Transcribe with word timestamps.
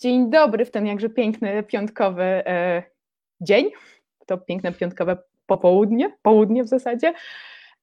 Dzień 0.00 0.30
dobry 0.30 0.64
w 0.64 0.70
ten 0.70 0.86
jakże 0.86 1.10
piękny 1.10 1.62
piątkowy 1.62 2.22
e, 2.22 2.82
dzień. 3.40 3.70
To 4.26 4.38
piękne 4.38 4.72
piątkowe 4.72 5.18
popołudnie, 5.46 6.16
południe 6.22 6.64
w 6.64 6.68
zasadzie. 6.68 7.14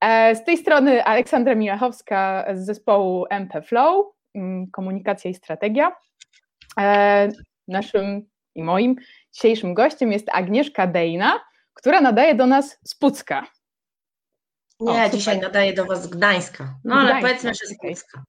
E, 0.02 0.36
z 0.36 0.44
tej 0.44 0.58
strony 0.58 1.04
Aleksandra 1.04 1.56
Miłachowska 1.56 2.46
z 2.54 2.66
zespołu 2.66 3.26
MP 3.30 3.62
Flow, 3.62 4.06
mm, 4.36 4.72
komunikacja 4.72 5.32
i 5.32 5.34
strategia. 5.34 5.92
E, 6.80 7.30
naszym 7.68 8.22
i 8.56 8.64
moim 8.64 8.96
dzisiejszym 9.34 9.74
gościem 9.74 10.12
jest 10.12 10.30
Agnieszka 10.32 10.88
Dejna, 10.88 11.40
która 11.74 12.02
nadaje 12.02 12.36
do 12.36 12.46
nas 12.46 12.80
z 12.84 12.96
Pucka. 12.96 13.48
Nie, 14.80 15.06
o, 15.06 15.10
dzisiaj 15.10 15.40
nadaje 15.40 15.74
do 15.74 15.86
Was 15.86 16.04
z 16.04 16.08
Gdańska. 16.08 16.76
No 16.84 16.96
ale 16.96 17.22
powiedzmy, 17.22 17.54
że 17.54 17.68
z 17.68 17.78
Pucka. 17.78 18.24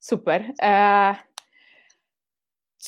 Super. 0.00 0.44
E, 0.62 1.25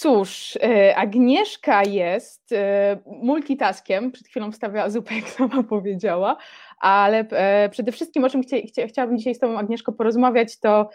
Cóż, 0.00 0.58
e, 0.62 0.96
Agnieszka 0.96 1.82
jest 1.82 2.52
e, 2.52 2.98
multitaskiem, 3.06 4.12
przed 4.12 4.28
chwilą 4.28 4.52
wstawiała 4.52 4.90
zupę, 4.90 5.14
jak 5.14 5.28
sama 5.28 5.62
powiedziała, 5.74 6.36
ale 6.80 7.18
e, 7.18 7.68
przede 7.68 7.92
wszystkim 7.92 8.24
o 8.24 8.30
czym 8.30 8.42
chciałabym 8.88 9.18
dzisiaj 9.18 9.34
z 9.34 9.38
Tobą, 9.38 9.58
Agnieszko, 9.58 9.92
porozmawiać, 9.92 10.60
to 10.60 10.90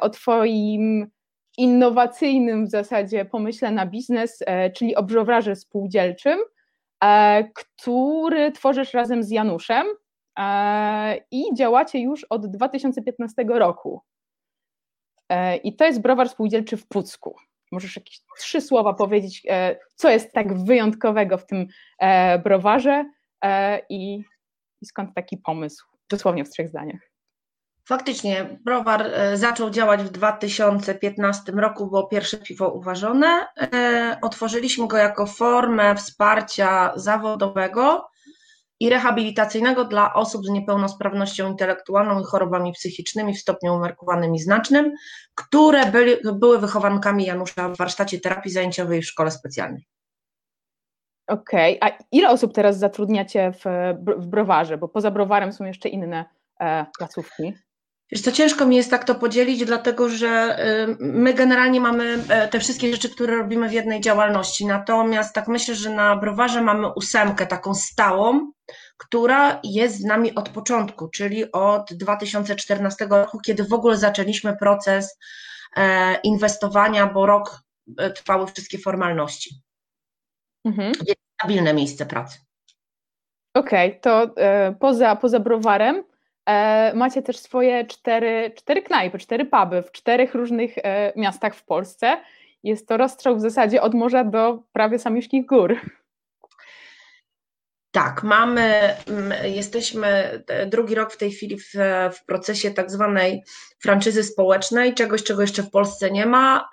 o 0.00 0.10
Twoim 0.10 1.06
innowacyjnym 1.58 2.66
w 2.66 2.70
zasadzie 2.70 3.24
pomyśle 3.24 3.70
na 3.70 3.86
biznes, 3.86 4.42
czyli 4.76 4.96
o 4.96 5.02
browrze 5.02 5.56
spółdzielczym, 5.56 6.38
który 7.54 8.52
tworzysz 8.52 8.94
razem 8.94 9.22
z 9.22 9.30
Januszem 9.30 9.86
i 11.30 11.44
działacie 11.54 12.00
już 12.00 12.24
od 12.24 12.46
2015 12.46 13.44
roku. 13.48 14.00
I 15.64 15.76
to 15.76 15.84
jest 15.84 16.00
browar 16.00 16.28
spółdzielczy 16.28 16.76
w 16.76 16.86
Pucku. 16.86 17.36
Możesz 17.74 17.96
jakieś 17.96 18.20
trzy 18.38 18.60
słowa 18.60 18.94
powiedzieć, 18.94 19.42
e, 19.50 19.76
co 19.94 20.10
jest 20.10 20.32
tak 20.32 20.64
wyjątkowego 20.64 21.38
w 21.38 21.46
tym 21.46 21.66
e, 21.98 22.38
browarze 22.38 23.04
e, 23.44 23.80
i, 23.88 24.24
i 24.82 24.86
skąd 24.86 25.14
taki 25.14 25.36
pomysł? 25.36 25.86
Dosłownie 26.10 26.44
w 26.44 26.50
trzech 26.50 26.68
zdaniach. 26.68 27.00
Faktycznie, 27.88 28.58
browar 28.64 29.10
zaczął 29.34 29.70
działać 29.70 30.02
w 30.02 30.08
2015 30.08 31.52
roku, 31.52 31.86
było 31.86 32.06
pierwsze 32.06 32.36
piwo 32.36 32.68
uważone. 32.68 33.46
Otworzyliśmy 34.22 34.88
go 34.88 34.96
jako 34.96 35.26
formę 35.26 35.94
wsparcia 35.94 36.92
zawodowego 36.96 38.08
i 38.80 38.90
rehabilitacyjnego 38.90 39.84
dla 39.84 40.14
osób 40.14 40.46
z 40.46 40.50
niepełnosprawnością 40.50 41.50
intelektualną 41.50 42.20
i 42.20 42.24
chorobami 42.24 42.72
psychicznymi 42.72 43.34
w 43.34 43.40
stopniu 43.40 43.74
umiarkowanym 43.74 44.34
i 44.34 44.38
znacznym, 44.38 44.92
które 45.34 45.86
byli, 45.86 46.16
były 46.34 46.58
wychowankami 46.58 47.24
Janusza 47.24 47.68
w 47.68 47.76
warsztacie 47.76 48.20
terapii 48.20 48.52
zajęciowej 48.52 49.02
w 49.02 49.06
szkole 49.06 49.30
specjalnej. 49.30 49.86
Okej, 51.26 51.80
okay. 51.80 51.92
a 51.92 51.98
ile 52.12 52.30
osób 52.30 52.54
teraz 52.54 52.78
zatrudniacie 52.78 53.52
w, 53.52 53.64
w 54.16 54.26
browarze? 54.26 54.78
Bo 54.78 54.88
poza 54.88 55.10
browarem 55.10 55.52
są 55.52 55.64
jeszcze 55.64 55.88
inne 55.88 56.24
e, 56.60 56.86
placówki. 56.98 57.54
Wiesz 58.12 58.20
co, 58.20 58.32
ciężko 58.32 58.66
mi 58.66 58.76
jest 58.76 58.90
tak 58.90 59.04
to 59.04 59.14
podzielić, 59.14 59.64
dlatego 59.64 60.08
że 60.08 60.58
y, 60.88 60.96
my 61.00 61.34
generalnie 61.34 61.80
mamy 61.80 62.24
e, 62.28 62.48
te 62.48 62.60
wszystkie 62.60 62.92
rzeczy, 62.92 63.10
które 63.10 63.36
robimy 63.36 63.68
w 63.68 63.72
jednej 63.72 64.00
działalności. 64.00 64.66
Natomiast 64.66 65.34
tak 65.34 65.48
myślę, 65.48 65.74
że 65.74 65.90
na 65.90 66.16
browarze 66.16 66.62
mamy 66.62 66.92
ósemkę 66.92 67.46
taką 67.46 67.74
stałą, 67.74 68.52
która 68.96 69.60
jest 69.64 70.00
z 70.00 70.04
nami 70.04 70.34
od 70.34 70.48
początku, 70.48 71.08
czyli 71.08 71.52
od 71.52 71.94
2014 71.94 73.06
roku, 73.06 73.38
kiedy 73.40 73.64
w 73.64 73.72
ogóle 73.72 73.96
zaczęliśmy 73.96 74.56
proces 74.56 75.18
e, 75.76 76.14
inwestowania, 76.22 77.06
bo 77.06 77.26
rok 77.26 77.62
e, 77.98 78.10
trwały 78.10 78.46
wszystkie 78.46 78.78
formalności. 78.78 79.54
Mhm. 80.64 80.92
Jest 81.06 81.20
stabilne 81.40 81.74
miejsce 81.74 82.06
pracy. 82.06 82.38
Okej, 83.54 83.88
okay, 83.88 84.00
to 84.00 84.34
poza, 84.80 85.16
poza 85.16 85.40
browarem 85.40 86.04
E, 86.46 86.92
macie 86.94 87.22
też 87.22 87.38
swoje 87.38 87.86
cztery, 87.86 88.52
cztery 88.56 88.82
knajpy, 88.82 89.18
cztery 89.18 89.44
puby 89.44 89.82
w 89.82 89.92
czterech 89.92 90.34
różnych 90.34 90.78
e, 90.78 91.12
miastach 91.16 91.54
w 91.54 91.64
Polsce. 91.64 92.16
Jest 92.62 92.88
to 92.88 92.96
rozstrzał 92.96 93.36
w 93.36 93.40
zasadzie 93.40 93.82
od 93.82 93.94
morza 93.94 94.24
do 94.24 94.62
prawie 94.72 94.98
samiuszkich 94.98 95.46
gór. 95.46 95.80
Tak, 97.94 98.22
mamy, 98.22 98.96
jesteśmy 99.44 100.40
drugi 100.66 100.94
rok 100.94 101.12
w 101.12 101.16
tej 101.16 101.32
chwili 101.32 101.58
w, 101.58 101.72
w, 102.12 102.24
procesie 102.26 102.70
tak 102.70 102.90
zwanej 102.90 103.42
franczyzy 103.82 104.24
społecznej, 104.24 104.94
czegoś, 104.94 105.22
czego 105.22 105.40
jeszcze 105.40 105.62
w 105.62 105.70
Polsce 105.70 106.10
nie 106.10 106.26
ma, 106.26 106.68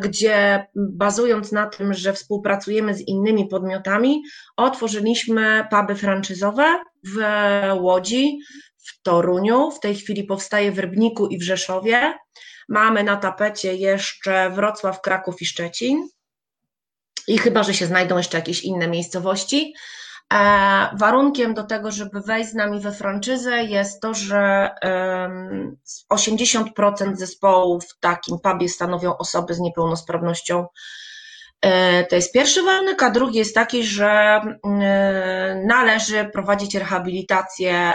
gdzie 0.00 0.66
bazując 0.76 1.52
na 1.52 1.66
tym, 1.66 1.94
że 1.94 2.12
współpracujemy 2.12 2.94
z 2.94 3.00
innymi 3.00 3.48
podmiotami, 3.48 4.22
otworzyliśmy 4.56 5.66
puby 5.70 5.94
franczyzowe 5.94 6.78
w 7.06 7.18
Łodzi, 7.80 8.38
w 8.86 9.02
Toruniu, 9.02 9.70
w 9.70 9.80
tej 9.80 9.94
chwili 9.94 10.24
powstaje 10.24 10.72
w 10.72 10.78
Rybniku 10.78 11.26
i 11.26 11.38
w 11.38 11.42
Rzeszowie. 11.42 12.14
Mamy 12.68 13.04
na 13.04 13.16
tapecie 13.16 13.74
jeszcze 13.74 14.50
Wrocław, 14.50 15.00
Kraków 15.00 15.42
i 15.42 15.46
Szczecin. 15.46 16.08
I 17.28 17.38
chyba, 17.38 17.62
że 17.62 17.74
się 17.74 17.86
znajdą 17.86 18.16
jeszcze 18.16 18.38
jakieś 18.38 18.62
inne 18.62 18.88
miejscowości. 18.88 19.74
E, 20.32 20.36
warunkiem 20.96 21.54
do 21.54 21.64
tego, 21.64 21.90
żeby 21.90 22.20
wejść 22.20 22.50
z 22.50 22.54
nami 22.54 22.80
we 22.80 22.92
franczyzę 22.92 23.64
jest 23.64 24.00
to, 24.00 24.14
że 24.14 24.70
80% 26.12 27.16
zespołu 27.16 27.80
w 27.80 27.98
takim 28.00 28.38
pubie 28.38 28.68
stanowią 28.68 29.16
osoby 29.16 29.54
z 29.54 29.60
niepełnosprawnością 29.60 30.66
E, 31.60 32.04
to 32.04 32.16
jest 32.16 32.32
pierwszy 32.32 32.62
warunek, 32.62 33.02
a 33.02 33.10
drugi 33.10 33.38
jest 33.38 33.54
taki, 33.54 33.84
że 33.84 34.10
e, 34.10 35.62
należy 35.66 36.24
prowadzić 36.24 36.74
rehabilitację 36.74 37.92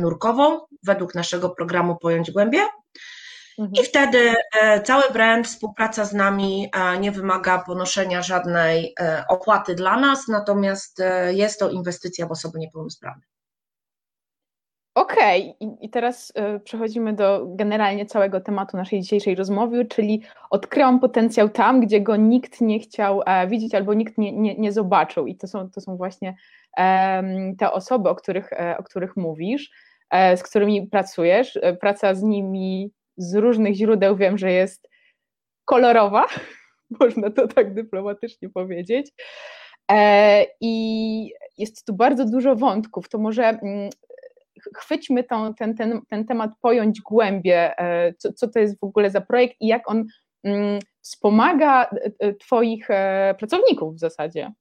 nurkową 0.00 0.60
według 0.82 1.14
naszego 1.14 1.50
programu 1.50 1.96
Pojąć 1.96 2.30
Głębie. 2.30 2.60
Mhm. 3.58 3.82
I 3.82 3.86
wtedy 3.86 4.34
cały 4.84 5.02
brand, 5.12 5.46
współpraca 5.46 6.04
z 6.04 6.12
nami 6.12 6.70
nie 7.00 7.12
wymaga 7.12 7.58
ponoszenia 7.58 8.22
żadnej 8.22 8.94
opłaty 9.28 9.74
dla 9.74 9.96
nas, 10.00 10.28
natomiast 10.28 11.02
jest 11.30 11.60
to 11.60 11.70
inwestycja 11.70 12.26
w 12.26 12.32
osoby 12.32 12.58
niepełnosprawne. 12.58 13.22
Okej, 14.94 15.56
okay. 15.60 15.76
I, 15.80 15.90
teraz 15.90 16.32
przechodzimy 16.64 17.12
do 17.12 17.46
generalnie 17.46 18.06
całego 18.06 18.40
tematu 18.40 18.76
naszej 18.76 19.00
dzisiejszej 19.00 19.34
rozmowy, 19.34 19.84
czyli 19.84 20.22
odkryłam 20.50 21.00
potencjał 21.00 21.48
tam, 21.48 21.80
gdzie 21.80 22.00
go 22.00 22.16
nikt 22.16 22.60
nie 22.60 22.80
chciał 22.80 23.22
e, 23.26 23.46
widzieć 23.46 23.74
albo 23.74 23.94
nikt 23.94 24.18
nie, 24.18 24.32
nie, 24.32 24.54
nie 24.54 24.72
zobaczył. 24.72 25.26
I 25.26 25.36
to 25.36 25.46
są, 25.46 25.70
to 25.70 25.80
są 25.80 25.96
właśnie 25.96 26.34
e, 26.78 27.22
te 27.58 27.72
osoby, 27.72 28.08
o 28.08 28.14
których, 28.14 28.52
e, 28.52 28.76
o 28.78 28.82
których 28.82 29.16
mówisz, 29.16 29.70
e, 30.10 30.36
z 30.36 30.42
którymi 30.42 30.86
pracujesz. 30.86 31.58
E, 31.62 31.76
praca 31.76 32.14
z 32.14 32.22
nimi 32.22 32.90
z 33.16 33.34
różnych 33.34 33.74
źródeł 33.74 34.16
wiem, 34.16 34.38
że 34.38 34.52
jest 34.52 34.88
kolorowa, 35.64 36.26
można 37.00 37.30
to 37.30 37.48
tak 37.48 37.74
dyplomatycznie 37.74 38.48
powiedzieć. 38.48 39.12
E, 39.90 40.46
I 40.60 41.32
jest 41.58 41.86
tu 41.86 41.94
bardzo 41.94 42.24
dużo 42.24 42.56
wątków. 42.56 43.08
To 43.08 43.18
może 43.18 43.44
mm, 43.44 43.90
chwyćmy 44.76 45.24
tą, 45.24 45.54
ten, 45.54 45.76
ten, 45.76 46.00
ten 46.10 46.26
temat, 46.26 46.50
pojąć 46.60 47.00
głębie, 47.00 47.78
e, 47.78 48.14
co, 48.14 48.32
co 48.32 48.48
to 48.48 48.58
jest 48.58 48.80
w 48.80 48.84
ogóle 48.84 49.10
za 49.10 49.20
projekt 49.20 49.56
i 49.60 49.66
jak 49.66 49.90
on 49.90 50.04
mm, 50.44 50.78
wspomaga 51.00 51.90
e, 52.18 52.34
Twoich 52.34 52.88
pracowników 53.38 53.94
w 53.94 53.98
zasadzie. 53.98 54.52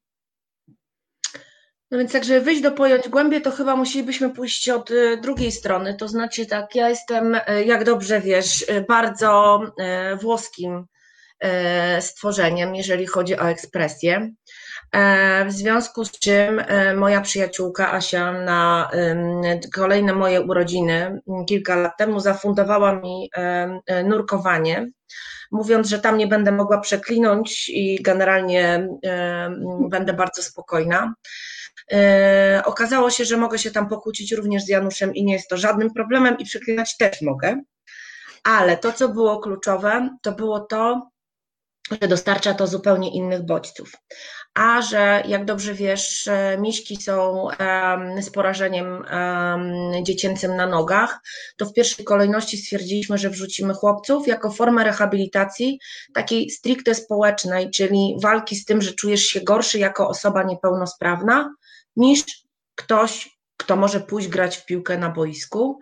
No 1.92 1.98
więc 1.98 2.14
jak 2.14 2.24
żeby 2.24 2.42
wyjść 2.42 2.62
do 2.62 2.72
pojąć 2.72 3.10
głębie, 3.10 3.42
to 3.42 3.52
chyba 3.52 3.76
musielibyśmy 3.76 4.30
pójść 4.30 4.70
od 4.70 4.90
drugiej 5.22 5.52
strony. 5.52 5.96
To 5.96 6.08
znaczy 6.08 6.46
tak, 6.46 6.76
ja 6.76 6.90
jestem, 6.90 7.38
jak 7.66 7.84
dobrze 7.84 8.22
wiesz, 8.22 8.66
bardzo 8.88 9.62
włoskim 10.22 10.86
stworzeniem, 12.00 12.76
jeżeli 12.76 13.08
chodzi 13.08 13.38
o 13.38 13.50
ekspresję. 13.50 14.32
E, 14.92 15.46
w 15.46 15.52
związku 15.52 16.06
z 16.06 16.12
czym 16.12 16.62
moja 16.96 17.22
przyjaciółka 17.22 17.94
Asia 17.94 18.32
na 18.32 18.92
kolejne 19.76 20.14
moje 20.14 20.42
urodziny 20.42 21.22
kilka 21.48 21.76
lat 21.76 21.98
temu 21.98 22.20
zafundowała 22.20 22.94
mi 22.94 23.30
nurkowanie, 24.06 24.88
mówiąc, 25.52 25.90
że 25.90 26.00
tam 26.00 26.18
nie 26.18 26.28
będę 26.28 26.52
mogła 26.52 26.80
przeklinąć 26.80 27.70
i 27.70 28.04
generalnie 28.04 28.88
będę 29.90 30.14
bardzo 30.14 30.44
spokojna. 30.44 31.14
Okazało 32.66 33.10
się, 33.10 33.26
że 33.26 33.38
mogę 33.38 33.60
się 33.60 33.72
tam 33.72 33.90
pokłócić 33.90 34.32
również 34.32 34.64
z 34.64 34.70
Januszem 34.70 35.16
i 35.16 35.24
nie 35.24 35.34
jest 35.34 35.50
to 35.50 35.58
żadnym 35.58 35.94
problemem 35.94 36.38
i 36.38 36.46
przeklinać 36.46 36.98
też 36.98 37.22
mogę. 37.22 37.62
Ale 38.44 38.78
to, 38.78 38.94
co 38.94 39.10
było 39.10 39.40
kluczowe, 39.40 40.10
to 40.22 40.32
było 40.32 40.60
to, 40.60 41.10
że 42.02 42.08
dostarcza 42.08 42.54
to 42.54 42.68
zupełnie 42.68 43.14
innych 43.14 43.46
bodźców. 43.46 43.92
A 44.54 44.82
że, 44.82 45.24
jak 45.28 45.46
dobrze 45.46 45.74
wiesz, 45.74 46.30
miśki 46.60 47.02
są 47.02 47.48
z 48.22 48.30
porażeniem 48.30 49.06
dziecięcym 50.04 50.56
na 50.56 50.68
nogach, 50.68 51.20
to 51.58 51.66
w 51.66 51.74
pierwszej 51.74 52.06
kolejności 52.06 52.58
stwierdziliśmy, 52.58 53.18
że 53.18 53.30
wrzucimy 53.30 53.74
chłopców 53.74 54.28
jako 54.28 54.52
formę 54.52 54.84
rehabilitacji 54.84 55.80
takiej 56.14 56.50
stricte 56.50 56.96
społecznej, 56.96 57.72
czyli 57.72 58.16
walki 58.24 58.56
z 58.56 58.66
tym, 58.66 58.82
że 58.82 58.94
czujesz 58.94 59.24
się 59.24 59.42
gorszy 59.42 59.80
jako 59.80 60.08
osoba 60.08 60.44
niepełnosprawna, 60.44 61.50
niż 61.96 62.24
ktoś, 62.76 63.38
kto 63.58 63.76
może 63.76 64.00
pójść 64.00 64.28
grać 64.28 64.58
w 64.58 64.66
piłkę 64.66 64.98
na 64.98 65.10
boisku. 65.10 65.80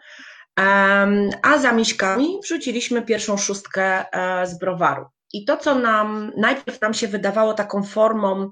A 1.42 1.58
za 1.62 1.72
miśkami 1.72 2.40
wrzuciliśmy 2.44 3.02
pierwszą 3.02 3.38
szóstkę 3.38 4.06
e, 4.12 4.48
z 4.48 4.60
browaru. 4.60 5.06
I 5.34 5.46
to, 5.46 5.58
co 5.58 5.76
nam 5.76 6.32
najpierw 6.38 6.82
nam 6.82 6.94
się 6.94 7.08
wydawało 7.08 7.54
taką 7.54 7.84
formą 7.84 8.52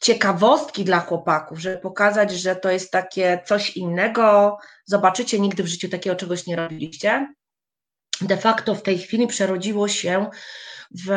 ciekawostki 0.00 0.84
dla 0.84 1.00
chłopaków, 1.00 1.58
żeby 1.58 1.78
pokazać, 1.78 2.32
że 2.32 2.56
to 2.56 2.70
jest 2.70 2.90
takie 2.90 3.42
coś 3.46 3.76
innego, 3.76 4.58
zobaczycie, 4.84 5.40
nigdy 5.40 5.62
w 5.62 5.66
życiu 5.66 5.88
takiego 5.88 6.16
czegoś 6.16 6.46
nie 6.46 6.56
robiliście. 6.56 7.34
De 8.20 8.36
facto 8.36 8.74
w 8.74 8.82
tej 8.82 8.98
chwili 8.98 9.26
przerodziło 9.26 9.88
się 9.88 10.26
w 11.06 11.10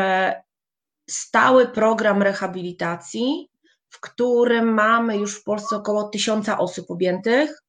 stały 1.10 1.68
program 1.68 2.24
rehabilitacji, 2.24 3.50
w 3.90 4.00
którym 4.00 4.74
mamy 4.74 5.18
już 5.18 5.36
w 5.36 5.44
Polsce 5.44 5.76
około 5.76 6.04
tysiąca 6.04 6.58
osób 6.58 6.92
objętych. 6.92 7.64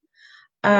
E, 0.67 0.71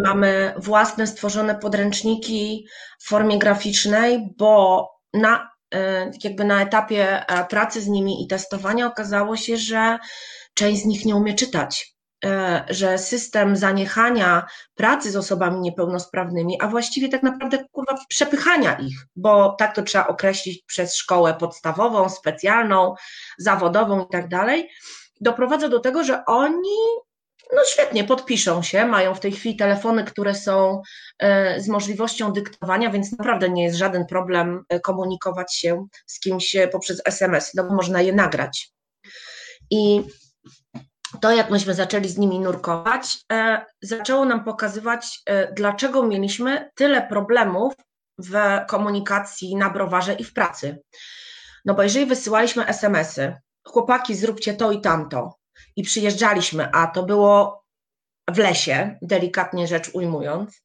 mamy 0.00 0.54
własne 0.56 1.06
stworzone 1.06 1.54
podręczniki 1.54 2.66
w 2.98 3.08
formie 3.08 3.38
graficznej, 3.38 4.28
bo 4.36 4.88
na, 5.12 5.50
e, 5.74 6.10
jakby 6.24 6.44
na 6.44 6.62
etapie 6.62 7.26
e, 7.28 7.44
pracy 7.44 7.80
z 7.80 7.86
nimi 7.86 8.24
i 8.24 8.26
testowania 8.26 8.86
okazało 8.86 9.36
się, 9.36 9.56
że 9.56 9.98
część 10.54 10.82
z 10.82 10.86
nich 10.86 11.04
nie 11.04 11.16
umie 11.16 11.34
czytać. 11.34 11.97
Że 12.68 12.98
system 12.98 13.56
zaniechania 13.56 14.46
pracy 14.74 15.10
z 15.10 15.16
osobami 15.16 15.60
niepełnosprawnymi, 15.60 16.62
a 16.62 16.68
właściwie 16.68 17.08
tak 17.08 17.22
naprawdę 17.22 17.64
kurwa 17.72 17.98
przepychania 18.08 18.74
ich, 18.74 18.96
bo 19.16 19.56
tak 19.58 19.74
to 19.74 19.82
trzeba 19.82 20.06
określić 20.06 20.62
przez 20.66 20.96
szkołę 20.96 21.34
podstawową, 21.34 22.08
specjalną, 22.08 22.94
zawodową 23.38 24.04
i 24.04 24.08
tak 24.08 24.28
dalej, 24.28 24.70
doprowadza 25.20 25.68
do 25.68 25.80
tego, 25.80 26.04
że 26.04 26.24
oni 26.24 26.78
no 27.52 27.62
świetnie, 27.64 28.04
podpiszą 28.04 28.62
się, 28.62 28.86
mają 28.86 29.14
w 29.14 29.20
tej 29.20 29.32
chwili 29.32 29.56
telefony, 29.56 30.04
które 30.04 30.34
są 30.34 30.82
e, 31.18 31.60
z 31.60 31.68
możliwością 31.68 32.32
dyktowania, 32.32 32.90
więc 32.90 33.18
naprawdę 33.18 33.50
nie 33.50 33.64
jest 33.64 33.76
żaden 33.76 34.06
problem 34.06 34.64
e, 34.68 34.80
komunikować 34.80 35.54
się 35.54 35.86
z 36.06 36.20
kimś 36.20 36.56
e, 36.56 36.68
poprzez 36.68 37.02
SMS, 37.04 37.54
no 37.54 37.64
bo 37.64 37.74
można 37.74 38.02
je 38.02 38.12
nagrać. 38.12 38.70
I 39.70 40.02
to, 41.20 41.32
jak 41.32 41.50
myśmy 41.50 41.74
zaczęli 41.74 42.08
z 42.08 42.18
nimi 42.18 42.40
nurkować, 42.40 43.18
zaczęło 43.82 44.24
nam 44.24 44.44
pokazywać, 44.44 45.20
dlaczego 45.52 46.02
mieliśmy 46.02 46.70
tyle 46.74 47.02
problemów 47.02 47.74
w 48.18 48.34
komunikacji 48.68 49.56
na 49.56 49.70
browarze 49.70 50.14
i 50.14 50.24
w 50.24 50.32
pracy. 50.32 50.78
No 51.64 51.74
bo 51.74 51.82
jeżeli 51.82 52.06
wysyłaliśmy 52.06 52.66
SMS-y, 52.66 53.36
chłopaki, 53.64 54.14
zróbcie 54.14 54.54
to 54.54 54.72
i 54.72 54.80
tamto, 54.80 55.38
i 55.76 55.82
przyjeżdżaliśmy, 55.82 56.70
a 56.72 56.86
to 56.86 57.02
było 57.02 57.64
w 58.30 58.38
lesie, 58.38 58.98
delikatnie 59.02 59.66
rzecz 59.66 59.90
ujmując, 59.92 60.62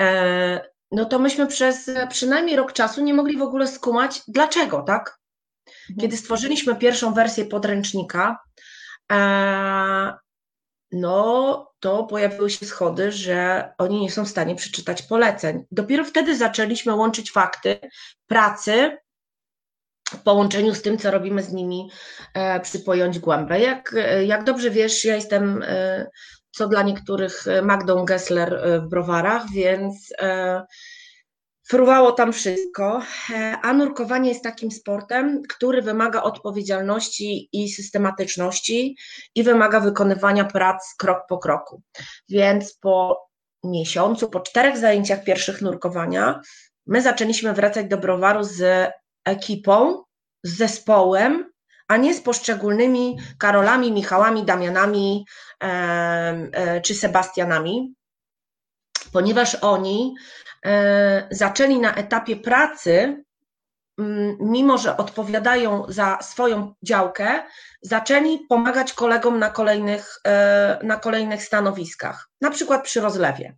e, 0.00 0.68
no 0.90 1.04
to 1.04 1.18
myśmy 1.18 1.46
przez 1.46 1.90
przynajmniej 2.10 2.56
rok 2.56 2.72
czasu 2.72 3.02
nie 3.02 3.14
mogli 3.14 3.36
w 3.38 3.42
ogóle 3.42 3.66
skumać, 3.66 4.22
dlaczego, 4.28 4.82
tak? 4.82 5.18
Mhm. 5.66 5.98
Kiedy 6.00 6.16
stworzyliśmy 6.16 6.76
pierwszą 6.76 7.14
wersję 7.14 7.44
podręcznika, 7.44 8.38
e, 8.56 8.77
no 10.92 11.68
to 11.80 12.04
pojawiły 12.04 12.50
się 12.50 12.66
schody, 12.66 13.12
że 13.12 13.68
oni 13.78 14.00
nie 14.00 14.10
są 14.10 14.24
w 14.24 14.28
stanie 14.28 14.54
przeczytać 14.54 15.02
poleceń. 15.02 15.64
Dopiero 15.70 16.04
wtedy 16.04 16.36
zaczęliśmy 16.36 16.94
łączyć 16.94 17.32
fakty 17.32 17.78
pracy 18.26 18.98
w 20.10 20.22
połączeniu 20.22 20.74
z 20.74 20.82
tym, 20.82 20.98
co 20.98 21.10
robimy 21.10 21.42
z 21.42 21.52
nimi 21.52 21.90
e, 22.34 22.60
przy 22.60 22.80
Pojąć 22.80 23.18
Głębę. 23.18 23.60
Jak, 23.60 23.94
e, 23.94 24.24
jak 24.24 24.44
dobrze 24.44 24.70
wiesz, 24.70 25.04
ja 25.04 25.14
jestem, 25.14 25.62
e, 25.66 26.06
co 26.50 26.68
dla 26.68 26.82
niektórych, 26.82 27.44
Magdą 27.62 28.04
Gessler 28.04 28.60
w 28.84 28.88
browarach, 28.88 29.50
więc 29.52 30.12
fruwało 31.68 32.12
tam 32.12 32.32
wszystko, 32.32 33.02
a 33.62 33.72
nurkowanie 33.72 34.28
jest 34.28 34.44
takim 34.44 34.70
sportem, 34.70 35.42
który 35.48 35.82
wymaga 35.82 36.22
odpowiedzialności 36.22 37.48
i 37.52 37.68
systematyczności 37.68 38.96
i 39.34 39.42
wymaga 39.42 39.80
wykonywania 39.80 40.44
prac 40.44 40.94
krok 40.98 41.18
po 41.28 41.38
kroku. 41.38 41.82
Więc 42.28 42.74
po 42.74 43.26
miesiącu, 43.64 44.30
po 44.30 44.40
czterech 44.40 44.78
zajęciach 44.78 45.24
pierwszych 45.24 45.62
nurkowania, 45.62 46.40
my 46.86 47.02
zaczęliśmy 47.02 47.52
wracać 47.52 47.86
do 47.86 47.98
browaru 47.98 48.44
z 48.44 48.90
ekipą, 49.24 50.02
z 50.42 50.56
zespołem, 50.56 51.50
a 51.88 51.96
nie 51.96 52.14
z 52.14 52.20
poszczególnymi 52.20 53.18
Karolami, 53.38 53.92
Michałami, 53.92 54.44
Damianami 54.44 55.26
e, 55.62 55.66
e, 55.66 56.80
czy 56.80 56.94
Sebastianami, 56.94 57.94
ponieważ 59.12 59.54
oni 59.54 60.14
e, 60.14 60.47
zaczęli 61.30 61.78
na 61.78 61.94
etapie 61.94 62.36
pracy, 62.36 63.24
mimo 64.40 64.78
że 64.78 64.96
odpowiadają 64.96 65.84
za 65.88 66.18
swoją 66.22 66.74
działkę, 66.82 67.42
zaczęli 67.82 68.38
pomagać 68.48 68.92
kolegom 68.92 69.38
na 69.38 69.50
kolejnych, 69.50 70.18
na 70.82 70.96
kolejnych 70.96 71.44
stanowiskach, 71.44 72.28
na 72.40 72.50
przykład 72.50 72.84
przy 72.84 73.00
rozlewie 73.00 73.56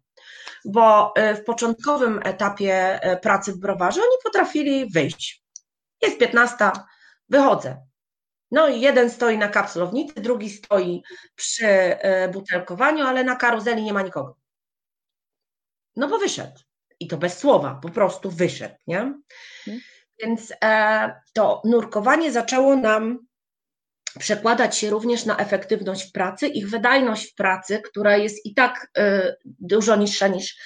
bo 0.64 1.14
w 1.16 1.44
początkowym 1.44 2.20
etapie 2.24 3.00
pracy 3.22 3.52
w 3.52 3.58
browarze 3.58 4.00
oni 4.00 4.16
potrafili 4.24 4.90
wyjść, 4.90 5.42
jest 6.02 6.18
15, 6.18 6.70
wychodzę. 7.28 7.86
No 8.50 8.68
i 8.68 8.80
jeden 8.80 9.10
stoi 9.10 9.38
na 9.38 9.48
kapsulownicy, 9.48 10.20
drugi 10.20 10.50
stoi 10.50 11.02
przy 11.34 11.66
e, 11.66 12.28
butelkowaniu, 12.28 13.06
ale 13.06 13.24
na 13.24 13.36
karuzeli 13.36 13.82
nie 13.82 13.92
ma 13.92 14.02
nikogo. 14.02 14.36
No 15.96 16.08
bo 16.08 16.18
wyszedł. 16.18 16.60
I 17.00 17.08
to 17.08 17.16
bez 17.16 17.38
słowa, 17.38 17.78
po 17.82 17.88
prostu 17.88 18.30
wyszedł, 18.30 18.74
nie? 18.86 19.14
Hmm. 19.64 19.82
Więc 20.22 20.52
e, 20.64 21.20
to 21.32 21.62
nurkowanie 21.64 22.32
zaczęło 22.32 22.76
nam 22.76 23.18
przekładać 24.18 24.76
się 24.76 24.90
również 24.90 25.24
na 25.24 25.36
efektywność 25.36 26.08
w 26.08 26.12
pracy, 26.12 26.48
ich 26.48 26.70
wydajność 26.70 27.32
w 27.32 27.34
pracy, 27.34 27.82
która 27.90 28.16
jest 28.16 28.46
i 28.46 28.54
tak 28.54 28.90
e, 28.98 29.36
dużo 29.44 29.96
niższa 29.96 30.28
niż 30.28 30.56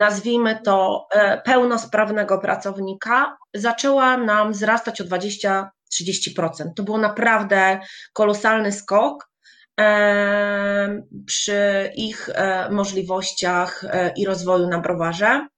nazwijmy 0.00 0.60
to, 0.64 1.06
e, 1.12 1.40
pełnosprawnego 1.40 2.38
pracownika, 2.38 3.36
zaczęła 3.54 4.16
nam 4.16 4.52
wzrastać 4.52 5.00
o 5.00 5.04
20-30%. 5.04 6.74
To 6.76 6.82
był 6.82 6.98
naprawdę 6.98 7.80
kolosalny 8.12 8.72
skok 8.72 9.30
e, 9.80 11.02
przy 11.26 11.90
ich 11.94 12.30
możliwościach 12.70 13.84
i 14.16 14.26
rozwoju 14.26 14.68
na 14.68 14.78
browarze. 14.78 15.48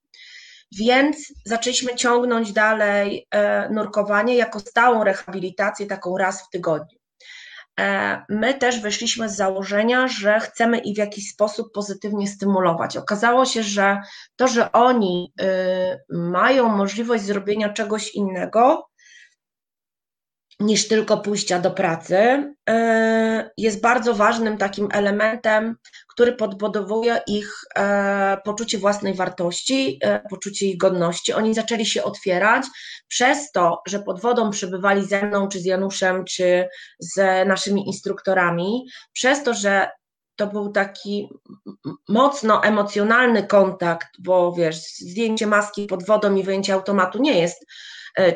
Więc 0.77 1.17
zaczęliśmy 1.45 1.95
ciągnąć 1.95 2.53
dalej 2.53 3.29
nurkowanie 3.71 4.37
jako 4.37 4.61
stałą 4.61 5.05
rehabilitację, 5.05 5.87
taką 5.87 6.19
raz 6.19 6.43
w 6.43 6.51
tygodniu. 6.51 7.03
E, 7.81 8.25
my 8.29 8.55
też 8.55 8.81
wyszliśmy 8.81 9.29
z 9.29 9.37
założenia, 9.37 10.09
że 10.09 10.41
chcemy 10.41 10.79
ich 10.79 10.95
w 10.95 10.99
jakiś 10.99 11.31
sposób 11.31 11.73
pozytywnie 11.73 12.27
stymulować. 12.27 12.97
Okazało 12.97 13.45
się, 13.45 13.63
że 13.63 14.01
to, 14.37 14.49
że 14.49 14.73
oni 14.73 15.33
y, 15.41 15.45
mają 16.19 16.69
możliwość 16.69 17.25
zrobienia 17.25 17.69
czegoś 17.69 18.15
innego, 18.15 18.89
niż 20.61 20.89
tylko 20.89 21.19
pójścia 21.19 21.59
do 21.59 21.71
pracy, 21.71 22.17
e, 22.69 23.51
jest 23.57 23.81
bardzo 23.81 24.15
ważnym 24.15 24.59
takim 24.59 24.89
elementem, 24.93 25.77
który 26.13 26.33
podbudowuje 26.33 27.21
ich 27.27 27.55
e, 27.77 28.39
poczucie 28.45 28.79
własnej 28.79 29.15
wartości, 29.15 29.99
e, 30.03 30.21
poczucie 30.31 30.67
ich 30.67 30.77
godności. 30.77 31.33
Oni 31.33 31.55
zaczęli 31.55 31.87
się 31.87 32.05
otwierać 32.05 32.65
przez 33.09 33.53
to, 33.53 33.83
że 33.87 33.99
pod 33.99 34.21
wodą 34.21 34.51
przebywali 34.51 35.05
ze 35.05 35.27
mną, 35.27 35.49
czy 35.49 35.61
z 35.61 35.65
Januszem, 35.65 36.25
czy 36.25 36.69
z 36.99 37.49
naszymi 37.49 37.87
instruktorami, 37.87 38.87
przez 39.13 39.43
to, 39.43 39.55
że 39.55 39.89
to 40.37 40.47
był 40.47 40.73
taki 40.73 41.29
mocno 42.09 42.65
emocjonalny 42.65 43.47
kontakt, 43.47 44.09
bo 44.19 44.53
wiesz, 44.53 44.77
zdjęcie 44.83 45.47
maski 45.47 45.87
pod 45.87 46.07
wodą 46.07 46.35
i 46.35 46.43
wyjęcie 46.43 46.75
automatu 46.75 47.23
nie 47.23 47.41
jest 47.41 47.67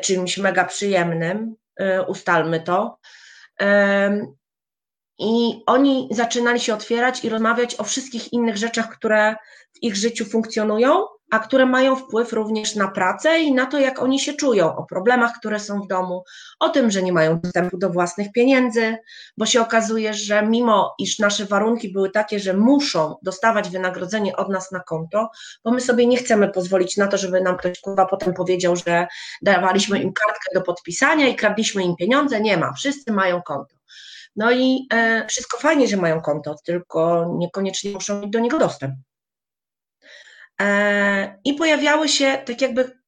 czymś 0.01 0.37
mega 0.37 0.65
przyjemnym, 0.65 1.55
E, 1.77 2.05
ustalmy 2.05 2.59
to. 2.59 2.99
I 5.19 5.63
oni 5.65 6.07
zaczynali 6.11 6.59
się 6.59 6.73
otwierać 6.73 7.23
i 7.25 7.29
rozmawiać 7.29 7.75
o 7.79 7.83
wszystkich 7.83 8.33
innych 8.33 8.57
rzeczach, 8.57 8.89
które 8.89 9.35
w 9.73 9.83
ich 9.83 9.95
życiu 9.95 10.25
funkcjonują, 10.25 11.05
a 11.31 11.39
które 11.39 11.65
mają 11.65 11.95
wpływ 11.95 12.33
również 12.33 12.75
na 12.75 12.87
pracę 12.87 13.39
i 13.39 13.53
na 13.53 13.65
to, 13.65 13.79
jak 13.79 14.01
oni 14.01 14.19
się 14.19 14.33
czują, 14.33 14.75
o 14.75 14.83
problemach, 14.83 15.31
które 15.39 15.59
są 15.59 15.81
w 15.81 15.87
domu, 15.87 16.23
o 16.59 16.69
tym, 16.69 16.91
że 16.91 17.03
nie 17.03 17.13
mają 17.13 17.39
dostępu 17.39 17.77
do 17.77 17.89
własnych 17.89 18.31
pieniędzy, 18.31 18.97
bo 19.37 19.45
się 19.45 19.61
okazuje, 19.61 20.13
że 20.13 20.47
mimo 20.47 20.95
iż 20.99 21.19
nasze 21.19 21.45
warunki 21.45 21.91
były 21.91 22.09
takie, 22.09 22.39
że 22.39 22.53
muszą 22.53 23.15
dostawać 23.23 23.69
wynagrodzenie 23.69 24.35
od 24.35 24.49
nas 24.49 24.71
na 24.71 24.79
konto, 24.79 25.29
bo 25.63 25.71
my 25.71 25.81
sobie 25.81 26.07
nie 26.07 26.17
chcemy 26.17 26.49
pozwolić 26.49 26.97
na 26.97 27.07
to, 27.07 27.17
żeby 27.17 27.41
nam 27.41 27.57
ktoś 27.57 27.79
kurwa 27.79 28.05
potem 28.05 28.33
powiedział, 28.33 28.75
że 28.75 29.07
dawaliśmy 29.41 29.99
im 29.99 30.13
kartkę 30.13 30.49
do 30.53 30.61
podpisania 30.61 31.27
i 31.27 31.35
kradliśmy 31.35 31.83
im 31.83 31.95
pieniądze, 31.95 32.41
nie 32.41 32.57
ma, 32.57 32.73
wszyscy 32.73 33.11
mają 33.11 33.41
konto. 33.41 33.76
No 34.37 34.51
i 34.51 34.87
e, 34.93 35.25
wszystko 35.27 35.57
fajnie, 35.57 35.87
że 35.87 35.97
mają 35.97 36.21
konto, 36.21 36.55
tylko 36.65 37.33
niekoniecznie 37.37 37.91
muszą 37.91 38.21
mieć 38.21 38.31
do 38.31 38.39
niego 38.39 38.59
dostęp. 38.59 38.95
E, 40.61 41.39
I 41.43 41.53
pojawiały 41.53 42.09
się 42.09 42.43
tak 42.45 42.61
jakby 42.61 42.99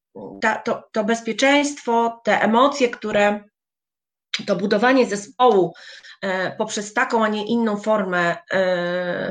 ta, 0.42 0.56
to, 0.56 0.84
to 0.92 1.04
bezpieczeństwo, 1.04 2.22
te 2.24 2.42
emocje, 2.42 2.90
które 2.90 3.44
to 4.46 4.56
budowanie 4.56 5.06
zespołu 5.06 5.74
e, 6.22 6.56
poprzez 6.56 6.94
taką, 6.94 7.26
a 7.26 7.28
nie 7.28 7.46
inną 7.46 7.78
formę, 7.78 8.38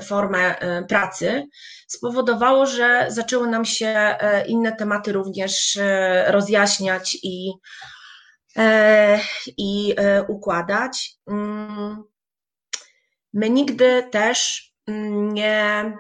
formę 0.03 0.55
pracy 0.89 1.49
spowodowało, 1.87 2.67
że 2.67 3.07
zaczęły 3.09 3.49
nam 3.49 3.65
się 3.65 4.17
inne 4.47 4.77
tematy 4.77 5.13
również 5.13 5.79
rozjaśniać 6.27 7.19
i, 7.23 7.53
i 9.57 9.95
układać. 10.29 11.17
Mm, 11.27 12.03
my 13.33 13.51
nigdy 13.51 14.09
też 14.11 14.69
nie 15.33 15.93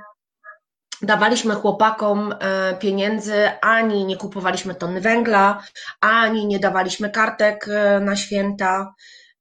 dawaliśmy 1.02 1.54
chłopakom 1.54 2.34
e, 2.40 2.76
pieniędzy, 2.76 3.50
ani 3.60 4.04
nie 4.04 4.16
kupowaliśmy 4.16 4.74
tony 4.74 5.00
węgla, 5.00 5.62
ani 6.00 6.46
nie 6.46 6.58
dawaliśmy 6.58 7.10
kartek 7.10 7.68
e, 7.68 8.00
na 8.00 8.16
święta. 8.16 8.94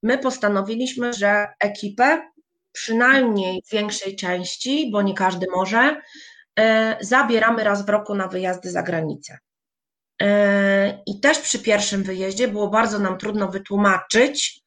My 0.03 0.17
postanowiliśmy, 0.17 1.13
że 1.13 1.47
ekipę, 1.59 2.31
przynajmniej 2.71 3.63
w 3.67 3.71
większej 3.71 4.15
części, 4.15 4.91
bo 4.91 5.01
nie 5.01 5.13
każdy 5.13 5.45
może, 5.55 6.01
e, 6.59 6.97
zabieramy 7.01 7.63
raz 7.63 7.85
w 7.85 7.89
roku 7.89 8.15
na 8.15 8.27
wyjazdy 8.27 8.71
za 8.71 8.83
granicę. 8.83 9.37
I 11.05 11.19
też 11.19 11.39
przy 11.39 11.59
pierwszym 11.59 12.03
wyjeździe 12.03 12.47
było 12.47 12.67
bardzo 12.67 12.99
nam 12.99 13.17
trudno 13.17 13.47
wytłumaczyć 13.47 14.61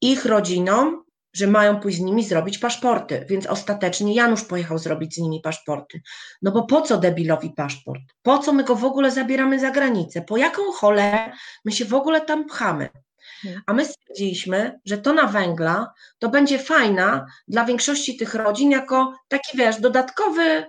ich 0.00 0.24
rodzinom, 0.24 1.04
że 1.32 1.46
mają 1.46 1.80
pójść 1.80 1.98
z 1.98 2.00
nimi 2.00 2.24
zrobić 2.24 2.58
paszporty, 2.58 3.26
więc 3.28 3.46
ostatecznie 3.46 4.14
Janusz 4.14 4.44
pojechał 4.44 4.78
zrobić 4.78 5.14
z 5.14 5.18
nimi 5.18 5.40
paszporty. 5.40 6.00
No 6.42 6.52
bo 6.52 6.62
po 6.66 6.82
co 6.82 6.98
debilowi 6.98 7.50
paszport? 7.50 8.02
Po 8.22 8.38
co 8.38 8.52
my 8.52 8.64
go 8.64 8.76
w 8.76 8.84
ogóle 8.84 9.10
zabieramy 9.10 9.60
za 9.60 9.70
granicę? 9.70 10.22
Po 10.22 10.36
jaką 10.36 10.72
cholerę 10.72 11.32
my 11.64 11.72
się 11.72 11.84
w 11.84 11.94
ogóle 11.94 12.20
tam 12.20 12.46
pchamy? 12.46 12.88
A 13.66 13.72
my 13.72 13.84
stwierdziliśmy, 13.84 14.80
że 14.84 14.98
to 14.98 15.12
na 15.12 15.26
węgla 15.26 15.92
to 16.18 16.28
będzie 16.28 16.58
fajna 16.58 17.26
dla 17.48 17.64
większości 17.64 18.16
tych 18.16 18.34
rodzin 18.34 18.70
jako 18.70 19.14
taki, 19.28 19.58
wiesz, 19.58 19.80
dodatkowy 19.80 20.64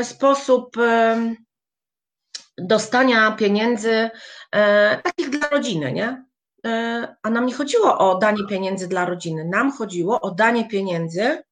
y, 0.00 0.04
sposób 0.04 0.76
y, 0.76 1.36
dostania 2.58 3.32
pieniędzy 3.32 3.90
y, 3.90 4.10
takich 5.02 5.30
dla 5.30 5.48
rodziny, 5.48 5.92
nie? 5.92 6.24
E, 6.66 7.16
a 7.22 7.30
nam 7.30 7.46
nie 7.46 7.54
chodziło 7.54 7.98
o 7.98 8.18
danie 8.18 8.46
pieniędzy 8.46 8.88
dla 8.88 9.04
rodziny, 9.04 9.44
nam 9.44 9.72
chodziło 9.72 10.20
o 10.20 10.30
danie 10.30 10.68
pieniędzy, 10.68 11.42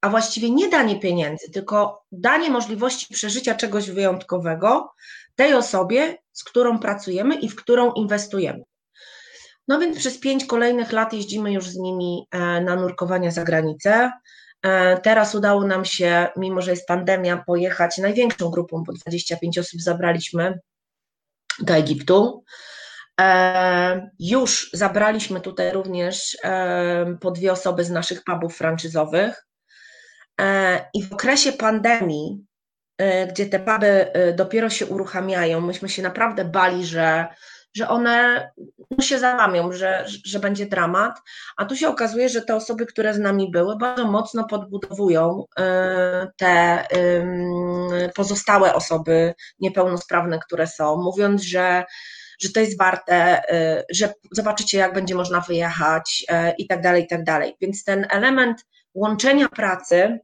a 0.00 0.08
właściwie 0.08 0.50
nie 0.50 0.68
danie 0.68 1.00
pieniędzy, 1.00 1.50
tylko 1.50 2.04
danie 2.12 2.50
możliwości 2.50 3.14
przeżycia 3.14 3.54
czegoś 3.54 3.90
wyjątkowego 3.90 4.92
tej 5.34 5.54
osobie, 5.54 6.18
z 6.32 6.44
którą 6.44 6.78
pracujemy 6.78 7.34
i 7.34 7.48
w 7.48 7.56
którą 7.56 7.92
inwestujemy. 7.92 8.62
No 9.68 9.78
więc 9.78 9.98
przez 9.98 10.18
pięć 10.18 10.44
kolejnych 10.44 10.92
lat 10.92 11.12
jeździmy 11.12 11.52
już 11.52 11.64
z 11.68 11.76
nimi 11.76 12.26
e, 12.30 12.38
na 12.60 12.76
nurkowania 12.76 13.30
za 13.30 13.44
granicę. 13.44 14.12
E, 14.62 15.00
teraz 15.00 15.34
udało 15.34 15.66
nam 15.66 15.84
się, 15.84 16.26
mimo 16.36 16.62
że 16.62 16.70
jest 16.70 16.86
pandemia, 16.86 17.44
pojechać 17.46 17.98
największą 17.98 18.50
grupą, 18.50 18.82
bo 18.86 18.92
25 18.92 19.58
osób 19.58 19.80
zabraliśmy 19.80 20.58
do 21.58 21.74
Egiptu. 21.74 22.44
E, 23.20 24.10
już 24.18 24.70
zabraliśmy 24.72 25.40
tutaj 25.40 25.72
również 25.72 26.36
e, 26.44 27.16
po 27.20 27.30
dwie 27.30 27.52
osoby 27.52 27.84
z 27.84 27.90
naszych 27.90 28.24
pubów 28.24 28.56
franczyzowych 28.56 29.46
i 30.94 31.02
w 31.04 31.12
okresie 31.12 31.52
pandemii, 31.52 32.44
gdzie 33.28 33.46
te 33.46 33.58
puby 33.60 34.12
dopiero 34.36 34.70
się 34.70 34.86
uruchamiają, 34.86 35.60
myśmy 35.60 35.88
się 35.88 36.02
naprawdę 36.02 36.44
bali, 36.44 36.86
że, 36.86 37.26
że 37.74 37.88
one 37.88 38.50
no, 38.90 39.04
się 39.04 39.18
załamią, 39.18 39.72
że, 39.72 40.04
że 40.24 40.38
będzie 40.38 40.66
dramat, 40.66 41.18
a 41.56 41.64
tu 41.64 41.76
się 41.76 41.88
okazuje, 41.88 42.28
że 42.28 42.42
te 42.42 42.56
osoby, 42.56 42.86
które 42.86 43.14
z 43.14 43.18
nami 43.18 43.50
były, 43.50 43.76
bardzo 43.76 44.04
mocno 44.04 44.44
podbudowują 44.44 45.44
te 46.36 46.86
pozostałe 48.14 48.74
osoby 48.74 49.34
niepełnosprawne, 49.60 50.38
które 50.38 50.66
są, 50.66 50.96
mówiąc, 50.96 51.42
że 51.42 51.84
że 52.40 52.52
to 52.52 52.60
jest 52.60 52.78
warte, 52.78 53.42
y, 53.52 53.84
że 53.90 54.14
zobaczycie, 54.32 54.78
jak 54.78 54.94
będzie 54.94 55.14
można 55.14 55.40
wyjechać 55.40 56.24
y, 56.30 56.52
i 56.58 56.66
tak 56.66 56.82
dalej, 56.82 57.04
i 57.04 57.06
tak 57.06 57.24
dalej. 57.24 57.56
Więc 57.60 57.84
ten 57.84 58.06
element 58.10 58.66
łączenia 58.94 59.48
pracy, 59.48 60.18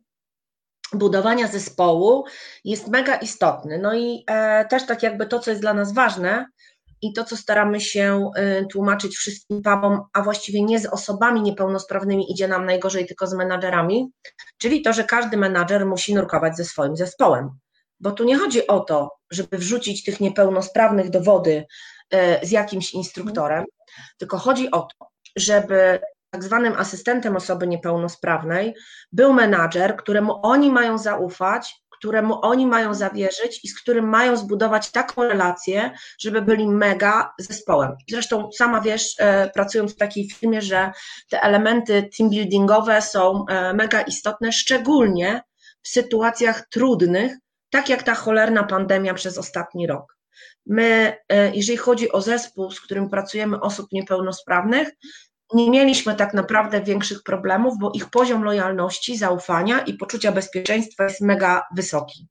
budowania 0.93 1.49
zespołu 1.49 2.25
jest 2.65 2.89
mega 2.89 3.17
istotny. 3.17 3.79
No 3.79 3.95
i 3.95 4.25
e, 4.27 4.65
też 4.65 4.87
tak 4.87 5.03
jakby 5.03 5.27
to, 5.27 5.39
co 5.39 5.51
jest 5.51 5.63
dla 5.63 5.75
nas 5.75 5.93
ważne, 5.93 6.47
i 7.03 7.13
to, 7.13 7.25
co 7.25 7.37
staramy 7.37 7.81
się 7.81 8.31
y, 8.39 8.67
tłumaczyć 8.73 9.17
wszystkim 9.17 9.63
pubom, 9.63 10.01
a 10.13 10.23
właściwie 10.23 10.63
nie 10.63 10.79
z 10.81 10.87
osobami 10.87 11.43
niepełnosprawnymi 11.43 12.33
idzie 12.33 12.49
nam 12.49 12.67
najgorzej, 12.67 13.07
tylko 13.07 13.27
z 13.27 13.35
menadżerami, 13.35 14.11
czyli 14.59 14.83
to, 14.83 14.93
że 14.93 15.05
każdy 15.05 15.37
menadżer 15.37 15.87
musi 15.87 16.15
nurkować 16.15 16.57
ze 16.57 16.65
swoim 16.65 16.97
zespołem. 16.97 17.51
Bo 18.01 18.13
tu 18.13 18.25
nie 18.25 18.39
chodzi 18.39 18.67
o 18.67 18.81
to, 18.81 19.11
żeby 19.31 19.59
wrzucić 19.59 20.05
tych 20.05 20.21
niepełnosprawnych 20.21 21.11
do 21.11 21.21
wody 21.21 21.65
E, 22.11 22.47
z 22.47 22.51
jakimś 22.51 22.95
instruktorem, 22.95 23.65
tylko 24.19 24.39
chodzi 24.39 24.71
o 24.71 24.81
to, 24.81 25.09
żeby 25.37 26.01
tak 26.31 26.45
zwanym 26.45 26.73
asystentem 26.77 27.37
osoby 27.37 27.67
niepełnosprawnej 27.67 28.75
był 29.13 29.33
menadżer, 29.33 29.97
któremu 29.97 30.41
oni 30.43 30.71
mają 30.71 30.99
zaufać, 30.99 31.83
któremu 31.99 32.39
oni 32.43 32.67
mają 32.67 32.95
zawierzyć 32.95 33.65
i 33.65 33.69
z 33.69 33.81
którym 33.81 34.09
mają 34.09 34.37
zbudować 34.37 34.91
taką 34.91 35.23
relację, 35.23 35.91
żeby 36.21 36.43
byli 36.43 36.69
mega 36.69 37.33
zespołem. 37.39 37.97
Zresztą 38.11 38.53
sama 38.53 38.81
wiesz, 38.81 39.15
e, 39.19 39.51
pracując 39.51 39.95
w 39.95 39.97
takiej 39.97 40.31
firmie, 40.31 40.63
że 40.63 40.93
te 41.31 41.43
elementy 41.43 42.09
team 42.19 42.31
buildingowe 42.31 43.03
są 43.03 43.45
e, 43.49 43.75
mega 43.75 44.03
istotne, 44.03 44.53
szczególnie 44.53 45.43
w 45.83 45.89
sytuacjach 45.89 46.69
trudnych, 46.69 47.33
tak 47.71 47.89
jak 47.89 48.03
ta 48.03 48.15
cholerna 48.15 48.63
pandemia 48.63 49.15
przez 49.15 49.39
ostatni 49.39 49.87
rok. 49.87 50.19
My, 50.67 51.17
e, 51.29 51.55
jeżeli 51.55 51.79
chodzi 51.79 52.13
o 52.13 52.21
zespół, 52.21 52.71
z 52.71 52.81
którym 52.81 53.11
pracujemy 53.11 53.61
osób 53.61 53.93
niepełnosprawnych, 53.93 54.89
nie 55.55 55.71
mieliśmy 55.71 56.15
tak 56.15 56.35
naprawdę 56.35 56.81
większych 56.81 57.23
problemów, 57.23 57.75
bo 57.81 57.91
ich 57.95 58.11
poziom 58.11 58.45
lojalności, 58.45 59.17
zaufania 59.17 59.81
i 59.81 59.95
poczucia 59.95 60.33
bezpieczeństwa 60.33 61.05
jest 61.05 61.21
mega 61.21 61.63
wysoki. 61.77 62.29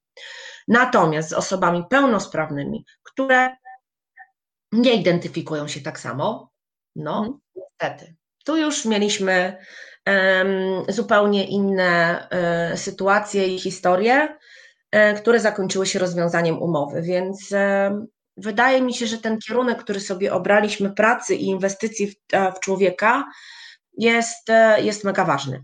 Natomiast 0.67 1.29
z 1.29 1.33
osobami 1.33 1.83
pełnosprawnymi, 1.89 2.85
które 3.03 3.55
nie 4.71 4.93
identyfikują 4.93 5.67
się 5.67 5.81
tak 5.81 5.99
samo, 5.99 6.51
no 6.95 7.17
mhm. 7.17 7.39
niestety. 7.55 8.15
Tu 8.45 8.57
już 8.57 8.85
mieliśmy 8.85 9.57
um, 10.07 10.85
zupełnie 10.89 11.47
inne 11.47 12.27
um, 12.69 12.77
sytuacje 12.77 13.47
i 13.47 13.59
historie, 13.59 14.37
um, 14.93 15.15
które 15.15 15.39
zakończyły 15.39 15.85
się 15.85 15.99
rozwiązaniem 15.99 16.61
umowy, 16.61 17.01
więc 17.01 17.53
wydaje 18.37 18.81
mi 18.81 18.93
się, 18.93 19.07
że 19.07 19.17
ten 19.17 19.37
kierunek, 19.39 19.83
który 19.83 19.99
sobie 19.99 20.33
obraliśmy 20.33 20.89
pracy 20.89 21.35
i 21.35 21.45
inwestycji 21.45 22.07
w, 22.07 22.15
e, 22.33 22.51
w 22.51 22.59
człowieka, 22.59 23.25
jest, 23.97 24.49
e, 24.49 24.81
jest 24.81 25.03
mega 25.03 25.25
ważny. 25.25 25.63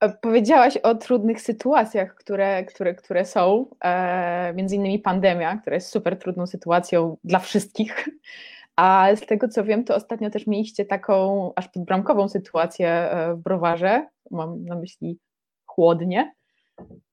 E, 0.00 0.08
powiedziałaś 0.08 0.76
o 0.76 0.94
trudnych 0.94 1.40
sytuacjach, 1.40 2.14
które, 2.14 2.64
które, 2.64 2.94
które 2.94 3.24
są, 3.24 3.70
e, 3.84 4.52
między 4.54 4.76
innymi 4.76 4.98
pandemia, 4.98 5.56
która 5.56 5.74
jest 5.74 5.88
super 5.88 6.18
trudną 6.18 6.46
sytuacją 6.46 7.16
dla 7.24 7.38
wszystkich. 7.38 8.08
A 8.76 9.08
z 9.16 9.20
tego 9.20 9.48
co 9.48 9.64
wiem, 9.64 9.84
to 9.84 9.94
ostatnio 9.94 10.30
też 10.30 10.46
mieliście 10.46 10.84
taką 10.84 11.52
aż 11.56 11.68
podbramkową 11.68 12.28
sytuację 12.28 13.10
w 13.34 13.42
browarze. 13.42 14.08
Mam 14.30 14.64
na 14.64 14.76
myśli 14.76 15.18
chłodnie, 15.66 16.34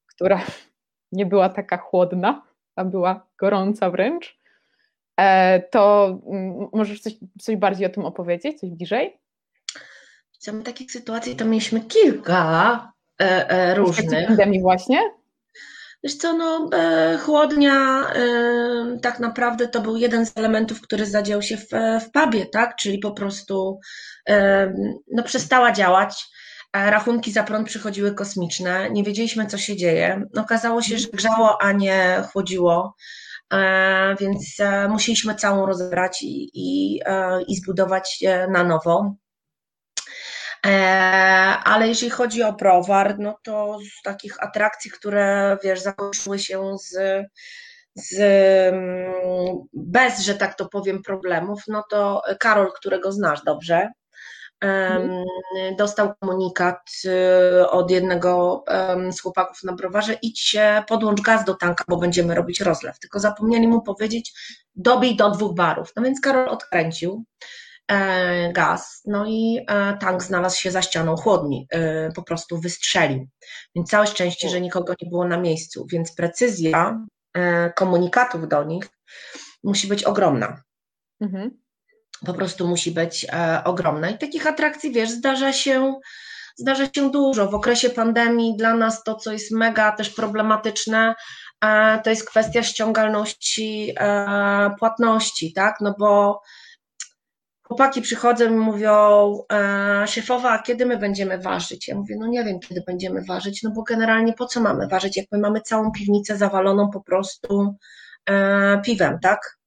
która 0.07 0.41
nie 1.11 1.25
była 1.25 1.49
taka 1.49 1.77
chłodna 1.77 2.50
a 2.75 2.85
była 2.85 3.27
gorąca 3.37 3.89
wręcz, 3.89 4.37
e, 5.17 5.59
to 5.59 6.07
mm, 6.27 6.67
możesz 6.73 7.01
coś, 7.01 7.13
coś 7.41 7.55
bardziej 7.55 7.87
o 7.87 7.89
tym 7.89 8.05
opowiedzieć, 8.05 8.59
coś 8.59 8.69
bliżej? 8.69 9.17
Co 10.39 10.53
my 10.53 10.63
takich 10.63 10.91
sytuacji 10.91 11.35
to 11.35 11.45
mieliśmy 11.45 11.81
kilka 11.81 12.93
e, 13.21 13.49
e, 13.49 13.75
różnych. 13.75 14.27
pandemii 14.27 14.61
właśnie? 14.61 14.99
Wiesz 16.03 16.15
co, 16.15 16.33
no 16.33 16.69
e, 16.73 17.17
chłodnia 17.17 18.07
e, 18.15 18.97
tak 19.01 19.19
naprawdę 19.19 19.67
to 19.67 19.81
był 19.81 19.97
jeden 19.97 20.25
z 20.25 20.37
elementów, 20.37 20.81
który 20.81 21.05
zadział 21.05 21.41
się 21.41 21.57
w, 21.57 21.69
w 22.05 22.11
pubie, 22.11 22.45
tak? 22.45 22.75
Czyli 22.75 22.99
po 22.99 23.11
prostu 23.11 23.79
e, 24.29 24.73
no, 25.11 25.23
przestała 25.23 25.71
działać. 25.71 26.29
Rachunki 26.73 27.31
za 27.31 27.43
prąd 27.43 27.67
przychodziły 27.67 28.13
kosmiczne, 28.13 28.89
nie 28.89 29.03
wiedzieliśmy, 29.03 29.47
co 29.47 29.57
się 29.57 29.75
dzieje. 29.75 30.23
Okazało 30.37 30.81
się, 30.81 30.97
że 30.97 31.07
grzało, 31.07 31.61
a 31.61 31.71
nie 31.71 32.23
chłodziło, 32.31 32.95
więc 34.19 34.57
musieliśmy 34.89 35.35
całą 35.35 35.65
rozebrać 35.65 36.21
i, 36.21 36.49
i, 36.53 37.01
i 37.47 37.55
zbudować 37.55 38.23
na 38.49 38.63
nowo. 38.63 39.15
E, 40.65 40.69
ale 41.63 41.87
jeżeli 41.87 42.09
chodzi 42.09 42.43
o 42.43 42.53
browar, 42.53 43.19
no 43.19 43.37
to 43.43 43.79
z 43.99 44.01
takich 44.01 44.43
atrakcji, 44.43 44.91
które 44.91 45.57
wiesz, 45.63 45.81
zakończyły 45.81 46.39
się 46.39 46.77
z, 46.77 47.25
z 47.95 48.19
mm, 48.73 49.13
bez, 49.73 50.19
że 50.19 50.35
tak 50.35 50.55
to 50.55 50.69
powiem, 50.69 51.01
problemów, 51.03 51.61
no 51.67 51.83
to 51.89 52.21
Karol, 52.39 52.71
którego 52.73 53.11
znasz 53.11 53.43
dobrze, 53.43 53.89
mhm. 54.61 55.25
dostał 55.77 56.13
komunikat 56.19 56.91
y, 57.05 57.69
od 57.69 57.91
jednego 57.91 58.63
z 59.11 59.21
chłopaków 59.21 59.63
na 59.63 59.73
browarze, 59.73 60.13
idź 60.21 60.39
się, 60.39 60.83
podłącz 60.87 61.21
gaz 61.21 61.45
do 61.45 61.55
tanka, 61.55 61.83
bo 61.87 61.97
będziemy 61.97 62.35
robić 62.35 62.61
rozlew. 62.61 62.99
Tylko 62.99 63.19
zapomnieli 63.19 63.67
mu 63.67 63.81
powiedzieć, 63.81 64.33
dobij 64.75 65.15
do 65.15 65.31
dwóch 65.31 65.55
barów. 65.55 65.93
No 65.95 66.03
więc 66.03 66.21
Karol 66.21 66.49
odkręcił. 66.49 67.25
E, 67.91 68.53
gaz, 68.53 69.01
no 69.05 69.25
i 69.27 69.65
e, 69.67 69.97
tank 69.97 70.23
znalazł 70.23 70.59
się 70.59 70.71
za 70.71 70.81
ścianą 70.81 71.15
chłodni, 71.15 71.67
e, 71.71 72.11
po 72.11 72.23
prostu 72.23 72.59
wystrzelił. 72.59 73.27
Więc 73.75 73.89
całe 73.89 74.07
szczęście, 74.07 74.49
że 74.49 74.61
nikogo 74.61 74.93
nie 75.01 75.09
było 75.09 75.27
na 75.27 75.37
miejscu, 75.37 75.85
więc 75.91 76.15
precyzja 76.15 77.05
komunikatów 77.75 78.47
do 78.47 78.63
nich 78.63 78.89
musi 79.63 79.87
być 79.87 80.03
ogromna. 80.03 80.61
Mhm. 81.21 81.61
Po 82.25 82.33
prostu 82.33 82.67
musi 82.67 82.91
być 82.91 83.27
ogromna. 83.63 84.09
I 84.09 84.17
takich 84.17 84.47
atrakcji, 84.47 84.91
wiesz, 84.91 85.09
zdarza 85.09 85.53
się, 85.53 85.99
zdarza 86.55 86.85
się 86.95 87.11
dużo. 87.11 87.47
W 87.47 87.55
okresie 87.55 87.89
pandemii 87.89 88.57
dla 88.57 88.73
nas 88.73 89.03
to, 89.03 89.15
co 89.15 89.31
jest 89.31 89.51
mega 89.51 89.91
też 89.91 90.09
problematyczne, 90.09 91.15
to 92.03 92.09
jest 92.09 92.29
kwestia 92.29 92.63
ściągalności 92.63 93.95
płatności, 94.79 95.53
tak? 95.53 95.75
No 95.81 95.95
bo 95.99 96.41
chłopaki 97.71 98.01
przychodzą 98.01 98.45
i 98.45 98.55
mówią, 98.55 98.93
e, 99.53 100.07
szefowa, 100.07 100.59
kiedy 100.59 100.85
my 100.85 100.97
będziemy 100.97 101.37
ważyć? 101.37 101.87
Ja 101.87 101.95
mówię, 101.95 102.15
no 102.19 102.27
nie 102.27 102.43
wiem, 102.43 102.59
kiedy 102.59 102.83
będziemy 102.87 103.25
ważyć, 103.25 103.63
no 103.63 103.71
bo 103.71 103.83
generalnie 103.83 104.33
po 104.33 104.45
co 104.45 104.61
mamy 104.61 104.87
ważyć, 104.87 105.17
jak 105.17 105.25
my 105.31 105.39
mamy 105.39 105.61
całą 105.61 105.91
piwnicę 105.91 106.37
zawaloną 106.37 106.89
po 106.89 107.01
prostu 107.01 107.75
e, 108.29 108.81
piwem, 108.81 109.19
tak? 109.19 109.57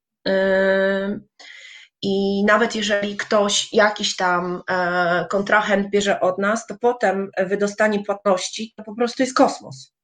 I 2.07 2.45
nawet 2.45 2.75
jeżeli 2.75 3.17
ktoś, 3.17 3.73
jakiś 3.73 4.17
tam 4.17 4.63
e, 4.71 5.27
kontrahent 5.31 5.91
bierze 5.91 6.21
od 6.21 6.39
nas, 6.39 6.67
to 6.67 6.75
potem 6.81 7.31
wydostanie 7.39 8.05
płatności 8.05 8.73
to 8.77 8.85
po 8.85 8.95
prostu 8.95 9.23
jest 9.23 9.37
kosmos. 9.37 9.95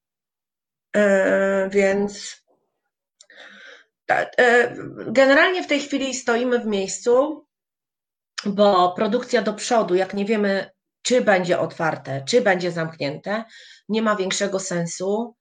E, 0.97 1.69
więc 1.73 2.43
e, 4.11 4.75
generalnie 5.07 5.63
w 5.63 5.67
tej 5.67 5.81
chwili 5.81 6.15
stoimy 6.15 6.59
w 6.59 6.67
miejscu, 6.67 7.47
bo 8.47 8.93
produkcja 8.93 9.43
do 9.43 9.55
przodu, 9.55 9.95
jak 9.95 10.15
nie 10.15 10.25
wiemy, 10.25 10.71
czy 11.03 11.21
będzie 11.21 11.59
otwarte, 11.59 12.25
czy 12.25 12.41
będzie 12.41 12.71
zamknięte, 12.71 13.45
nie 13.89 14.03
ma 14.03 14.17
większego 14.17 14.61
sensu. 14.61 15.35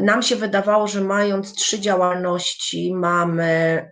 Nam 0.00 0.22
się 0.22 0.36
wydawało, 0.36 0.86
że 0.86 1.00
mając 1.00 1.54
trzy 1.54 1.80
działalności, 1.80 2.94
mamy 2.94 3.90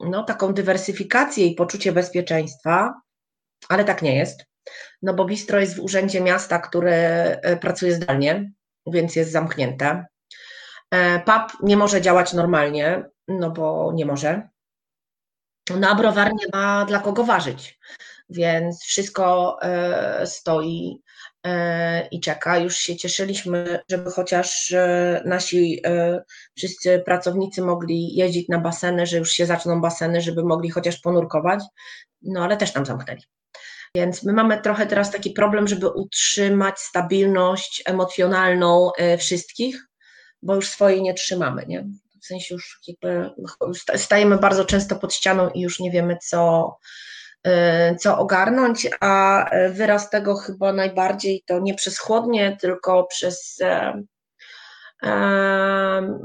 no, 0.00 0.22
taką 0.22 0.54
dywersyfikację 0.54 1.46
i 1.46 1.54
poczucie 1.54 1.92
bezpieczeństwa, 1.92 3.00
ale 3.68 3.84
tak 3.84 4.02
nie 4.02 4.16
jest. 4.16 4.44
No 5.02 5.14
bo 5.14 5.24
bistro 5.24 5.60
jest 5.60 5.76
w 5.76 5.80
urzędzie 5.80 6.20
miasta, 6.20 6.58
które 6.58 6.94
e, 7.42 7.56
pracuje 7.56 7.94
zdalnie, 7.94 8.52
więc 8.86 9.16
jest 9.16 9.32
zamknięte. 9.32 10.06
E, 10.90 11.20
pub 11.20 11.62
nie 11.62 11.76
może 11.76 12.00
działać 12.00 12.32
normalnie, 12.32 13.04
no 13.28 13.50
bo 13.50 13.92
nie 13.94 14.06
może. 14.06 14.48
No 15.76 15.88
a 15.88 15.94
browar 15.94 16.32
nie 16.34 16.46
ma 16.52 16.84
dla 16.84 16.98
kogo 16.98 17.24
ważyć, 17.24 17.78
więc 18.28 18.82
wszystko 18.82 19.56
e, 19.62 20.26
stoi 20.26 21.02
i 22.10 22.20
czeka. 22.20 22.58
Już 22.58 22.76
się 22.76 22.96
cieszyliśmy, 22.96 23.80
żeby 23.90 24.10
chociaż 24.10 24.72
e, 24.72 25.22
nasi 25.24 25.82
wszyscy 26.56 27.02
pracownicy 27.06 27.62
mogli 27.62 28.14
jeździć 28.14 28.48
na 28.48 28.58
baseny, 28.58 29.06
że 29.06 29.18
już 29.18 29.30
się 29.30 29.46
zaczną 29.46 29.80
baseny, 29.80 30.20
żeby 30.20 30.44
mogli 30.44 30.70
chociaż 30.70 31.00
ponurkować, 31.00 31.64
no 32.22 32.44
ale 32.44 32.56
też 32.56 32.74
nam 32.74 32.86
zamknęli. 32.86 33.22
Więc 33.94 34.24
my 34.24 34.32
mamy 34.32 34.62
trochę 34.62 34.86
teraz 34.86 35.10
taki 35.10 35.30
problem, 35.30 35.68
żeby 35.68 35.88
utrzymać 35.88 36.78
stabilność 36.78 37.82
emocjonalną 37.86 38.90
wszystkich, 39.18 39.86
bo 40.42 40.54
już 40.54 40.68
swojej 40.68 41.02
nie 41.02 41.14
trzymamy, 41.14 41.64
nie? 41.68 41.84
w 42.22 42.26
sensie 42.26 42.54
już 42.54 42.80
jakby 42.88 43.30
stajemy 43.96 44.38
bardzo 44.38 44.64
często 44.64 44.96
pod 44.96 45.14
ścianą 45.14 45.50
i 45.50 45.60
już 45.60 45.80
nie 45.80 45.90
wiemy, 45.90 46.16
co, 46.22 46.76
co 47.98 48.18
ogarnąć, 48.18 48.88
a 49.00 49.44
wyraz 49.70 50.10
tego 50.10 50.36
chyba 50.36 50.72
najbardziej 50.72 51.42
to 51.46 51.60
nie 51.60 51.74
przez 51.74 51.98
chłodnie, 51.98 52.56
tylko 52.60 53.04
przez 53.04 53.60
e, 53.60 54.02
e, 55.02 56.16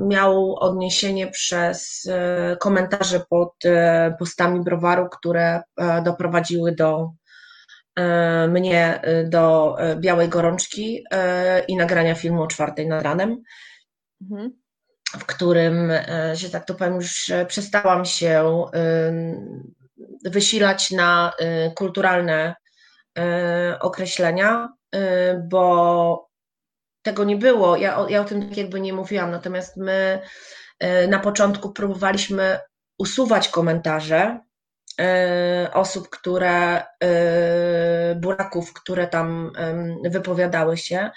miał 0.00 0.54
odniesienie 0.54 1.26
przez 1.26 2.08
e, 2.10 2.56
komentarze 2.60 3.20
pod 3.30 3.54
postami 4.18 4.60
browaru, 4.60 5.08
które 5.08 5.62
doprowadziły 6.04 6.72
do 6.72 7.10
mnie 8.48 9.00
do 9.24 9.76
białej 9.96 10.28
gorączki 10.28 11.04
i 11.68 11.76
nagrania 11.76 12.14
filmu 12.14 12.42
o 12.42 12.46
czwartej 12.46 12.88
nad 12.88 13.02
ranem. 13.02 13.42
Mhm 14.22 14.52
w 15.18 15.24
którym, 15.24 15.90
e, 15.90 16.36
że 16.36 16.50
tak 16.50 16.64
to 16.64 16.74
powiem, 16.74 16.94
już 16.94 17.32
przestałam 17.48 18.04
się 18.04 18.64
wysilać 20.24 20.90
na 20.90 21.32
y, 21.40 21.74
kulturalne 21.74 22.54
e, 23.18 23.78
określenia, 23.80 24.68
y, 24.94 24.98
bo 25.48 26.28
tego 27.02 27.24
nie 27.24 27.36
było. 27.36 27.76
Ja, 27.76 28.06
ja 28.08 28.20
o 28.20 28.24
tym 28.24 28.48
tak 28.48 28.56
jakby 28.56 28.80
nie 28.80 28.92
mówiłam, 28.92 29.30
natomiast 29.30 29.76
my 29.76 30.20
na 31.08 31.18
początku 31.18 31.72
próbowaliśmy 31.72 32.58
usuwać 32.98 33.48
komentarze 33.48 34.40
osób, 35.72 36.08
które, 36.10 36.82
buraków, 38.16 38.72
które 38.72 39.06
tam 39.06 39.52
wypowiadały 40.04 40.76
się, 40.76 41.10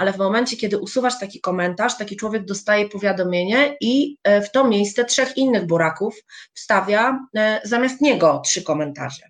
ale 0.00 0.12
w 0.12 0.18
momencie, 0.18 0.56
kiedy 0.56 0.78
usuwasz 0.78 1.18
taki 1.18 1.40
komentarz, 1.40 1.98
taki 1.98 2.16
człowiek 2.16 2.44
dostaje 2.44 2.88
powiadomienie 2.88 3.76
i 3.80 4.16
e, 4.24 4.42
w 4.42 4.52
to 4.52 4.68
miejsce 4.68 5.04
trzech 5.04 5.36
innych 5.36 5.66
buraków 5.66 6.14
wstawia 6.54 7.18
e, 7.36 7.60
zamiast 7.64 8.00
niego 8.00 8.42
trzy 8.44 8.62
komentarze. 8.62 9.22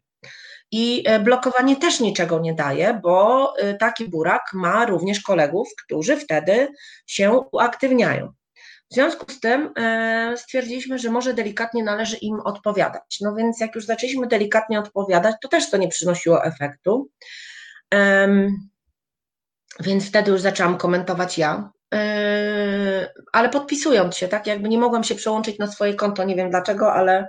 I 0.72 1.02
e, 1.06 1.20
blokowanie 1.20 1.76
też 1.76 2.00
niczego 2.00 2.38
nie 2.38 2.54
daje, 2.54 3.00
bo 3.02 3.54
taki 3.78 4.08
burak 4.08 4.42
ma 4.52 4.86
również 4.86 5.20
kolegów, 5.20 5.68
którzy 5.84 6.16
wtedy 6.16 6.68
się 7.06 7.40
uaktywniają. 7.52 8.32
W 8.90 8.94
związku 8.94 9.32
z 9.32 9.40
tym 9.40 9.74
stwierdziliśmy, 10.36 10.98
że 10.98 11.10
może 11.10 11.34
delikatnie 11.34 11.84
należy 11.84 12.16
im 12.16 12.40
odpowiadać. 12.40 13.18
No 13.20 13.34
więc 13.34 13.60
jak 13.60 13.74
już 13.74 13.84
zaczęliśmy 13.84 14.26
delikatnie 14.26 14.78
odpowiadać, 14.78 15.36
to 15.42 15.48
też 15.48 15.70
to 15.70 15.76
nie 15.76 15.88
przynosiło 15.88 16.44
efektu. 16.44 17.10
Więc 19.80 20.08
wtedy 20.08 20.30
już 20.30 20.40
zaczęłam 20.40 20.76
komentować 20.76 21.38
ja, 21.38 21.70
yy, 21.92 21.98
ale 23.32 23.48
podpisując 23.48 24.16
się, 24.16 24.28
tak? 24.28 24.46
Jakby 24.46 24.68
nie 24.68 24.78
mogłam 24.78 25.04
się 25.04 25.14
przełączyć 25.14 25.58
na 25.58 25.66
swoje 25.66 25.94
konto, 25.94 26.24
nie 26.24 26.36
wiem 26.36 26.50
dlaczego, 26.50 26.92
ale 26.92 27.28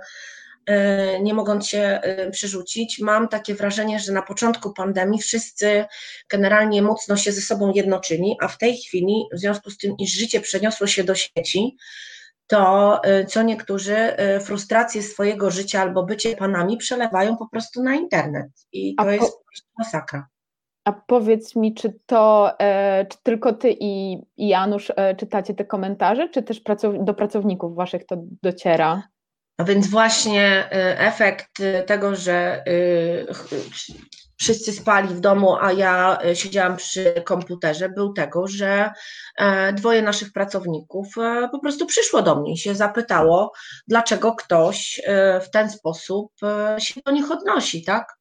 nie 1.22 1.34
mogąc 1.34 1.66
się 1.66 2.00
yy, 2.18 2.30
przerzucić. 2.30 2.98
Mam 2.98 3.28
takie 3.28 3.54
wrażenie, 3.54 4.00
że 4.00 4.12
na 4.12 4.22
początku 4.22 4.72
pandemii 4.72 5.20
wszyscy 5.20 5.84
generalnie 6.30 6.82
mocno 6.82 7.16
się 7.16 7.32
ze 7.32 7.40
sobą 7.40 7.72
jednoczyli, 7.72 8.36
a 8.40 8.48
w 8.48 8.58
tej 8.58 8.76
chwili, 8.76 9.24
w 9.32 9.38
związku 9.38 9.70
z 9.70 9.78
tym, 9.78 9.94
iż 9.98 10.10
życie 10.10 10.40
przeniosło 10.40 10.86
się 10.86 11.04
do 11.04 11.14
sieci, 11.14 11.76
to 12.46 13.00
co 13.28 13.42
niektórzy 13.42 13.96
frustrację 14.40 15.02
swojego 15.02 15.50
życia 15.50 15.80
albo 15.80 16.02
bycie 16.02 16.36
panami 16.36 16.76
przelewają 16.76 17.36
po 17.36 17.48
prostu 17.48 17.82
na 17.82 17.94
internet. 17.94 18.50
I 18.72 18.94
to 18.94 19.10
jest 19.10 19.32
po 19.38 19.44
prostu 19.44 19.68
masakra. 19.78 20.26
A 20.84 20.92
powiedz 20.92 21.56
mi, 21.56 21.74
czy 21.74 21.98
to 22.06 22.50
e, 22.60 23.06
czy 23.06 23.18
tylko 23.22 23.52
ty 23.52 23.76
i, 23.80 24.12
i 24.36 24.48
Janusz 24.48 24.92
e, 24.96 25.16
czytacie 25.16 25.54
te 25.54 25.64
komentarze, 25.64 26.28
czy 26.28 26.42
też 26.42 26.60
pracow 26.60 26.94
do 27.00 27.14
pracowników 27.14 27.74
waszych 27.74 28.06
to 28.06 28.16
dociera? 28.42 29.02
No 29.58 29.64
więc 29.64 29.86
właśnie 29.86 30.68
e, 30.72 30.98
efekt 30.98 31.58
tego, 31.86 32.16
że 32.16 32.64
wszyscy 34.42 34.72
spali 34.72 35.08
w 35.08 35.20
domu, 35.20 35.56
a 35.60 35.72
ja 35.72 36.18
e, 36.24 36.36
siedziałam 36.36 36.76
przy 36.76 37.22
komputerze, 37.24 37.88
był 37.88 38.12
tego, 38.12 38.48
że 38.48 38.92
e, 39.38 39.72
dwoje 39.72 40.02
naszych 40.02 40.32
pracowników 40.32 41.18
e, 41.18 41.48
po 41.52 41.58
prostu 41.58 41.86
przyszło 41.86 42.22
do 42.22 42.36
mnie 42.36 42.52
i 42.52 42.58
się 42.58 42.74
zapytało, 42.74 43.52
dlaczego 43.88 44.34
ktoś 44.34 45.00
w 45.42 45.50
ten 45.50 45.70
sposób 45.70 46.32
się 46.78 47.00
do 47.06 47.12
nich 47.12 47.30
odnosi, 47.30 47.84
tak? 47.84 48.16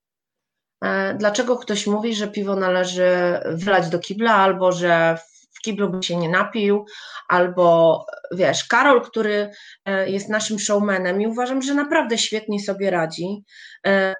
Dlaczego 1.17 1.57
ktoś 1.57 1.87
mówi, 1.87 2.15
że 2.15 2.27
piwo 2.27 2.55
należy 2.55 3.39
wylać 3.45 3.89
do 3.89 3.99
kibla, 3.99 4.35
albo 4.35 4.71
że 4.71 5.17
kiblu 5.61 5.89
by 5.89 6.03
się 6.03 6.17
nie 6.17 6.29
napił, 6.29 6.85
albo 7.27 8.05
wiesz, 8.31 8.65
Karol, 8.67 9.01
który 9.01 9.49
e, 9.85 10.09
jest 10.09 10.29
naszym 10.29 10.59
showmanem 10.59 11.21
i 11.21 11.27
uważam, 11.27 11.61
że 11.61 11.73
naprawdę 11.73 12.17
świetnie 12.17 12.59
sobie 12.59 12.91
radzi. 12.91 13.43
E, 13.87 14.15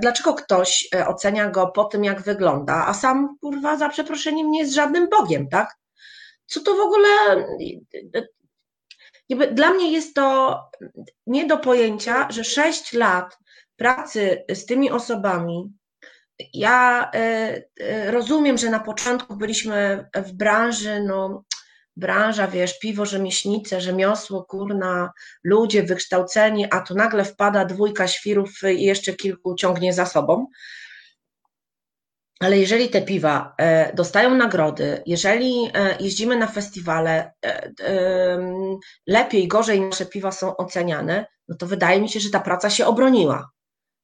dlaczego 0.00 0.34
ktoś 0.34 0.88
e, 0.94 1.08
ocenia 1.08 1.50
go 1.50 1.66
po 1.66 1.84
tym, 1.84 2.04
jak 2.04 2.22
wygląda, 2.22 2.84
a 2.86 2.94
sam 2.94 3.36
kurwa 3.40 3.76
za 3.76 3.88
przeproszeniem 3.88 4.50
nie 4.50 4.60
jest 4.60 4.74
żadnym 4.74 5.08
bogiem, 5.08 5.48
tak? 5.48 5.74
Co 6.46 6.60
to 6.60 6.74
w 6.74 6.80
ogóle. 6.80 7.08
Dla 9.52 9.70
mnie 9.70 9.92
jest 9.92 10.14
to 10.14 10.60
nie 11.26 11.46
do 11.46 11.58
pojęcia, 11.58 12.30
że 12.30 12.44
sześć 12.44 12.92
lat 12.92 13.38
pracy 13.76 14.44
z 14.48 14.66
tymi 14.66 14.90
osobami, 14.90 15.72
ja 16.54 17.10
e, 17.14 17.62
e, 17.80 18.10
rozumiem, 18.10 18.58
że 18.58 18.70
na 18.70 18.80
początku 18.80 19.36
byliśmy 19.36 20.08
w 20.14 20.32
branży, 20.32 21.00
no 21.00 21.44
branża, 21.96 22.48
wiesz, 22.48 22.78
piwo, 22.78 23.06
rzemieślnice, 23.06 23.80
rzemiosło, 23.80 24.44
kurna, 24.44 25.12
ludzie 25.44 25.82
wykształceni, 25.82 26.66
a 26.70 26.80
tu 26.80 26.94
nagle 26.94 27.24
wpada 27.24 27.64
dwójka 27.64 28.08
świrów 28.08 28.50
i 28.78 28.82
jeszcze 28.82 29.12
kilku 29.12 29.54
ciągnie 29.54 29.92
za 29.92 30.06
sobą. 30.06 30.46
Ale 32.40 32.58
jeżeli 32.58 32.88
te 32.88 33.02
piwa 33.02 33.54
e, 33.58 33.94
dostają 33.94 34.34
nagrody, 34.34 35.02
jeżeli 35.06 35.70
jeździmy 36.00 36.36
na 36.36 36.46
festiwale, 36.46 37.32
lepiej, 39.06 39.48
gorzej 39.48 39.80
nasze 39.80 40.06
piwa 40.06 40.32
są 40.32 40.56
oceniane, 40.56 41.26
no 41.48 41.56
to 41.56 41.66
wydaje 41.66 42.00
mi 42.00 42.08
się, 42.08 42.20
że 42.20 42.30
ta 42.30 42.40
praca 42.40 42.70
się 42.70 42.86
obroniła. 42.86 43.50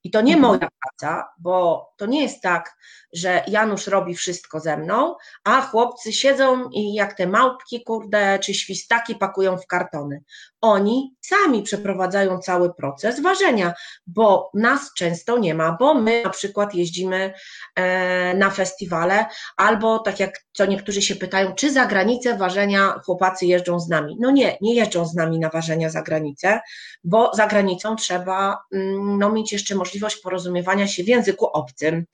I 0.05 0.11
to 0.11 0.21
nie 0.21 0.35
mhm. 0.35 0.53
moja 0.53 0.69
praca, 0.81 1.29
bo 1.39 1.87
to 1.97 2.07
nie 2.07 2.23
jest 2.23 2.43
tak, 2.43 2.77
że 3.13 3.45
Janusz 3.49 3.87
robi 3.87 4.15
wszystko 4.15 4.61
ze 4.61 4.77
mną, 4.77 5.15
a 5.45 5.61
chłopcy 5.61 6.13
siedzą 6.13 6.69
i 6.69 6.95
jak 6.95 7.17
te 7.17 7.27
małpki, 7.27 7.85
kurde, 7.85 8.39
czy 8.39 8.55
świstaki 8.55 9.15
pakują 9.15 9.59
w 9.59 9.67
kartony. 9.67 10.23
Oni 10.63 11.15
sami 11.21 11.63
przeprowadzają 11.63 12.39
cały 12.39 12.75
proces 12.75 13.21
ważenia, 13.21 13.75
bo 14.07 14.51
nas 14.55 14.91
często 14.97 15.39
nie 15.39 15.55
ma, 15.55 15.77
bo 15.81 15.95
my 15.95 16.23
na 16.23 16.31
przykład 16.31 16.75
jeździmy 16.75 17.33
e, 17.75 18.35
na 18.35 18.51
festiwale, 18.51 19.27
albo 19.57 19.99
tak 19.99 20.21
jak 20.21 20.45
co 20.53 20.67
niektórzy 20.67 21.03
się 21.03 21.17
pytają, 21.17 21.55
czy 21.55 21.73
za 21.73 21.87
granicę 21.87 22.37
ważenia 22.39 23.01
chłopacy 23.05 23.47
jeżdżą 23.47 23.81
z 23.81 23.89
nami. 23.89 24.17
No 24.21 24.31
nie, 24.31 24.59
nie 24.61 24.75
jeżdżą 24.75 25.07
z 25.07 25.15
nami 25.15 25.39
na 25.39 25.49
ważenia 25.49 25.91
za 25.91 26.03
granicę, 26.03 26.61
bo 27.05 27.35
za 27.35 27.47
granicą 27.47 27.97
trzeba 27.97 28.59
mm, 28.73 29.19
no, 29.19 29.33
mieć 29.33 29.53
jeszcze 29.53 29.75
możliwość 29.75 30.17
porozumiewania 30.17 30.87
się 30.87 31.05
w 31.05 31.09
języku 31.09 31.47
obcym, 31.47 32.05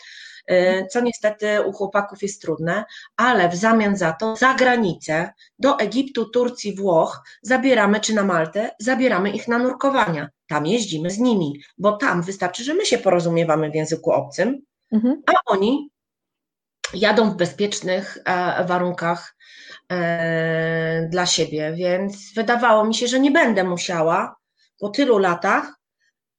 co 0.90 1.00
niestety 1.00 1.62
u 1.62 1.72
chłopaków 1.72 2.22
jest 2.22 2.42
trudne, 2.42 2.84
ale 3.16 3.48
w 3.48 3.54
zamian 3.54 3.96
za 3.96 4.12
to 4.12 4.36
za 4.36 4.54
granicę, 4.54 5.32
do 5.58 5.78
Egiptu, 5.78 6.30
Turcji, 6.30 6.76
Włoch 6.76 7.22
zabieramy, 7.42 8.00
czy 8.00 8.14
na 8.14 8.24
Maltę, 8.24 8.70
zabieramy 8.78 9.30
ich 9.30 9.48
na 9.48 9.58
nurkowania. 9.58 10.28
Tam 10.46 10.66
jeździmy 10.66 11.10
z 11.10 11.18
nimi, 11.18 11.60
bo 11.78 11.92
tam 11.92 12.22
wystarczy, 12.22 12.64
że 12.64 12.74
my 12.74 12.86
się 12.86 12.98
porozumiewamy 12.98 13.70
w 13.70 13.74
języku 13.74 14.12
obcym, 14.12 14.62
mhm. 14.92 15.22
a 15.26 15.32
oni 15.46 15.90
jadą 16.94 17.30
w 17.30 17.36
bezpiecznych 17.36 18.18
e, 18.24 18.64
warunkach 18.64 19.36
e, 19.92 21.08
dla 21.10 21.26
siebie, 21.26 21.72
więc 21.76 22.34
wydawało 22.34 22.84
mi 22.84 22.94
się, 22.94 23.06
że 23.06 23.20
nie 23.20 23.30
będę 23.30 23.64
musiała 23.64 24.36
po 24.78 24.88
tylu 24.88 25.18
latach 25.18 25.72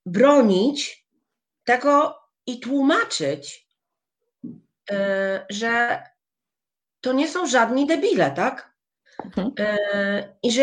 bronić 0.05 1.05
tego 1.63 2.15
i 2.45 2.59
tłumaczyć, 2.59 3.67
e, 3.67 3.68
że 5.49 6.03
to 7.01 7.13
nie 7.13 7.27
są 7.27 7.47
żadni 7.47 7.87
debile, 7.87 8.31
tak? 8.31 8.73
Mhm. 9.25 9.51
I 10.43 10.51
że 10.51 10.61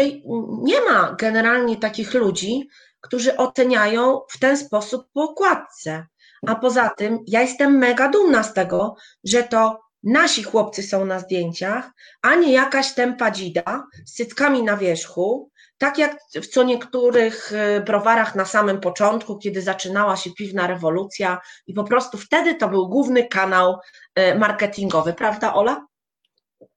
nie 0.62 0.80
ma 0.80 1.16
generalnie 1.18 1.76
takich 1.76 2.14
ludzi, 2.14 2.68
którzy 3.00 3.36
oceniają 3.36 4.20
w 4.30 4.38
ten 4.38 4.56
sposób 4.56 5.08
po 5.12 5.22
okładce. 5.22 6.06
A 6.46 6.54
poza 6.54 6.88
tym 6.88 7.18
ja 7.26 7.40
jestem 7.40 7.78
mega 7.78 8.08
dumna 8.08 8.42
z 8.42 8.54
tego, 8.54 8.96
że 9.24 9.42
to 9.42 9.80
nasi 10.02 10.42
chłopcy 10.42 10.82
są 10.82 11.04
na 11.04 11.18
zdjęciach, 11.18 11.90
a 12.22 12.34
nie 12.34 12.52
jakaś 12.52 12.94
tempa 12.94 13.30
dzida 13.30 13.86
z 14.04 14.12
cyckami 14.12 14.62
na 14.62 14.76
wierzchu, 14.76 15.50
tak 15.78 15.98
jak 15.98 16.18
w 16.34 16.46
co 16.46 16.62
niektórych 16.62 17.52
y, 17.52 17.80
browarach 17.80 18.34
na 18.34 18.44
samym 18.44 18.80
początku, 18.80 19.38
kiedy 19.38 19.62
zaczynała 19.62 20.16
się 20.16 20.30
piwna 20.30 20.66
rewolucja 20.66 21.40
i 21.66 21.74
po 21.74 21.84
prostu 21.84 22.18
wtedy 22.18 22.54
to 22.54 22.68
był 22.68 22.88
główny 22.88 23.28
kanał 23.28 23.78
y, 24.18 24.34
marketingowy, 24.34 25.12
prawda 25.12 25.54
Ola? 25.54 25.86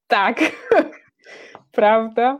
Tak, 0.07 0.39
prawda. 1.71 2.39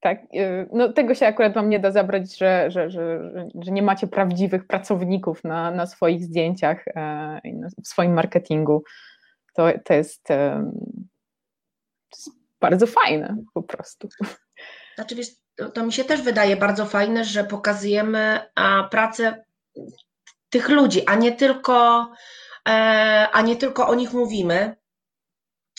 Tak, 0.00 0.18
y, 0.34 0.68
no 0.72 0.92
tego 0.92 1.14
się 1.14 1.26
akurat 1.26 1.54
wam 1.54 1.68
nie 1.68 1.80
da 1.80 1.90
zabrać, 1.90 2.38
że, 2.38 2.70
że, 2.70 2.90
że, 2.90 3.32
że 3.54 3.72
nie 3.72 3.82
macie 3.82 4.06
prawdziwych 4.06 4.66
pracowników 4.66 5.44
na, 5.44 5.70
na 5.70 5.86
swoich 5.86 6.24
zdjęciach 6.24 6.84
e, 6.88 7.40
i 7.44 7.54
w 7.84 7.88
swoim 7.88 8.14
marketingu. 8.14 8.82
To, 9.54 9.66
to, 9.84 9.94
jest, 9.94 10.24
to 10.24 10.34
jest 12.12 12.30
bardzo 12.60 12.86
fajne 12.86 13.36
po 13.54 13.62
prostu. 13.62 14.08
Znaczy, 14.94 15.14
wiesz, 15.14 15.28
to, 15.58 15.70
to 15.70 15.86
mi 15.86 15.92
się 15.92 16.04
też 16.04 16.22
wydaje 16.22 16.56
bardzo 16.56 16.86
fajne, 16.86 17.24
że 17.24 17.44
pokazujemy 17.44 18.40
a, 18.54 18.88
pracę 18.90 19.44
tych 20.50 20.68
ludzi, 20.68 21.02
a 21.06 21.14
nie 21.14 21.32
tylko, 21.32 22.08
e, 22.68 22.72
a 23.32 23.42
nie 23.42 23.56
tylko 23.56 23.88
o 23.88 23.94
nich 23.94 24.12
mówimy. 24.12 24.76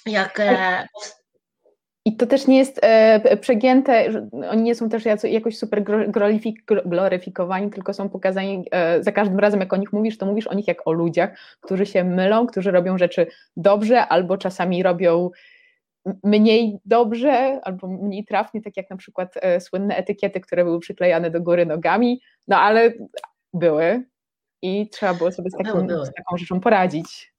Jak, 0.06 0.40
e, 0.40 0.88
i 2.06 2.16
to 2.16 2.28
też 2.28 2.48
nie 2.48 2.58
jest 2.58 2.80
e, 2.82 3.38
przegięte, 3.38 4.10
oni 4.50 4.64
nie 4.64 4.76
są 4.76 4.90
też 4.90 5.04
jakoś 5.24 5.58
super 5.58 5.84
gloryfikowani, 6.86 7.72
tylko 7.72 7.94
są 7.94 8.10
pokazani 8.10 8.66
e, 8.72 9.04
za 9.04 9.12
każdym 9.12 9.40
razem, 9.40 9.60
jak 9.60 9.74
o 9.74 9.78
nich 9.78 9.94
mówisz, 9.94 10.18
to 10.18 10.26
mówisz 10.26 10.48
o 10.48 10.54
nich 10.54 10.68
jak 10.68 10.88
o 10.88 10.92
ludziach, 10.92 11.30
którzy 11.62 11.86
się 11.86 12.04
mylą, 12.04 12.48
którzy 12.48 12.72
robią 12.72 12.98
rzeczy 12.98 13.28
dobrze 13.58 14.08
albo 14.08 14.38
czasami 14.38 14.84
robią 14.84 15.30
mniej 16.24 16.80
dobrze 16.86 17.60
albo 17.64 17.88
mniej 17.88 18.26
trafnie, 18.26 18.62
tak 18.62 18.78
jak 18.78 18.90
na 18.90 18.98
przykład 18.98 19.34
e, 19.36 19.62
słynne 19.62 19.96
etykiety, 19.96 20.40
które 20.40 20.64
były 20.64 20.80
przyklejane 20.80 21.32
do 21.32 21.42
góry 21.42 21.66
nogami, 21.66 22.22
no 22.48 22.58
ale 22.58 22.94
były 23.54 24.06
i 24.62 24.90
trzeba 24.90 25.14
było 25.14 25.32
sobie 25.32 25.50
z, 25.50 25.54
taką, 25.54 25.74
były, 25.74 25.84
były. 25.84 26.06
z 26.06 26.14
taką 26.14 26.38
rzeczą 26.38 26.60
poradzić. 26.60 27.34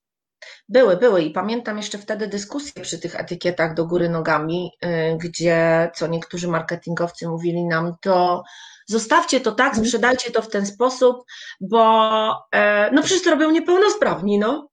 Były, 0.68 0.96
były 0.96 1.23
i 1.23 1.31
pamiętam 1.31 1.77
jeszcze 1.77 1.99
wtedy 1.99 2.27
dyskusje 2.27 2.83
przy 2.83 2.99
tych 2.99 3.20
etykietach 3.20 3.75
do 3.75 3.87
góry 3.87 4.09
nogami, 4.09 4.70
y, 4.85 5.18
gdzie 5.18 5.90
co 5.94 6.07
niektórzy 6.07 6.49
marketingowcy 6.49 7.29
mówili 7.29 7.64
nam, 7.64 7.96
to 8.01 8.42
zostawcie 8.87 9.40
to 9.40 9.53
tak, 9.53 9.68
mhm. 9.68 9.87
sprzedajcie 9.87 10.31
to 10.31 10.42
w 10.42 10.51
ten 10.51 10.66
sposób, 10.66 11.25
bo 11.61 12.46
e, 12.53 12.90
no 12.92 13.03
przecież 13.03 13.25
to 13.25 13.31
robią 13.31 13.51
niepełnosprawni, 13.51 14.38
no. 14.38 14.70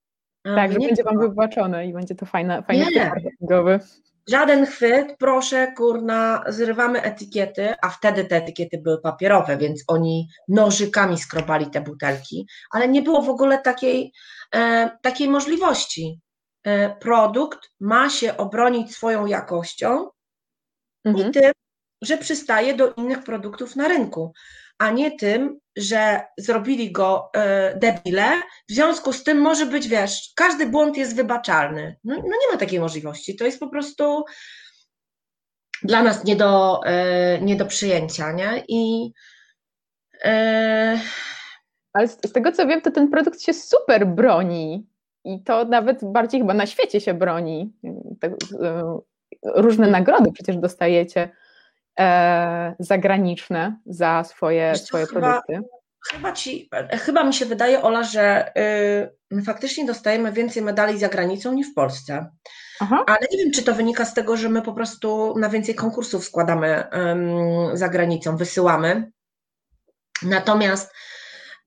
Tak, 0.56 0.74
że 0.74 0.80
będzie 0.80 1.04
Wam 1.04 1.20
wypłaczone 1.20 1.88
i 1.88 1.94
będzie 1.94 2.16
to 2.16 2.26
fajne, 2.26 2.64
fajny 2.64 2.86
marketingowy. 3.10 3.80
Żaden 4.30 4.66
chwyt, 4.66 5.16
proszę, 5.20 5.74
kurna, 5.78 6.44
zrywamy 6.48 7.02
etykiety, 7.02 7.74
a 7.82 7.90
wtedy 7.90 8.26
te 8.26 8.36
etykiety 8.36 8.78
były 8.78 9.02
papierowe, 9.02 9.58
więc 9.58 9.84
oni 9.88 10.30
nożykami 10.48 11.18
skrobali 11.18 11.70
te 11.70 11.82
butelki, 11.82 12.48
ale 12.72 12.88
nie 12.88 13.02
było 13.02 13.22
w 13.22 13.30
ogóle 13.30 13.58
takiej, 13.58 14.12
e, 14.56 14.90
takiej 15.02 15.30
możliwości. 15.30 16.20
E, 16.64 16.96
produkt 16.96 17.60
ma 17.80 18.10
się 18.10 18.38
obronić 18.38 18.96
swoją 18.96 19.26
jakością 19.26 20.10
mhm. 21.06 21.30
i 21.30 21.32
tym, 21.32 21.52
że 22.02 22.18
przystaje 22.18 22.74
do 22.74 22.94
innych 22.94 23.24
produktów 23.24 23.76
na 23.76 23.88
rynku 23.88 24.34
a 24.78 24.92
nie 24.92 25.12
tym, 25.12 25.60
że 25.78 26.22
zrobili 26.38 26.92
go 26.92 27.30
e, 27.34 27.76
debile, 27.80 28.42
w 28.70 28.74
związku 28.74 29.13
z 29.13 29.24
tym 29.24 29.38
może 29.38 29.66
być, 29.66 29.88
wiesz, 29.88 30.32
każdy 30.36 30.66
błąd 30.66 30.98
jest 30.98 31.16
wybaczalny. 31.16 31.96
No, 32.04 32.16
no 32.16 32.22
nie 32.24 32.52
ma 32.52 32.58
takiej 32.58 32.80
możliwości, 32.80 33.36
to 33.36 33.46
jest 33.46 33.60
po 33.60 33.70
prostu 33.70 34.26
dla 35.84 36.04
nas 36.04 36.24
nie 36.24 36.36
do, 36.36 36.82
e, 36.86 37.42
nie 37.42 37.56
do 37.56 37.66
przyjęcia, 37.66 38.32
nie? 38.32 38.63
I 38.68 39.12
e... 40.24 41.00
ale 41.94 42.08
z, 42.08 42.18
z 42.26 42.32
tego 42.32 42.52
co 42.52 42.68
wiem, 42.68 42.82
to 42.82 42.92
ten 42.92 43.10
produkt 43.10 43.42
się 43.42 43.54
super 43.54 44.08
broni 44.08 44.88
i 45.26 45.44
to 45.44 45.66
nawet 45.66 46.12
bardziej 46.12 46.42
chyba 46.42 46.54
na 46.54 46.66
świecie 46.66 47.02
się 47.02 47.13
broni. 47.13 47.74
Te, 48.20 48.28
e, 48.63 48.98
różne 49.56 49.88
nagrody 49.88 50.32
przecież 50.32 50.58
dostajecie 50.58 51.30
e, 52.00 52.76
zagraniczne 52.80 53.80
za 53.86 54.24
swoje, 54.24 54.76
swoje 54.76 55.06
chyba, 55.06 55.22
produkty. 55.22 55.70
chyba, 56.12 56.32
ci, 56.32 56.70
chyba 56.92 57.24
mi 57.24 57.34
się 57.34 57.46
wydaje, 57.46 57.82
Ola, 57.82 58.04
że 58.04 58.52
my 59.32 59.44
faktycznie 59.44 59.86
dostajemy 59.86 60.32
więcej 60.32 60.64
medali 60.64 61.00
za 61.00 61.10
granicą 61.10 61.54
niż 61.54 61.72
w 61.72 61.74
Polsce. 61.74 62.30
Aha. 62.80 63.04
Ale 63.08 63.28
nie 63.32 63.38
wiem, 63.38 63.52
czy 63.52 63.64
to 63.64 63.74
wynika 63.74 64.06
z 64.06 64.14
tego, 64.14 64.38
że 64.38 64.50
my 64.50 64.62
po 64.62 64.74
prostu 64.74 65.34
na 65.40 65.50
więcej 65.50 65.76
konkursów 65.76 66.26
składamy 66.26 66.84
za 67.74 67.90
granicą, 67.90 68.38
wysyłamy. 68.38 69.12
Natomiast 70.24 70.94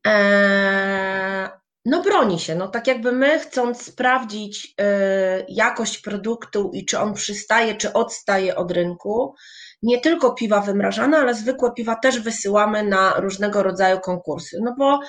e, 0.07 1.51
no 1.85 2.03
broni 2.03 2.41
się, 2.41 2.55
no 2.55 2.69
tak 2.69 2.87
jakby 2.87 3.13
my 3.13 3.41
chcąc 3.41 3.83
sprawdzić 3.83 4.75
e, 4.81 5.45
jakość 5.49 5.99
produktu 5.99 6.71
i 6.75 6.85
czy 6.85 6.99
on 6.99 7.15
przystaje, 7.15 7.75
czy 7.75 7.93
odstaje 7.93 8.57
od 8.57 8.71
rynku, 8.71 9.35
nie 9.83 10.01
tylko 10.01 10.35
piwa 10.35 10.61
wymrażane, 10.61 11.19
ale 11.19 11.35
zwykłe 11.35 11.73
piwa 11.73 11.97
też 11.97 12.21
wysyłamy 12.21 12.83
na 12.83 13.15
różnego 13.21 13.63
rodzaju 13.63 14.01
konkursy. 14.01 14.59
No 14.63 14.75
bo 14.79 15.01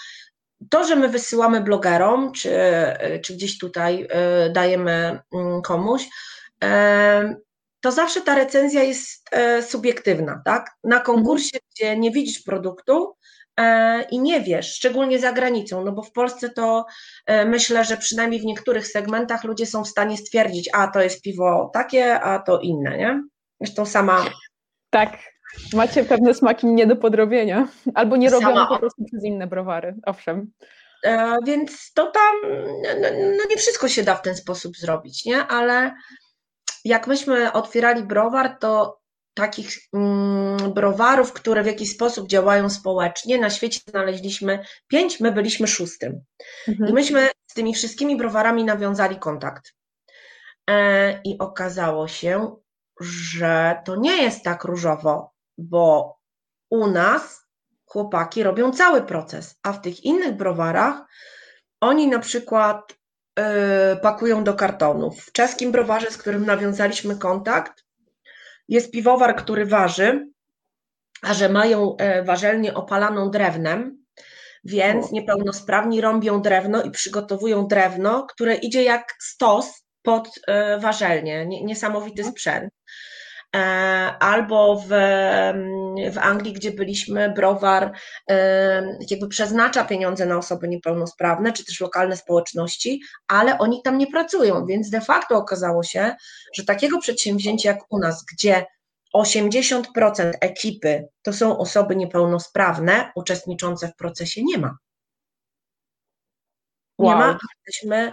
to, 0.69 0.83
że 0.83 0.95
my 0.95 1.09
wysyłamy 1.09 1.61
blogerom, 1.61 2.31
czy, 2.31 2.51
czy 3.23 3.33
gdzieś 3.33 3.57
tutaj 3.57 4.07
e, 4.09 4.49
dajemy 4.49 5.19
mm, 5.33 5.61
komuś, 5.61 6.07
e, 6.63 7.35
to 7.81 7.91
zawsze 7.91 8.21
ta 8.21 8.35
recenzja 8.35 8.83
jest 8.83 9.29
e, 9.31 9.63
subiektywna, 9.63 10.41
tak? 10.45 10.69
Na 10.83 10.99
konkursie, 10.99 11.59
gdzie 11.71 11.97
nie 11.97 12.11
widzisz 12.11 12.43
produktu 12.43 13.15
i 14.11 14.19
nie 14.19 14.41
wiesz, 14.41 14.75
szczególnie 14.75 15.19
za 15.19 15.31
granicą, 15.31 15.85
no 15.85 15.91
bo 15.91 16.03
w 16.03 16.11
Polsce 16.11 16.49
to 16.49 16.85
myślę, 17.45 17.85
że 17.85 17.97
przynajmniej 17.97 18.41
w 18.41 18.45
niektórych 18.45 18.87
segmentach 18.87 19.43
ludzie 19.43 19.65
są 19.65 19.83
w 19.83 19.87
stanie 19.87 20.17
stwierdzić, 20.17 20.69
a 20.73 20.87
to 20.87 21.01
jest 21.01 21.21
piwo 21.21 21.69
takie, 21.73 22.19
a 22.19 22.39
to 22.39 22.59
inne, 22.59 22.97
nie? 22.97 23.23
Zresztą 23.61 23.85
sama 23.85 24.25
tak, 24.91 25.17
macie 25.73 26.03
pewne 26.03 26.33
smaki 26.33 26.67
nie 26.67 26.87
do 26.87 26.95
podrobienia, 26.95 27.67
albo 27.95 28.17
nie 28.17 28.29
robione 28.29 28.53
Sama... 28.53 28.67
po 28.67 28.79
prostu 28.79 29.03
przez 29.05 29.23
inne 29.23 29.47
browary, 29.47 29.95
owszem. 30.05 30.51
E, 31.03 31.37
więc 31.45 31.93
to 31.93 32.11
tam, 32.11 32.35
no, 33.01 33.07
no, 33.37 33.43
nie 33.49 33.57
wszystko 33.57 33.87
się 33.87 34.03
da 34.03 34.15
w 34.15 34.21
ten 34.21 34.35
sposób 34.35 34.77
zrobić, 34.77 35.25
nie? 35.25 35.47
Ale 35.47 35.93
jak 36.85 37.07
myśmy 37.07 37.51
otwierali 37.51 38.03
browar, 38.03 38.57
to 38.59 39.01
takich 39.33 39.69
mm, 39.93 40.73
browarów, 40.73 41.33
które 41.33 41.63
w 41.63 41.65
jakiś 41.65 41.91
sposób 41.91 42.27
działają 42.27 42.69
społecznie, 42.69 43.37
na 43.37 43.49
świecie 43.49 43.79
znaleźliśmy 43.87 44.65
pięć, 44.87 45.19
my 45.19 45.31
byliśmy 45.31 45.67
szóstym. 45.67 46.23
Mhm. 46.67 46.89
I 46.89 46.93
myśmy 46.93 47.29
z 47.47 47.53
tymi 47.53 47.73
wszystkimi 47.73 48.17
browarami 48.17 48.63
nawiązali 48.63 49.15
kontakt. 49.15 49.73
E, 50.69 51.21
I 51.23 51.37
okazało 51.39 52.07
się, 52.07 52.55
że 53.01 53.81
to 53.85 53.95
nie 53.95 54.23
jest 54.23 54.43
tak 54.43 54.63
różowo, 54.63 55.33
bo 55.57 56.17
u 56.69 56.87
nas 56.87 57.41
chłopaki 57.85 58.43
robią 58.43 58.71
cały 58.71 59.01
proces, 59.01 59.59
a 59.63 59.73
w 59.73 59.81
tych 59.81 60.03
innych 60.03 60.35
browarach 60.35 61.01
oni 61.81 62.07
na 62.07 62.19
przykład 62.19 62.93
yy, 63.39 63.45
pakują 64.01 64.43
do 64.43 64.53
kartonów. 64.53 65.19
W 65.23 65.31
czeskim 65.31 65.71
browarze, 65.71 66.11
z 66.11 66.17
którym 66.17 66.45
nawiązaliśmy 66.45 67.15
kontakt, 67.15 67.83
jest 68.67 68.91
piwowar, 68.91 69.35
który 69.35 69.65
waży, 69.65 70.27
a 71.21 71.33
że 71.33 71.49
mają 71.49 71.95
yy, 71.99 72.23
warzelnię 72.23 72.73
opalaną 72.73 73.31
drewnem, 73.31 74.05
więc 74.63 75.11
niepełnosprawni 75.11 76.01
rąbią 76.01 76.41
drewno 76.41 76.83
i 76.83 76.91
przygotowują 76.91 77.67
drewno, 77.67 78.25
które 78.25 78.55
idzie 78.55 78.83
jak 78.83 79.15
stos 79.19 79.85
pod 80.01 80.29
yy, 80.47 80.79
warzelnię. 80.79 81.45
Niesamowity 81.45 82.21
mhm. 82.21 82.31
sprzęt. 82.31 82.73
E, 83.55 83.59
albo 84.19 84.75
w, 84.75 84.87
w 86.13 86.17
Anglii, 86.17 86.53
gdzie 86.53 86.71
byliśmy, 86.71 87.29
browar 87.29 87.91
jakby 89.09 89.27
przeznacza 89.27 89.85
pieniądze 89.85 90.25
na 90.25 90.37
osoby 90.37 90.67
niepełnosprawne, 90.67 91.53
czy 91.53 91.65
też 91.65 91.81
lokalne 91.81 92.17
społeczności, 92.17 93.01
ale 93.27 93.57
oni 93.57 93.81
tam 93.81 93.97
nie 93.97 94.07
pracują, 94.07 94.65
więc 94.65 94.89
de 94.89 95.01
facto 95.01 95.37
okazało 95.37 95.83
się, 95.83 96.15
że 96.53 96.65
takiego 96.65 96.99
przedsięwzięcia 96.99 97.69
jak 97.69 97.79
u 97.89 97.99
nas, 97.99 98.25
gdzie 98.33 98.65
80% 99.15 100.31
ekipy 100.41 101.07
to 101.21 101.33
są 101.33 101.57
osoby 101.57 101.95
niepełnosprawne 101.95 103.11
uczestniczące 103.15 103.87
w 103.87 103.95
procesie, 103.95 104.43
nie 104.43 104.57
ma. 104.57 104.77
Nie 106.99 107.09
wow. 107.09 107.17
ma. 107.17 107.37
Jesteśmy 107.65 108.11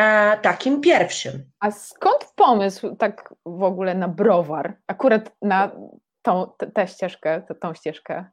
E, 0.00 0.38
takim 0.42 0.80
pierwszym. 0.80 1.50
A 1.60 1.70
skąd 1.70 2.24
pomysł 2.36 2.96
tak 2.96 3.34
w 3.46 3.62
ogóle 3.62 3.94
na 3.94 4.08
browar? 4.08 4.76
Akurat 4.86 5.32
na 5.42 5.70
tą, 6.22 6.52
tę 6.74 6.88
ścieżkę, 6.88 7.42
tą 7.60 7.74
ścieżkę? 7.74 8.24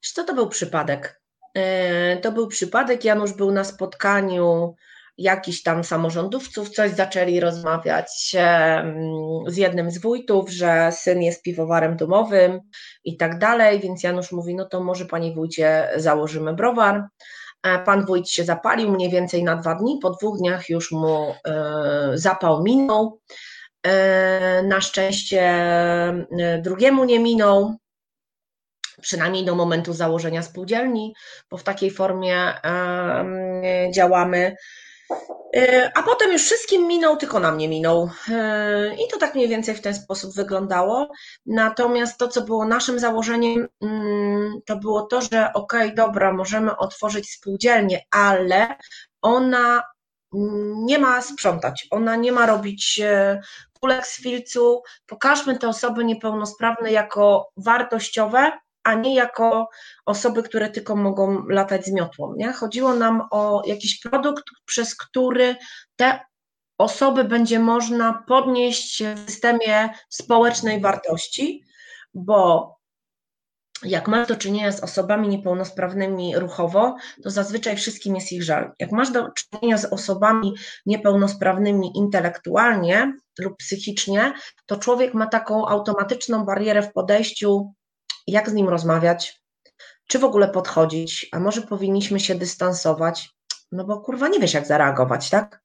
Co 0.00 0.24
to 0.24 0.34
był 0.34 0.48
przypadek? 0.48 1.20
E, 1.54 2.16
to 2.16 2.32
był 2.32 2.48
przypadek, 2.48 3.04
Janusz 3.04 3.32
był 3.32 3.52
na 3.52 3.64
spotkaniu 3.64 4.74
jakichś 5.18 5.62
tam 5.62 5.84
samorządowców, 5.84 6.70
coś 6.70 6.90
zaczęli 6.90 7.40
rozmawiać 7.40 8.36
z 9.46 9.56
jednym 9.56 9.90
z 9.90 9.98
wójtów, 9.98 10.50
że 10.50 10.92
syn 10.92 11.22
jest 11.22 11.42
piwowarem 11.42 11.96
domowym 11.96 12.60
i 13.04 13.16
tak 13.16 13.38
dalej, 13.38 13.80
więc 13.80 14.02
Janusz 14.02 14.32
mówi, 14.32 14.54
no 14.54 14.64
to 14.64 14.84
może 14.84 15.06
panie 15.06 15.32
wójcie 15.32 15.88
założymy 15.96 16.54
browar. 16.54 17.08
E, 17.64 17.78
pan 17.78 18.06
wójt 18.06 18.28
się 18.28 18.44
zapalił 18.44 18.90
mniej 18.90 19.10
więcej 19.10 19.44
na 19.44 19.56
dwa 19.56 19.74
dni, 19.74 19.98
po 20.02 20.10
dwóch 20.10 20.38
dniach 20.38 20.68
już 20.68 20.92
mu 20.92 21.34
e, 21.44 22.10
zapał 22.14 22.62
minął. 22.62 23.20
E, 23.86 24.62
na 24.62 24.80
szczęście 24.80 25.54
drugiemu 26.62 27.04
nie 27.04 27.18
minął, 27.18 27.76
przynajmniej 29.00 29.44
do 29.44 29.54
momentu 29.54 29.92
założenia 29.92 30.42
spółdzielni, 30.42 31.14
bo 31.50 31.56
w 31.56 31.62
takiej 31.62 31.90
formie 31.90 32.54
działamy. 33.94 34.56
A 35.94 36.02
potem 36.02 36.32
już 36.32 36.42
wszystkim 36.42 36.86
minął, 36.86 37.16
tylko 37.16 37.40
nam 37.40 37.58
nie 37.58 37.68
minął. 37.68 38.10
I 39.04 39.10
to 39.12 39.18
tak 39.18 39.34
mniej 39.34 39.48
więcej 39.48 39.74
w 39.74 39.80
ten 39.80 39.94
sposób 39.94 40.34
wyglądało. 40.34 41.08
Natomiast 41.46 42.18
to, 42.18 42.28
co 42.28 42.42
było 42.42 42.64
naszym 42.64 42.98
założeniem, 42.98 43.68
mm, 43.82 44.33
to 44.66 44.76
było 44.76 45.02
to, 45.02 45.20
że 45.20 45.52
okej, 45.52 45.82
okay, 45.82 45.94
dobra, 45.94 46.32
możemy 46.32 46.76
otworzyć 46.76 47.30
spółdzielnię, 47.30 48.00
ale 48.10 48.76
ona 49.22 49.82
nie 50.84 50.98
ma 50.98 51.22
sprzątać, 51.22 51.86
ona 51.90 52.16
nie 52.16 52.32
ma 52.32 52.46
robić 52.46 53.00
e, 53.04 53.40
kulek 53.80 54.06
z 54.06 54.22
filcu. 54.22 54.82
Pokażmy 55.06 55.58
te 55.58 55.68
osoby 55.68 56.04
niepełnosprawne 56.04 56.92
jako 56.92 57.48
wartościowe, 57.56 58.52
a 58.84 58.94
nie 58.94 59.14
jako 59.14 59.68
osoby, 60.06 60.42
które 60.42 60.70
tylko 60.70 60.96
mogą 60.96 61.46
latać 61.48 61.84
z 61.84 61.92
miotłą. 61.92 62.34
Nie? 62.36 62.52
Chodziło 62.52 62.94
nam 62.94 63.22
o 63.30 63.62
jakiś 63.66 64.00
produkt, 64.00 64.44
przez 64.64 64.96
który 64.96 65.56
te 65.96 66.20
osoby 66.78 67.24
będzie 67.24 67.58
można 67.58 68.24
podnieść 68.28 69.02
w 69.02 69.30
systemie 69.30 69.88
społecznej 70.08 70.80
wartości, 70.80 71.64
bo 72.14 72.70
jak 73.84 74.08
masz 74.08 74.28
do 74.28 74.36
czynienia 74.36 74.72
z 74.72 74.80
osobami 74.80 75.28
niepełnosprawnymi 75.28 76.38
ruchowo, 76.38 76.96
to 77.22 77.30
zazwyczaj 77.30 77.76
wszystkim 77.76 78.14
jest 78.14 78.32
ich 78.32 78.42
żal. 78.42 78.72
Jak 78.78 78.92
masz 78.92 79.10
do 79.10 79.28
czynienia 79.32 79.78
z 79.78 79.84
osobami 79.84 80.54
niepełnosprawnymi 80.86 81.96
intelektualnie 81.96 83.12
lub 83.38 83.56
psychicznie, 83.56 84.32
to 84.66 84.76
człowiek 84.76 85.14
ma 85.14 85.26
taką 85.26 85.68
automatyczną 85.68 86.44
barierę 86.44 86.82
w 86.82 86.92
podejściu 86.92 87.74
jak 88.26 88.50
z 88.50 88.52
nim 88.52 88.68
rozmawiać, 88.68 89.42
czy 90.08 90.18
w 90.18 90.24
ogóle 90.24 90.48
podchodzić, 90.48 91.28
a 91.32 91.40
może 91.40 91.62
powinniśmy 91.62 92.20
się 92.20 92.34
dystansować, 92.34 93.30
no 93.72 93.84
bo 93.84 94.00
kurwa 94.00 94.28
nie 94.28 94.40
wiesz 94.40 94.54
jak 94.54 94.66
zareagować, 94.66 95.30
tak? 95.30 95.62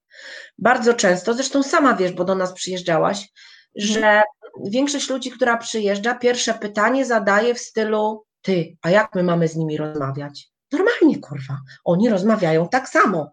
Bardzo 0.58 0.93
często, 0.93 1.34
zresztą 1.34 1.63
sama 1.63 1.93
wiesz, 1.93 2.12
bo 2.12 2.25
do 2.25 2.36
nas 2.36 2.53
przyjeżdżałaś, 2.53 3.29
że 3.75 4.23
większość 4.65 5.09
ludzi, 5.09 5.31
która 5.31 5.57
przyjeżdża, 5.57 6.15
pierwsze 6.15 6.53
pytanie 6.53 7.05
zadaje 7.05 7.53
w 7.55 7.59
stylu 7.59 8.25
ty, 8.41 8.77
a 8.81 8.89
jak 8.89 9.15
my 9.15 9.23
mamy 9.23 9.47
z 9.47 9.55
nimi 9.55 9.77
rozmawiać? 9.77 10.49
Normalnie, 10.71 11.19
kurwa, 11.19 11.57
oni 11.83 12.09
rozmawiają 12.09 12.67
tak 12.69 12.89
samo, 12.89 13.31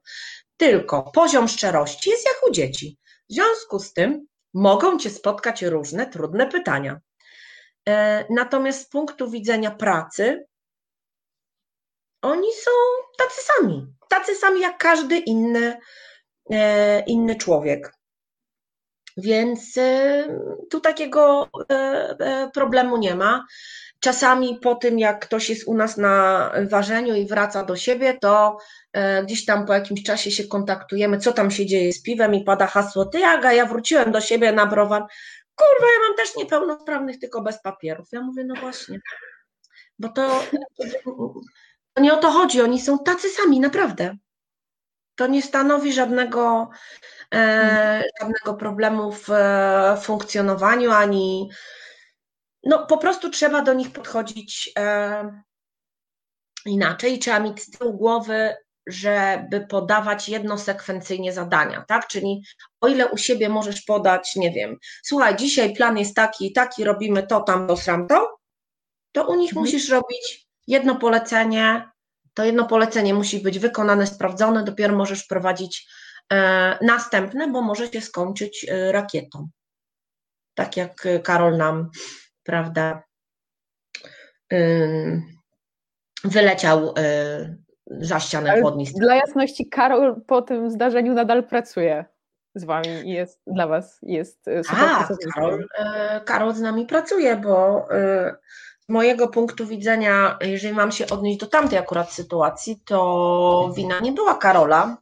tylko 0.57 1.03
poziom 1.03 1.49
szczerości 1.49 2.11
jest 2.11 2.27
jak 2.27 2.51
u 2.51 2.53
dzieci. 2.53 2.99
W 3.31 3.33
związku 3.33 3.79
z 3.79 3.93
tym 3.93 4.27
mogą 4.55 4.99
cię 4.99 5.11
spotkać 5.11 5.63
różne 5.63 6.07
trudne 6.07 6.47
pytania. 6.47 7.01
E, 7.89 8.25
natomiast 8.31 8.83
z 8.83 8.89
punktu 8.89 9.31
widzenia 9.31 9.71
pracy, 9.71 10.47
oni 12.23 12.49
są 12.53 12.71
tacy 13.19 13.41
sami, 13.43 13.87
tacy 14.09 14.35
sami 14.35 14.61
jak 14.61 14.79
każdy 14.79 15.19
inny, 15.19 15.79
e, 16.51 17.01
inny 17.01 17.37
człowiek. 17.37 17.96
Więc 19.17 19.79
e, 19.79 20.25
tu 20.71 20.81
takiego 20.81 21.49
problemu 22.55 22.97
nie 22.97 23.15
ma. 23.15 23.47
Czasami 24.01 24.59
po 24.63 24.75
tym, 24.75 24.99
jak 24.99 25.27
ktoś 25.27 25.51
jest 25.51 25.69
u 25.69 25.75
nas 25.75 25.97
na 25.97 26.51
ważeniu 26.71 27.15
i 27.15 27.27
wraca 27.27 27.65
do 27.65 27.77
siebie, 27.77 28.19
to 28.21 28.59
gdzieś 29.25 29.45
tam 29.45 29.67
po 29.67 29.73
jakimś 29.73 30.03
czasie 30.03 30.31
się 30.31 30.45
kontaktujemy, 30.45 31.19
co 31.19 31.33
tam 31.33 31.51
się 31.51 31.67
dzieje 31.67 31.93
z 31.93 32.03
piwem 32.03 32.35
i 32.35 32.45
pada 32.45 32.67
hasło, 32.67 33.05
ty 33.05 33.25
Aga, 33.25 33.53
ja 33.53 33.67
wróciłem 33.67 34.13
do 34.13 34.21
siebie 34.21 34.53
na 34.53 34.67
browar, 34.67 35.03
kurwa, 35.55 35.87
ja 35.95 36.09
mam 36.09 36.17
też 36.17 36.37
niepełnosprawnych, 36.37 37.19
tylko 37.19 37.43
bez 37.43 37.63
papierów. 37.63 38.09
Ja 38.13 38.21
mówię, 38.21 38.45
no 38.45 38.55
właśnie, 38.61 39.01
bo 39.99 40.09
to 40.09 40.43
To 41.97 42.03
nie 42.03 42.15
o 42.15 42.17
to 42.17 42.31
chodzi, 42.31 42.61
oni 42.61 42.81
są 42.81 42.99
tacy 42.99 43.29
sami, 43.29 43.61
naprawdę. 43.61 44.17
To 45.17 45.27
nie 45.27 45.43
stanowi 45.43 45.93
żadnego, 45.93 46.71
e, 47.35 47.37
mhm. 47.37 48.03
żadnego 48.21 48.55
problemu 48.55 49.13
w 49.13 49.31
e, 49.31 49.97
funkcjonowaniu, 50.03 50.91
ani 50.91 51.51
no 52.65 52.87
po 52.87 52.99
prostu 52.99 53.31
trzeba 53.31 53.63
do 53.63 53.75
nich 53.75 53.93
podchodzić 53.93 54.73
e, 54.79 55.43
inaczej. 56.67 57.19
Trzeba 57.19 57.41
mieć 57.41 57.63
z 57.63 57.71
tyłu 57.71 57.95
głowy, 57.95 58.57
żeby 58.87 59.67
podawać 59.69 60.29
jednosekwencyjnie 60.29 61.33
zadania, 61.33 61.85
tak? 61.89 62.07
Czyli 62.07 62.43
o 62.81 62.89
ile 62.89 63.09
u 63.09 63.17
siebie 63.17 63.49
możesz 63.49 63.83
podać, 63.83 64.37
nie 64.37 64.51
wiem, 64.51 64.77
słuchaj, 65.03 65.37
dzisiaj 65.37 65.75
plan 65.75 65.99
jest 65.99 66.17
taki 66.17 66.47
i 66.47 66.53
taki, 66.53 66.85
robimy 66.85 67.27
to, 67.27 67.41
tam, 67.41 67.69
to, 67.69 67.77
sram, 67.77 68.07
to, 68.07 68.37
to 69.13 69.27
u 69.27 69.35
nich 69.35 69.51
mhm. 69.51 69.65
musisz 69.65 69.89
robić 69.89 70.47
jedno 70.67 70.97
polecenie, 70.97 71.91
to 72.37 72.45
jedno 72.45 72.67
polecenie 72.67 73.15
musi 73.15 73.41
być 73.41 73.59
wykonane, 73.59 74.07
sprawdzone, 74.07 74.65
dopiero 74.65 74.97
możesz 74.97 75.27
prowadzić 75.27 75.89
e, 76.33 76.79
następne, 76.83 77.49
bo 77.49 77.63
może 77.63 77.89
się 77.89 78.01
skończyć 78.01 78.67
e, 78.69 78.93
rakietą. 78.93 79.49
Tak 80.55 80.77
jak 80.77 81.09
Karol 81.23 81.57
nam, 81.57 81.91
prawda, 82.43 83.03
y, 84.53 85.23
wyleciał 86.25 86.89
y, 86.89 87.59
za 87.87 88.21
ścianę 88.21 88.51
Ale 88.51 88.61
chłodni. 88.61 88.87
Dla 88.97 89.15
jasności, 89.15 89.69
Karol 89.69 90.21
po 90.27 90.43
tym 90.43 90.71
zdarzeniu 90.71 91.15
nadal 91.15 91.45
pracuje 91.45 92.05
z 92.55 92.65
wami 92.65 92.89
i 92.89 93.11
jest 93.11 93.43
dla 93.47 93.67
was 93.67 93.99
jest 94.03 94.49
e. 94.49 94.61
A, 94.71 95.09
Karol, 95.35 95.67
e, 95.79 96.21
Karol 96.25 96.55
z 96.55 96.61
nami 96.61 96.87
pracuje, 96.87 97.37
bo 97.37 97.87
e, 97.91 98.37
mojego 98.89 99.29
punktu 99.29 99.67
widzenia, 99.67 100.39
jeżeli 100.41 100.75
mam 100.75 100.93
się 100.93 101.07
odnieść 101.07 101.39
do 101.39 101.47
tamtej 101.47 101.79
akurat 101.79 102.13
sytuacji, 102.13 102.81
to 102.85 103.73
wina 103.77 104.01
nie 104.01 104.13
była 104.13 104.35
Karola, 104.35 104.97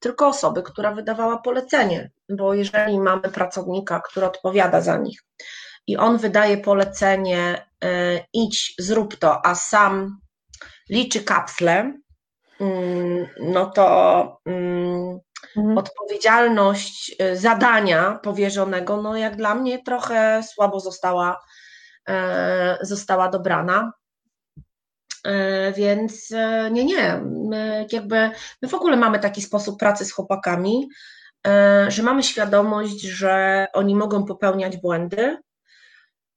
tylko 0.00 0.28
osoby, 0.28 0.62
która 0.62 0.94
wydawała 0.94 1.38
polecenie, 1.38 2.10
bo 2.28 2.54
jeżeli 2.54 2.98
mamy 2.98 3.22
pracownika, 3.22 4.00
który 4.00 4.26
odpowiada 4.26 4.80
za 4.80 4.96
nich 4.96 5.22
i 5.88 5.96
on 5.96 6.18
wydaje 6.18 6.58
polecenie, 6.58 7.66
idź, 8.32 8.74
zrób 8.78 9.16
to, 9.16 9.46
a 9.46 9.54
sam 9.54 10.20
liczy 10.90 11.24
kapsle, 11.24 11.92
mm, 12.60 13.28
no 13.40 13.66
to 13.66 14.40
mm, 14.46 15.18
mhm. 15.56 15.78
odpowiedzialność 15.78 17.16
y, 17.22 17.36
zadania 17.36 18.18
powierzonego, 18.22 19.02
no 19.02 19.16
jak 19.16 19.36
dla 19.36 19.54
mnie 19.54 19.82
trochę 19.82 20.42
słabo 20.42 20.80
została, 20.80 21.40
została 22.82 23.28
dobrana. 23.28 23.92
E, 25.24 25.72
więc 25.72 26.32
e, 26.32 26.70
nie, 26.70 26.84
nie, 26.84 27.22
my 27.24 27.86
jakby 27.92 28.30
my 28.62 28.68
w 28.68 28.74
ogóle 28.74 28.96
mamy 28.96 29.18
taki 29.18 29.42
sposób 29.42 29.78
pracy 29.78 30.04
z 30.04 30.12
chłopakami, 30.12 30.88
że 31.88 32.02
mamy 32.02 32.22
świadomość, 32.22 33.00
że 33.00 33.66
oni 33.72 33.94
mogą 33.94 34.24
popełniać 34.24 34.76
błędy, 34.76 35.38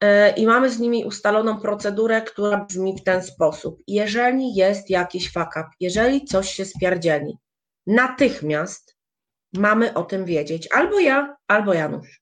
E, 0.02 0.30
i 0.30 0.48
mamy 0.48 0.70
z 0.70 0.80
nimi 0.80 1.06
ustaloną 1.06 1.60
procedurę, 1.60 2.22
która 2.22 2.66
brzmi 2.66 2.98
w 2.98 3.04
ten 3.04 3.24
sposób. 3.24 3.84
Jeżeli 3.88 4.56
jest 4.56 4.90
jakiś 4.90 5.34
fuck 5.34 5.50
up, 5.50 5.70
jeżeli 5.80 6.26
coś 6.26 6.52
się 6.52 6.66
spierdzieli, 6.66 7.38
natychmiast 7.88 8.98
mamy 9.54 9.94
o 9.94 10.04
tym 10.04 10.26
wiedzieć. 10.26 10.68
Albo 10.72 11.00
ja, 11.00 11.36
albo 11.48 11.74
Janusz. 11.74 12.22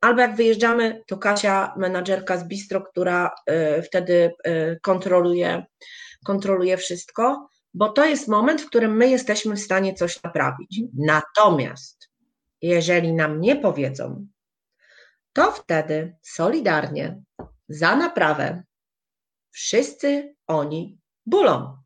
Albo 0.00 0.20
jak 0.20 0.36
wyjeżdżamy, 0.36 1.02
to 1.06 1.16
Kasia, 1.16 1.74
menadżerka 1.76 2.36
z 2.36 2.44
bistro, 2.44 2.82
która 2.82 3.30
y, 3.78 3.82
wtedy 3.82 4.32
y, 4.46 4.78
kontroluje, 4.82 5.64
kontroluje 6.24 6.76
wszystko, 6.76 7.48
bo 7.74 7.88
to 7.88 8.04
jest 8.04 8.28
moment, 8.28 8.62
w 8.62 8.66
którym 8.66 8.96
my 8.96 9.08
jesteśmy 9.08 9.56
w 9.56 9.60
stanie 9.60 9.94
coś 9.94 10.22
naprawić. 10.22 10.80
Natomiast 10.94 12.10
jeżeli 12.62 13.12
nam 13.12 13.40
nie 13.40 13.56
powiedzą, 13.56 14.26
to 15.32 15.52
wtedy 15.52 16.16
solidarnie 16.22 17.22
za 17.68 17.96
naprawę 17.96 18.62
wszyscy 19.50 20.34
oni 20.46 20.98
bulą. 21.26 21.76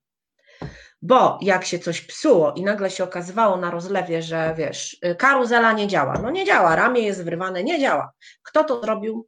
Bo 1.02 1.38
jak 1.42 1.64
się 1.64 1.78
coś 1.78 2.00
psuło 2.00 2.52
i 2.52 2.62
nagle 2.62 2.90
się 2.90 3.04
okazywało 3.04 3.56
na 3.56 3.70
rozlewie, 3.70 4.22
że 4.22 4.54
wiesz, 4.58 4.98
karuzela 5.18 5.72
nie 5.72 5.88
działa, 5.88 6.14
no 6.22 6.30
nie 6.30 6.44
działa, 6.44 6.76
ramię 6.76 7.00
jest 7.00 7.24
wrywane, 7.24 7.64
nie 7.64 7.80
działa. 7.80 8.12
Kto 8.42 8.64
to 8.64 8.80
zrobił? 8.80 9.26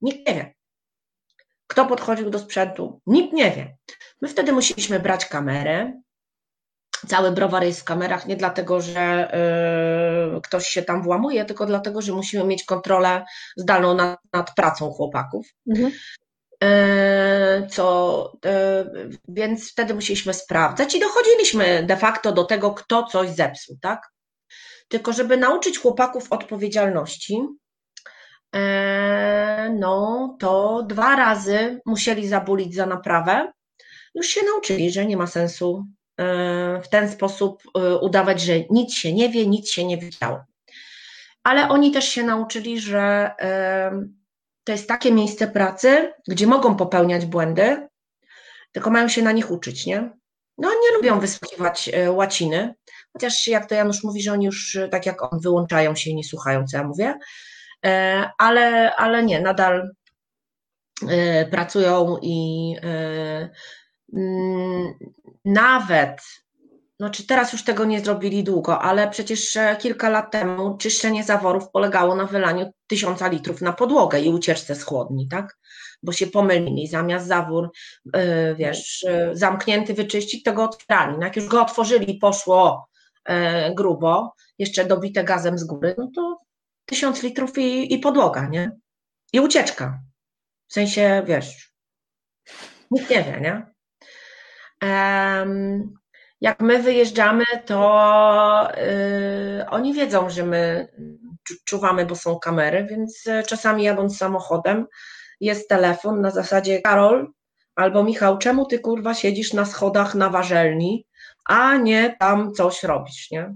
Nikt 0.00 0.28
nie 0.28 0.34
wie. 0.34 0.54
Kto 1.66 1.86
podchodził 1.86 2.30
do 2.30 2.38
sprzętu? 2.38 3.00
Nikt 3.06 3.32
nie 3.32 3.50
wie. 3.50 3.76
My 4.22 4.28
wtedy 4.28 4.52
musieliśmy 4.52 5.00
brać 5.00 5.26
kamerę, 5.26 5.92
cały 7.06 7.32
browar 7.32 7.64
jest 7.64 7.80
w 7.80 7.84
kamerach 7.84 8.26
nie 8.26 8.36
dlatego, 8.36 8.80
że 8.80 9.30
y, 10.36 10.40
ktoś 10.40 10.66
się 10.66 10.82
tam 10.82 11.02
włamuje, 11.02 11.44
tylko 11.44 11.66
dlatego, 11.66 12.02
że 12.02 12.12
musimy 12.12 12.44
mieć 12.44 12.64
kontrolę 12.64 13.24
zdalną 13.56 13.94
nad, 13.94 14.18
nad 14.32 14.54
pracą 14.54 14.90
chłopaków. 14.90 15.46
Mhm. 15.70 15.92
Y, 16.64 17.66
co, 17.66 18.32
y, 18.46 19.18
więc 19.28 19.72
wtedy 19.72 19.94
musieliśmy 19.94 20.34
sprawdzać 20.34 20.94
i 20.94 21.00
dochodziliśmy 21.00 21.82
de 21.86 21.96
facto 21.96 22.32
do 22.32 22.44
tego, 22.44 22.70
kto 22.70 23.02
coś 23.02 23.30
zepsuł, 23.30 23.78
tak? 23.80 24.08
Tylko, 24.88 25.12
żeby 25.12 25.36
nauczyć 25.36 25.78
chłopaków 25.78 26.32
odpowiedzialności, 26.32 27.42
no 29.78 30.36
to 30.40 30.82
dwa 30.88 31.16
razy 31.16 31.80
musieli 31.86 32.28
zabulić 32.28 32.74
za 32.74 32.86
naprawę. 32.86 33.52
Już 34.14 34.26
się 34.26 34.40
nauczyli, 34.46 34.90
że 34.90 35.06
nie 35.06 35.16
ma 35.16 35.26
sensu 35.26 35.84
w 36.82 36.88
ten 36.90 37.10
sposób 37.10 37.62
udawać, 38.00 38.40
że 38.40 38.52
nic 38.70 38.94
się 38.94 39.12
nie 39.12 39.28
wie, 39.28 39.46
nic 39.46 39.70
się 39.70 39.84
nie 39.84 39.98
widziało. 39.98 40.44
Ale 41.42 41.68
oni 41.68 41.92
też 41.92 42.08
się 42.08 42.22
nauczyli, 42.22 42.80
że 42.80 43.30
to 44.64 44.72
jest 44.72 44.88
takie 44.88 45.12
miejsce 45.12 45.48
pracy, 45.48 46.12
gdzie 46.28 46.46
mogą 46.46 46.76
popełniać 46.76 47.26
błędy, 47.26 47.88
tylko 48.72 48.90
mają 48.90 49.08
się 49.08 49.22
na 49.22 49.32
nich 49.32 49.50
uczyć, 49.50 49.86
nie? 49.86 50.10
No, 50.58 50.68
nie 50.68 50.96
lubią 50.96 51.20
wysłuchiwać 51.20 51.88
y, 51.88 52.10
łaciny, 52.10 52.74
chociaż 53.12 53.48
jak 53.48 53.68
to 53.68 53.74
Janusz 53.74 54.04
mówi, 54.04 54.22
że 54.22 54.32
oni 54.32 54.46
już, 54.46 54.74
y, 54.74 54.88
tak 54.88 55.06
jak 55.06 55.32
on, 55.32 55.40
wyłączają 55.40 55.94
się 55.94 56.10
i 56.10 56.14
nie 56.14 56.24
słuchają, 56.24 56.66
co 56.66 56.76
ja 56.76 56.84
mówię, 56.84 57.18
e, 57.86 58.30
ale, 58.38 58.94
ale 58.96 59.22
nie, 59.22 59.40
nadal 59.40 59.90
pracują 61.50 62.18
i 62.22 62.74
Mm, 64.12 64.94
nawet, 65.44 66.20
znaczy 67.00 67.26
teraz 67.26 67.52
już 67.52 67.64
tego 67.64 67.84
nie 67.84 68.00
zrobili 68.00 68.44
długo, 68.44 68.78
ale 68.82 69.10
przecież 69.10 69.58
kilka 69.78 70.08
lat 70.08 70.30
temu 70.30 70.76
czyszczenie 70.76 71.24
zaworów 71.24 71.70
polegało 71.70 72.14
na 72.14 72.26
wylaniu 72.26 72.72
tysiąca 72.86 73.28
litrów 73.28 73.60
na 73.60 73.72
podłogę 73.72 74.20
i 74.20 74.28
ucieczce 74.28 74.74
z 74.74 74.82
chłodni, 74.82 75.28
tak? 75.28 75.58
Bo 76.02 76.12
się 76.12 76.26
pomylili, 76.26 76.88
zamiast 76.88 77.26
zawór, 77.26 77.70
yy, 78.14 78.54
wiesz, 78.54 79.02
yy, 79.02 79.36
zamknięty 79.36 79.94
wyczyścić, 79.94 80.42
to 80.42 80.52
go 80.52 80.64
otwierali. 80.64 81.18
No 81.18 81.24
jak 81.24 81.36
już 81.36 81.46
go 81.46 81.62
otworzyli, 81.62 82.14
poszło 82.14 82.88
yy, 83.28 83.34
grubo, 83.74 84.34
jeszcze 84.58 84.84
dobite 84.84 85.24
gazem 85.24 85.58
z 85.58 85.64
góry, 85.64 85.94
no 85.98 86.10
to 86.14 86.38
tysiąc 86.84 87.22
litrów 87.22 87.58
i, 87.58 87.94
i 87.94 87.98
podłoga, 87.98 88.48
nie? 88.48 88.70
I 89.32 89.40
ucieczka. 89.40 90.00
W 90.68 90.72
sensie, 90.72 91.22
wiesz, 91.26 91.72
nikt 92.90 93.10
nie 93.10 93.24
wie, 93.24 93.40
nie? 93.40 93.66
Jak 96.40 96.60
my 96.60 96.82
wyjeżdżamy, 96.82 97.44
to 97.66 98.68
y, 98.78 99.66
oni 99.70 99.94
wiedzą, 99.94 100.30
że 100.30 100.46
my 100.46 100.88
czuwamy, 101.64 102.06
bo 102.06 102.16
są 102.16 102.38
kamery, 102.38 102.84
więc 102.84 103.26
e, 103.26 103.42
czasami 103.42 103.82
jadąc 103.82 104.18
samochodem 104.18 104.86
jest 105.40 105.68
telefon 105.68 106.20
na 106.20 106.30
zasadzie 106.30 106.80
Karol 106.82 107.32
albo 107.74 108.04
Michał, 108.04 108.38
czemu 108.38 108.66
ty 108.66 108.78
kurwa 108.78 109.14
siedzisz 109.14 109.52
na 109.52 109.64
schodach 109.64 110.14
na 110.14 110.30
warzelni, 110.30 111.06
a 111.44 111.76
nie 111.76 112.16
tam 112.18 112.52
coś 112.52 112.82
robisz, 112.82 113.30
nie? 113.30 113.54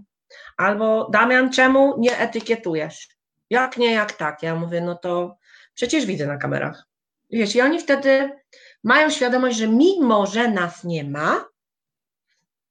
Albo 0.56 1.08
Damian, 1.12 1.52
czemu 1.52 1.94
nie 1.98 2.18
etykietujesz? 2.18 3.08
Jak 3.50 3.76
nie, 3.76 3.92
jak 3.92 4.12
tak? 4.12 4.42
Ja 4.42 4.54
mówię, 4.54 4.80
no 4.80 4.94
to 4.94 5.36
przecież 5.74 6.06
widzę 6.06 6.26
na 6.26 6.36
kamerach. 6.36 6.84
Wiesz, 7.30 7.56
i 7.56 7.60
oni 7.60 7.80
wtedy 7.80 8.30
mają 8.84 9.10
świadomość, 9.10 9.56
że 9.56 9.68
mimo, 9.68 10.26
że 10.26 10.48
nas 10.48 10.84
nie 10.84 11.04
ma, 11.04 11.44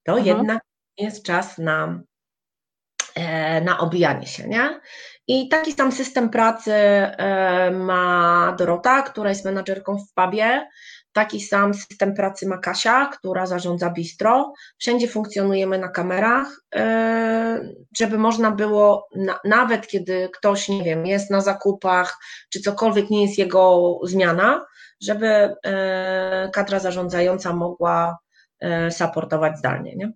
to 0.03 0.17
mhm. 0.17 0.37
jednak 0.37 0.63
jest 0.97 1.25
czas 1.25 1.57
na, 1.57 2.01
e, 3.15 3.61
na 3.61 3.79
obijanie 3.79 4.27
się, 4.27 4.47
nie? 4.47 4.79
I 5.27 5.49
taki 5.49 5.73
sam 5.73 5.91
system 5.91 6.29
pracy 6.29 6.73
e, 6.73 7.71
ma 7.71 8.55
Dorota, 8.59 9.01
która 9.01 9.29
jest 9.29 9.45
menadżerką 9.45 9.97
w 9.97 10.13
pubie, 10.13 10.67
taki 11.13 11.41
sam 11.41 11.73
system 11.73 12.13
pracy 12.13 12.47
ma 12.47 12.57
Kasia, 12.57 13.05
która 13.05 13.45
zarządza 13.45 13.89
bistro. 13.89 14.53
Wszędzie 14.77 15.07
funkcjonujemy 15.07 15.77
na 15.77 15.87
kamerach, 15.87 16.47
e, 16.75 17.73
żeby 17.97 18.17
można 18.17 18.51
było, 18.51 19.07
nawet 19.45 19.87
kiedy 19.87 20.29
ktoś, 20.33 20.69
nie 20.69 20.83
wiem, 20.83 21.05
jest 21.05 21.31
na 21.31 21.41
zakupach, 21.41 22.17
czy 22.49 22.61
cokolwiek 22.61 23.09
nie 23.09 23.25
jest 23.25 23.37
jego 23.37 23.99
zmiana, 24.03 24.65
żeby 25.01 25.55
kadra 26.53 26.79
zarządzająca 26.79 27.53
mogła 27.53 28.17
supportować 28.89 29.57
zdalnie, 29.57 29.95
nie? 29.95 30.11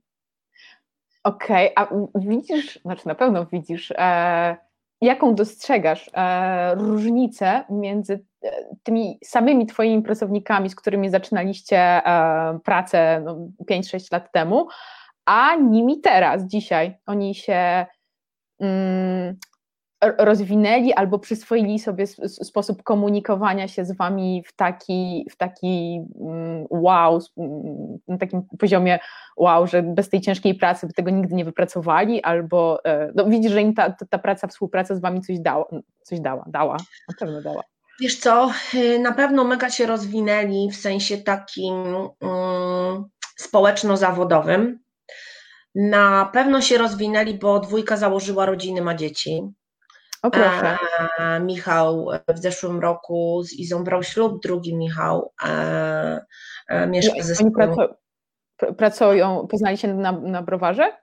Okej, 1.23 1.75
okay, 1.75 1.87
a 2.15 2.19
widzisz, 2.19 2.79
znaczy 2.81 3.07
na 3.07 3.15
pewno 3.15 3.45
widzisz, 3.45 3.91
e, 3.97 4.57
jaką 5.01 5.35
dostrzegasz 5.35 6.09
e, 6.13 6.75
różnicę 6.75 7.63
między 7.69 8.25
e, 8.43 8.51
tymi 8.83 9.19
samymi 9.23 9.65
Twoimi 9.65 10.03
pracownikami, 10.03 10.69
z 10.69 10.75
którymi 10.75 11.09
zaczynaliście 11.09 11.77
e, 11.77 12.59
pracę 12.63 13.21
no, 13.25 13.37
5-6 13.71 14.11
lat 14.11 14.31
temu, 14.31 14.67
a 15.25 15.55
nimi 15.55 16.01
teraz, 16.01 16.43
dzisiaj? 16.43 16.97
Oni 17.05 17.35
się 17.35 17.85
mm, 18.59 19.37
rozwinęli 20.01 20.93
albo 20.93 21.19
przyswoili 21.19 21.79
sobie 21.79 22.07
sposób 22.27 22.83
komunikowania 22.83 23.67
się 23.67 23.85
z 23.85 23.91
wami 23.91 24.43
w 24.47 24.55
taki, 24.55 25.27
w 25.31 25.37
taki 25.37 26.01
mm, 26.21 26.65
wow, 26.69 27.21
mm, 27.37 27.97
na 28.07 28.17
takim 28.17 28.41
poziomie 28.59 28.99
wow, 29.37 29.67
że 29.67 29.83
bez 29.83 30.09
tej 30.09 30.21
ciężkiej 30.21 30.55
pracy 30.55 30.87
by 30.87 30.93
tego 30.93 31.09
nigdy 31.09 31.35
nie 31.35 31.45
wypracowali, 31.45 32.23
albo 32.23 32.85
e, 32.85 33.11
no, 33.15 33.25
widzisz, 33.25 33.51
że 33.51 33.61
im 33.61 33.73
ta, 33.73 33.95
ta 34.09 34.17
praca, 34.17 34.47
współpraca 34.47 34.95
z 34.95 35.01
wami 35.01 35.21
coś 35.21 35.39
dała, 35.39 35.65
coś 36.03 36.19
dała, 36.19 36.45
dała, 36.47 36.77
na 37.09 37.15
pewno 37.19 37.41
dała. 37.41 37.63
Wiesz 37.99 38.19
co, 38.19 38.51
y, 38.73 38.99
na 38.99 39.11
pewno 39.13 39.43
mega 39.43 39.69
się 39.69 39.85
rozwinęli 39.85 40.69
w 40.71 40.75
sensie 40.75 41.17
takim 41.17 41.73
um, 42.21 43.05
społeczno-zawodowym. 43.37 44.79
Na 45.75 46.29
pewno 46.33 46.61
się 46.61 46.77
rozwinęli, 46.77 47.33
bo 47.33 47.59
dwójka 47.59 47.97
założyła 47.97 48.45
rodziny, 48.45 48.81
ma 48.81 48.95
dzieci. 48.95 49.41
O 50.23 50.31
proszę. 50.31 50.77
E, 51.19 51.39
Michał 51.39 52.09
w 52.27 52.37
zeszłym 52.39 52.79
roku 52.79 53.43
z 53.43 53.53
Izą 53.53 53.83
brał 53.83 54.03
ślub, 54.03 54.41
drugi 54.43 54.75
Michał 54.75 55.33
e, 55.43 56.25
e, 56.67 56.87
mieszka 56.87 57.23
ze 57.23 57.35
sobą. 57.35 57.51
Oni 57.59 58.75
pracują, 58.77 59.47
poznali 59.47 59.77
się 59.77 59.93
na, 59.93 60.11
na 60.11 60.41
browarze? 60.41 60.97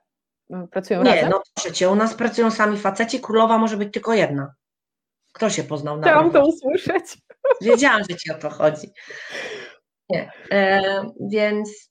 Pracują 0.71 1.03
Nie, 1.03 1.15
razem? 1.15 1.29
no 1.29 1.41
przecież 1.55 1.89
u 1.89 1.95
nas 1.95 2.13
pracują 2.13 2.51
sami 2.51 2.77
faceci, 2.77 3.21
królowa 3.21 3.57
może 3.57 3.77
być 3.77 3.93
tylko 3.93 4.13
jedna. 4.13 4.53
Kto 5.33 5.49
się 5.49 5.63
poznał 5.63 5.97
na 5.97 6.07
Chciałam 6.07 6.31
browarze? 6.31 6.51
to 6.51 6.67
usłyszeć. 6.67 7.17
Wiedziałam, 7.61 8.01
że 8.09 8.15
ci 8.15 8.31
o 8.31 8.35
to 8.35 8.49
chodzi. 8.49 8.91
Nie, 10.09 10.31
e, 10.51 10.81
więc 11.29 11.89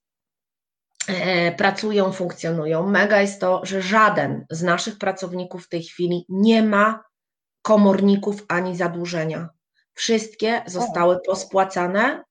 e, 1.08 1.52
pracują, 1.52 2.12
funkcjonują. 2.12 2.86
Mega 2.86 3.20
jest 3.20 3.40
to, 3.40 3.60
że 3.64 3.82
żaden 3.82 4.46
z 4.50 4.62
naszych 4.62 4.98
pracowników 4.98 5.64
w 5.64 5.68
tej 5.68 5.82
chwili 5.82 6.26
nie 6.28 6.62
ma 6.62 7.04
komorników 7.64 8.44
ani 8.48 8.76
zadłużenia. 8.76 9.48
Wszystkie 9.94 10.62
zostały 10.66 11.20
pospłacane, 11.26 12.24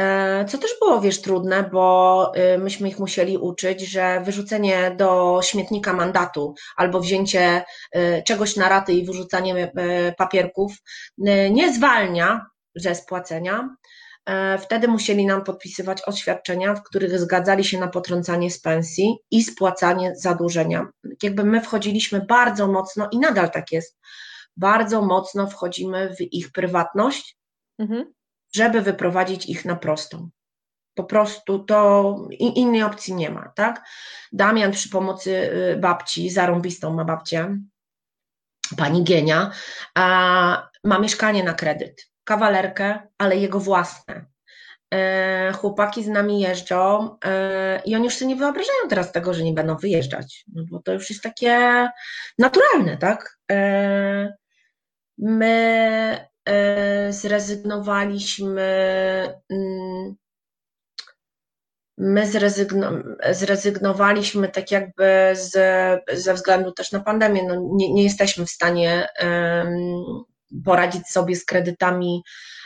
e, 0.00 0.44
co 0.44 0.58
też 0.58 0.70
było, 0.80 1.00
wiesz, 1.00 1.22
trudne, 1.22 1.70
bo 1.72 2.32
y, 2.54 2.58
myśmy 2.58 2.88
ich 2.88 2.98
musieli 2.98 3.38
uczyć, 3.38 3.80
że 3.80 4.20
wyrzucenie 4.20 4.90
do 4.96 5.40
śmietnika 5.42 5.92
mandatu 5.92 6.54
albo 6.76 7.00
wzięcie 7.00 7.64
y, 7.96 8.22
czegoś 8.26 8.56
na 8.56 8.68
raty 8.68 8.92
i 8.92 9.06
wyrzucanie 9.06 9.72
y, 10.08 10.14
papierków 10.18 10.72
nie 11.50 11.74
zwalnia 11.74 12.46
ze 12.74 12.94
spłacenia. 12.94 13.76
E, 14.26 14.58
wtedy 14.58 14.88
musieli 14.88 15.26
nam 15.26 15.44
podpisywać 15.44 16.02
oświadczenia, 16.06 16.74
w 16.74 16.82
których 16.82 17.18
zgadzali 17.18 17.64
się 17.64 17.80
na 17.80 17.88
potrącanie 17.88 18.50
z 18.50 18.60
pensji 18.60 19.18
i 19.30 19.44
spłacanie 19.44 20.12
zadłużenia. 20.16 20.88
Jakby 21.22 21.44
my 21.44 21.60
wchodziliśmy 21.60 22.20
bardzo 22.28 22.66
mocno 22.66 23.08
i 23.12 23.18
nadal 23.18 23.50
tak 23.50 23.72
jest 23.72 23.98
bardzo 24.56 25.02
mocno 25.02 25.46
wchodzimy 25.46 26.14
w 26.16 26.20
ich 26.20 26.52
prywatność, 26.52 27.36
mhm. 27.78 28.12
żeby 28.54 28.82
wyprowadzić 28.82 29.46
ich 29.46 29.64
na 29.64 29.76
prostą. 29.76 30.28
Po 30.94 31.04
prostu 31.04 31.58
to 31.58 32.16
innej 32.38 32.82
opcji 32.82 33.14
nie 33.14 33.30
ma, 33.30 33.52
tak? 33.56 33.84
Damian 34.32 34.72
przy 34.72 34.88
pomocy 34.88 35.30
y, 35.30 35.76
babci, 35.76 36.30
zarąbistą 36.30 36.94
ma 36.94 37.04
babcię, 37.04 37.58
pani 38.76 39.04
Gienia, 39.04 39.50
ma 40.84 40.98
mieszkanie 41.00 41.44
na 41.44 41.54
kredyt, 41.54 42.10
kawalerkę, 42.24 43.08
ale 43.18 43.36
jego 43.36 43.60
własne. 43.60 44.26
E, 44.94 45.52
chłopaki 45.52 46.04
z 46.04 46.08
nami 46.08 46.40
jeżdżą 46.40 47.16
e, 47.24 47.82
i 47.84 47.94
oni 47.94 48.04
już 48.04 48.14
sobie 48.14 48.28
nie 48.28 48.36
wyobrażają 48.36 48.78
teraz 48.88 49.12
tego, 49.12 49.34
że 49.34 49.42
nie 49.42 49.52
będą 49.52 49.76
wyjeżdżać, 49.76 50.44
no 50.52 50.62
bo 50.70 50.82
to 50.82 50.92
już 50.92 51.10
jest 51.10 51.22
takie 51.22 51.88
naturalne, 52.38 52.96
tak? 52.96 53.38
My 55.18 56.28
e, 56.44 57.12
zrezygnowaliśmy, 57.12 58.62
mm, 59.50 60.16
my 61.98 62.26
zrezygno, 62.26 62.92
zrezygnowaliśmy 63.30 64.48
tak 64.48 64.70
jakby 64.70 65.32
z, 65.32 65.52
ze 66.12 66.34
względu 66.34 66.72
też 66.72 66.92
na 66.92 67.00
pandemię, 67.00 67.42
no 67.42 67.54
nie, 67.72 67.92
nie 67.92 68.04
jesteśmy 68.04 68.46
w 68.46 68.50
stanie 68.50 69.08
poradzić 70.64 71.08
sobie 71.08 71.36
z 71.36 71.44
kredytami 71.44 72.22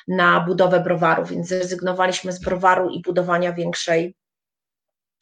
na 0.09 0.41
budowę 0.41 0.81
browaru, 0.81 1.25
więc 1.25 1.49
zrezygnowaliśmy 1.49 2.33
z 2.33 2.41
browaru 2.41 2.91
i 2.91 3.03
budowania 3.03 3.53
większej, 3.53 4.17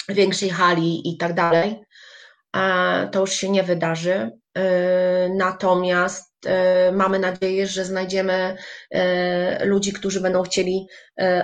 większej 0.09 0.51
hali 0.51 1.15
i 1.15 1.17
tak 1.17 1.35
dalej. 1.35 1.81
To 3.13 3.21
już 3.21 3.33
się 3.33 3.51
nie 3.51 3.63
wydarzy. 3.63 4.31
E, 4.59 5.29
natomiast 5.29 6.47
e, 6.47 6.93
mamy 6.93 7.19
nadzieję, 7.19 7.67
że 7.67 7.85
znajdziemy 7.85 8.57
e, 8.91 9.65
ludzi, 9.65 9.93
którzy 9.93 10.21
będą 10.21 10.43
chcieli 10.43 10.87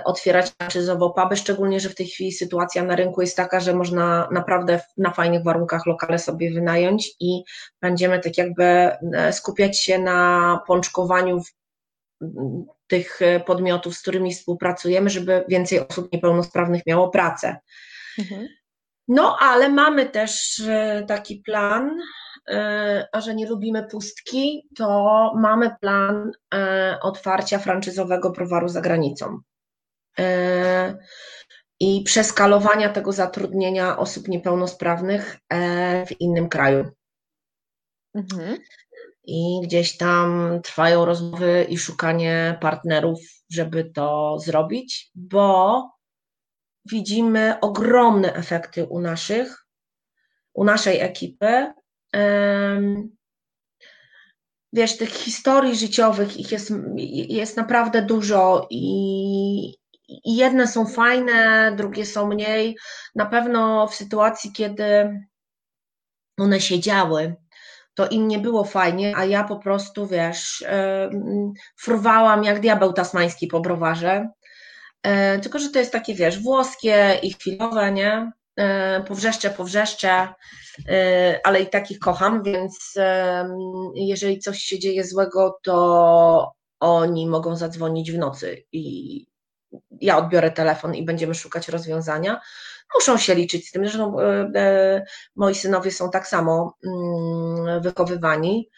otwierać 0.05 0.49
franczyzowo 0.49 1.09
puby, 1.09 1.35
szczególnie, 1.35 1.79
że 1.79 1.89
w 1.89 1.95
tej 1.95 2.07
chwili 2.07 2.31
sytuacja 2.31 2.83
na 2.83 2.95
rynku 2.95 3.21
jest 3.21 3.37
taka, 3.37 3.59
że 3.59 3.73
można 3.73 4.29
naprawdę 4.31 4.79
na 4.97 5.11
fajnych 5.11 5.43
warunkach 5.43 5.85
lokale 5.85 6.19
sobie 6.19 6.53
wynająć 6.53 7.11
i 7.19 7.43
będziemy 7.81 8.19
tak 8.19 8.37
jakby 8.37 8.91
skupiać 9.31 9.79
się 9.79 9.99
na 9.99 10.59
pączkowaniu 10.67 11.41
tych 12.87 13.19
podmiotów, 13.45 13.95
z 13.97 14.01
którymi 14.01 14.33
współpracujemy, 14.33 15.09
żeby 15.09 15.45
więcej 15.47 15.87
osób 15.87 16.11
niepełnosprawnych 16.11 16.81
miało 16.85 17.09
pracę. 17.09 17.57
Mhm. 18.19 18.47
No, 19.07 19.37
ale 19.39 19.69
mamy 19.69 20.05
też 20.05 20.63
taki 21.07 21.35
plan, 21.45 21.91
a 23.11 23.21
że 23.21 23.35
nie 23.35 23.47
lubimy 23.47 23.87
pustki, 23.87 24.67
to 24.77 25.31
mamy 25.35 25.75
plan 25.81 26.31
e, 26.53 26.97
otwarcia 27.01 27.59
franczyzowego 27.59 28.29
browaru 28.29 28.67
za 28.67 28.81
granicą 28.81 29.39
e, 30.19 30.97
i 31.79 32.03
przeskalowania 32.03 32.89
tego 32.89 33.11
zatrudnienia 33.11 33.97
osób 33.97 34.27
niepełnosprawnych 34.27 35.37
w 36.07 36.21
innym 36.21 36.49
kraju. 36.49 36.91
Mhm. 38.15 38.57
I 39.23 39.59
gdzieś 39.63 39.97
tam 39.97 40.59
trwają 40.63 41.05
rozmowy 41.05 41.65
i 41.69 41.77
szukanie 41.77 42.57
partnerów, 42.61 43.19
żeby 43.49 43.83
to 43.83 44.39
zrobić, 44.39 45.11
bo 45.15 45.81
widzimy 46.85 47.59
ogromne 47.61 48.33
efekty 48.33 48.85
u 48.85 48.99
naszych, 48.99 49.65
u 50.53 50.63
naszej 50.63 51.01
ekipy, 51.01 51.73
wiesz, 54.73 54.97
tych 54.97 55.09
historii 55.09 55.75
życiowych, 55.75 56.37
ich 56.37 56.51
jest, 56.51 56.73
jest 57.29 57.57
naprawdę 57.57 58.01
dużo 58.01 58.67
i, 58.69 59.67
i 60.07 60.35
jedne 60.35 60.67
są 60.67 60.85
fajne, 60.85 61.71
drugie 61.77 62.05
są 62.05 62.27
mniej. 62.27 62.77
Na 63.15 63.25
pewno 63.25 63.87
w 63.87 63.95
sytuacji, 63.95 64.51
kiedy 64.51 65.19
one 66.39 66.61
się 66.61 66.79
działy, 66.79 67.35
to 67.93 68.07
im 68.07 68.27
nie 68.27 68.39
było 68.39 68.63
fajnie, 68.63 69.13
a 69.17 69.25
ja 69.25 69.43
po 69.43 69.59
prostu, 69.59 70.07
wiesz, 70.07 70.65
fruwałam 71.77 72.43
jak 72.43 72.59
diabeł 72.59 72.93
tasmański 72.93 73.47
po 73.47 73.59
browarze. 73.59 74.29
E, 75.03 75.39
tylko, 75.39 75.59
że 75.59 75.69
to 75.69 75.79
jest 75.79 75.91
takie, 75.91 76.15
wiesz, 76.15 76.39
włoskie 76.39 77.19
i 77.23 77.33
chwilowe, 77.33 77.91
nie? 77.91 78.31
E, 78.57 79.03
powrzeszcze, 79.03 79.49
powrzeszcze, 79.49 80.27
e, 80.89 81.39
ale 81.43 81.61
i 81.61 81.67
takich 81.67 81.99
kocham, 81.99 82.43
więc 82.43 82.93
jeżeli 83.95 84.39
coś 84.39 84.59
się 84.59 84.79
dzieje 84.79 85.03
złego, 85.03 85.59
to 85.63 86.51
oni 86.79 87.27
mogą 87.27 87.55
zadzwonić 87.55 88.11
w 88.11 88.17
nocy 88.17 88.63
i 88.71 89.25
ja 90.01 90.17
odbiorę 90.17 90.51
telefon 90.51 90.95
i 90.95 91.05
będziemy 91.05 91.35
szukać 91.35 91.69
rozwiązania. 91.69 92.41
Muszą 92.95 93.17
się 93.17 93.35
liczyć 93.35 93.67
z 93.67 93.71
tym, 93.71 93.87
że 93.87 94.03
e, 94.55 95.05
moi 95.35 95.55
synowie 95.55 95.91
są 95.91 96.11
tak 96.11 96.27
samo 96.27 96.77
mm, 96.85 97.81
wychowywani 97.81 98.69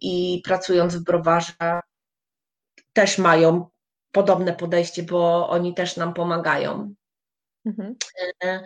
i 0.00 0.42
pracując 0.44 0.96
w 0.96 1.04
browarze 1.04 1.52
też 2.92 3.18
mają 3.18 3.68
podobne 4.12 4.52
podejście, 4.52 5.02
bo 5.02 5.48
oni 5.48 5.74
też 5.74 5.96
nam 5.96 6.14
pomagają. 6.14 6.94
Mhm. 7.70 7.96
E, 8.44 8.60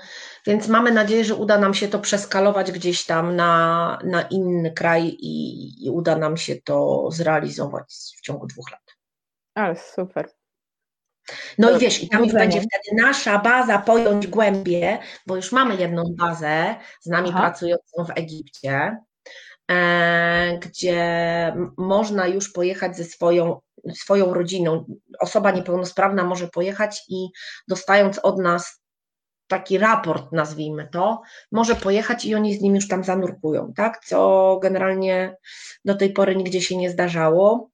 więc 0.47 0.69
mamy 0.69 0.93
nadzieję, 0.93 1.25
że 1.25 1.35
uda 1.35 1.59
nam 1.59 1.75
się 1.75 1.89
to 1.89 1.99
przeskalować 1.99 2.73
gdzieś 2.73 3.07
tam 3.07 3.37
na, 3.37 3.99
na 4.05 4.23
inny 4.23 4.73
kraj 4.73 5.17
i, 5.21 5.87
i 5.87 5.91
uda 5.91 6.17
nam 6.17 6.37
się 6.37 6.57
to 6.57 7.09
zrealizować 7.11 7.95
w 8.19 8.21
ciągu 8.21 8.47
dwóch 8.47 8.71
lat. 8.71 8.97
Ale 9.55 9.77
super. 9.77 10.31
No 11.59 11.77
i 11.77 11.79
wiesz, 11.79 12.03
i 12.03 12.09
tam 12.09 12.25
już 12.25 12.33
będzie 12.33 12.61
wtedy 12.61 13.03
nasza 13.03 13.39
baza 13.39 13.79
pojąć 13.79 14.27
głębie, 14.27 14.99
bo 15.27 15.37
już 15.37 15.53
mamy 15.53 15.77
jedną 15.77 16.05
bazę 16.19 16.75
z 17.01 17.07
nami 17.07 17.29
Aha. 17.31 17.41
pracującą 17.41 18.05
w 18.05 18.19
Egipcie, 18.19 18.99
e, 19.71 20.59
gdzie 20.59 21.57
można 21.77 22.27
już 22.27 22.53
pojechać 22.53 22.97
ze 22.97 23.05
swoją, 23.05 23.61
swoją 23.95 24.35
rodziną. 24.35 24.87
Osoba 25.21 25.51
niepełnosprawna 25.51 26.25
może 26.25 26.49
pojechać 26.49 27.03
i 27.09 27.29
dostając 27.69 28.19
od 28.19 28.39
nas 28.39 28.84
taki 29.49 29.79
raport, 29.79 30.33
nazwijmy 30.33 30.89
to, 30.93 31.23
może 31.53 31.77
pojechać 31.77 32.25
i 32.25 32.35
oni 32.35 32.55
z 32.55 32.61
nim 32.61 32.75
już 32.75 32.89
tam 32.89 33.05
zanurkują, 33.05 33.73
tak? 33.77 34.05
Co 34.05 34.59
generalnie 34.63 35.37
do 35.85 35.95
tej 35.95 36.13
pory 36.13 36.37
nigdzie 36.37 36.61
się 36.61 36.77
nie 36.77 36.91
zdarzało. 36.91 37.71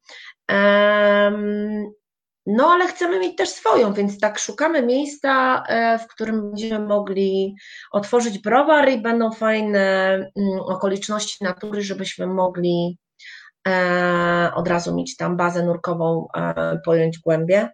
No, 2.47 2.67
ale 2.69 2.87
chcemy 2.87 3.19
mieć 3.19 3.37
też 3.37 3.49
swoją, 3.49 3.93
więc 3.93 4.21
tak 4.21 4.39
szukamy 4.39 4.83
miejsca, 4.83 5.63
e, 5.69 5.99
w 5.99 6.07
którym 6.07 6.43
będziemy 6.43 6.87
mogli 6.87 7.55
otworzyć 7.93 8.39
browar 8.39 8.89
i 8.89 9.03
będą 9.03 9.33
fajne 9.33 10.15
mm, 10.15 10.61
okoliczności 10.61 11.45
natury, 11.45 11.83
żebyśmy 11.83 12.27
mogli 12.27 12.99
e, 13.69 14.51
od 14.55 14.69
razu 14.69 14.95
mieć 14.95 15.17
tam 15.17 15.37
bazę 15.37 15.63
nurkową, 15.63 16.27
e, 16.37 16.79
pojąć 16.85 17.19
głębie. 17.19 17.69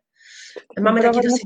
Mamy 0.80 1.02
taki 1.02 1.20
dosyć. 1.20 1.44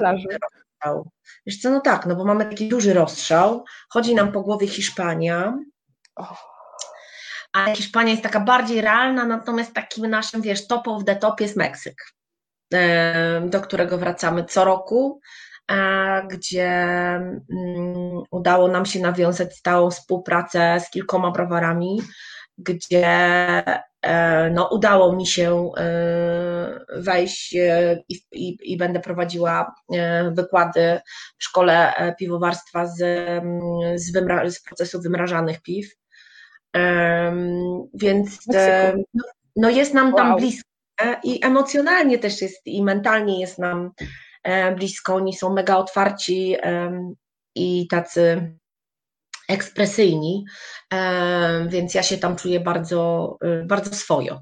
Wiesz 1.46 1.60
co, 1.60 1.70
no 1.70 1.80
tak, 1.80 2.06
no 2.06 2.16
bo 2.16 2.24
mamy 2.24 2.46
taki 2.46 2.68
duży 2.68 2.94
rozstrzał, 2.94 3.64
chodzi 3.88 4.14
nam 4.14 4.32
po 4.32 4.40
głowie 4.40 4.68
Hiszpania, 4.68 5.58
a 7.52 7.74
Hiszpania 7.74 8.10
jest 8.10 8.22
taka 8.22 8.40
bardziej 8.40 8.80
realna, 8.80 9.24
natomiast 9.24 9.74
takim 9.74 10.06
naszym, 10.06 10.42
wiesz, 10.42 10.66
top 10.66 10.88
of 10.88 11.04
the 11.04 11.16
top 11.16 11.40
jest 11.40 11.56
Meksyk, 11.56 12.04
do 13.46 13.60
którego 13.60 13.98
wracamy 13.98 14.44
co 14.44 14.64
roku, 14.64 15.20
gdzie 16.28 16.70
mm, 16.70 18.22
udało 18.30 18.68
nam 18.68 18.86
się 18.86 19.00
nawiązać 19.00 19.56
stałą 19.56 19.90
współpracę 19.90 20.80
z 20.80 20.90
kilkoma 20.90 21.30
browarami, 21.30 22.02
gdzie 22.58 23.62
no, 24.50 24.68
udało 24.72 25.16
mi 25.16 25.26
się 25.26 25.70
e, 25.76 26.80
wejść 26.96 27.56
e, 27.56 28.02
i, 28.08 28.14
i, 28.32 28.72
i, 28.72 28.76
będę 28.76 29.00
prowadziła 29.00 29.74
wykłady 30.32 31.00
w 31.38 31.44
szkole 31.44 31.94
piwowarstwa 32.18 32.86
z, 32.86 32.96
z, 33.94 34.14
wymra- 34.14 34.50
z 34.50 34.62
procesu 34.62 35.00
wymrażanych 35.00 35.62
piw. 35.62 35.86
Więc 37.94 38.38
no, 39.14 39.24
no, 39.56 39.70
jest 39.70 39.94
nam 39.94 40.14
tam 40.14 40.28
wow. 40.28 40.38
blisko 40.38 40.70
i 41.24 41.44
emocjonalnie 41.44 42.18
też 42.18 42.42
jest 42.42 42.66
i 42.66 42.82
mentalnie 42.82 43.40
jest 43.40 43.58
nam 43.58 43.90
blisko. 44.76 45.14
Oni 45.14 45.34
są 45.34 45.52
mega 45.52 45.76
otwarci 45.76 46.56
i 47.54 47.88
tacy 47.88 48.52
ekspresyjni, 49.50 50.44
więc 51.66 51.94
ja 51.94 52.02
się 52.02 52.18
tam 52.18 52.36
czuję 52.36 52.60
bardzo, 52.60 53.36
y, 53.44 53.64
bardzo 53.64 53.94
swojo. 53.94 54.40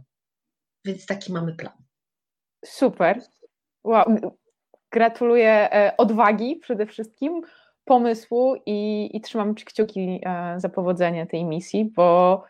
Więc 0.84 1.06
taki 1.06 1.32
mamy 1.32 1.54
plan. 1.54 1.74
Super. 2.64 3.20
Wow. 3.84 4.04
Gratuluję 4.92 5.72
e, 5.72 5.96
odwagi 5.96 6.56
przede 6.56 6.86
wszystkim, 6.86 7.42
pomysłu 7.84 8.56
i, 8.66 9.10
i 9.16 9.20
trzymam 9.20 9.54
kciuki 9.54 10.20
e, 10.26 10.54
za 10.60 10.68
powodzenie 10.68 11.26
tej 11.26 11.44
misji, 11.44 11.84
bo 11.84 12.42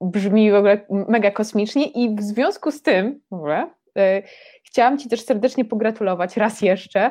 brzmi 0.00 0.50
w 0.50 0.54
ogóle 0.54 0.86
mega 1.08 1.30
kosmicznie 1.30 1.86
i 1.86 2.16
w 2.16 2.22
związku 2.22 2.70
z 2.70 2.82
tym 2.82 3.20
w 3.30 3.34
ogóle 3.34 3.70
e, 3.98 4.22
chciałam 4.64 4.98
Ci 4.98 5.08
też 5.08 5.24
serdecznie 5.24 5.64
pogratulować 5.64 6.36
raz 6.36 6.62
jeszcze 6.62 7.10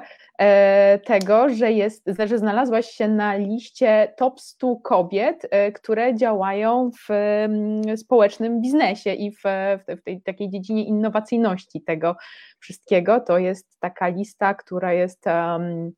tego, 1.04 1.50
że, 1.50 1.72
jest, 1.72 2.10
że 2.26 2.38
znalazłaś 2.38 2.86
się 2.86 3.08
na 3.08 3.36
liście 3.36 4.14
top 4.18 4.40
100 4.40 4.76
kobiet, 4.76 5.48
e, 5.52 5.72
które 5.72 6.16
działają 6.16 6.92
w 6.92 7.12
mm, 7.12 7.98
społecznym 7.98 8.62
biznesie 8.62 9.14
i 9.14 9.32
w, 9.32 9.42
w 9.88 10.04
tej 10.04 10.22
takiej 10.22 10.50
dziedzinie 10.50 10.86
innowacyjności 10.86 11.82
tego 11.82 12.16
wszystkiego. 12.60 13.20
To 13.20 13.38
jest 13.38 13.80
taka 13.80 14.08
lista, 14.08 14.54
która 14.54 14.94
jest 14.94 15.26
um, 15.28 15.92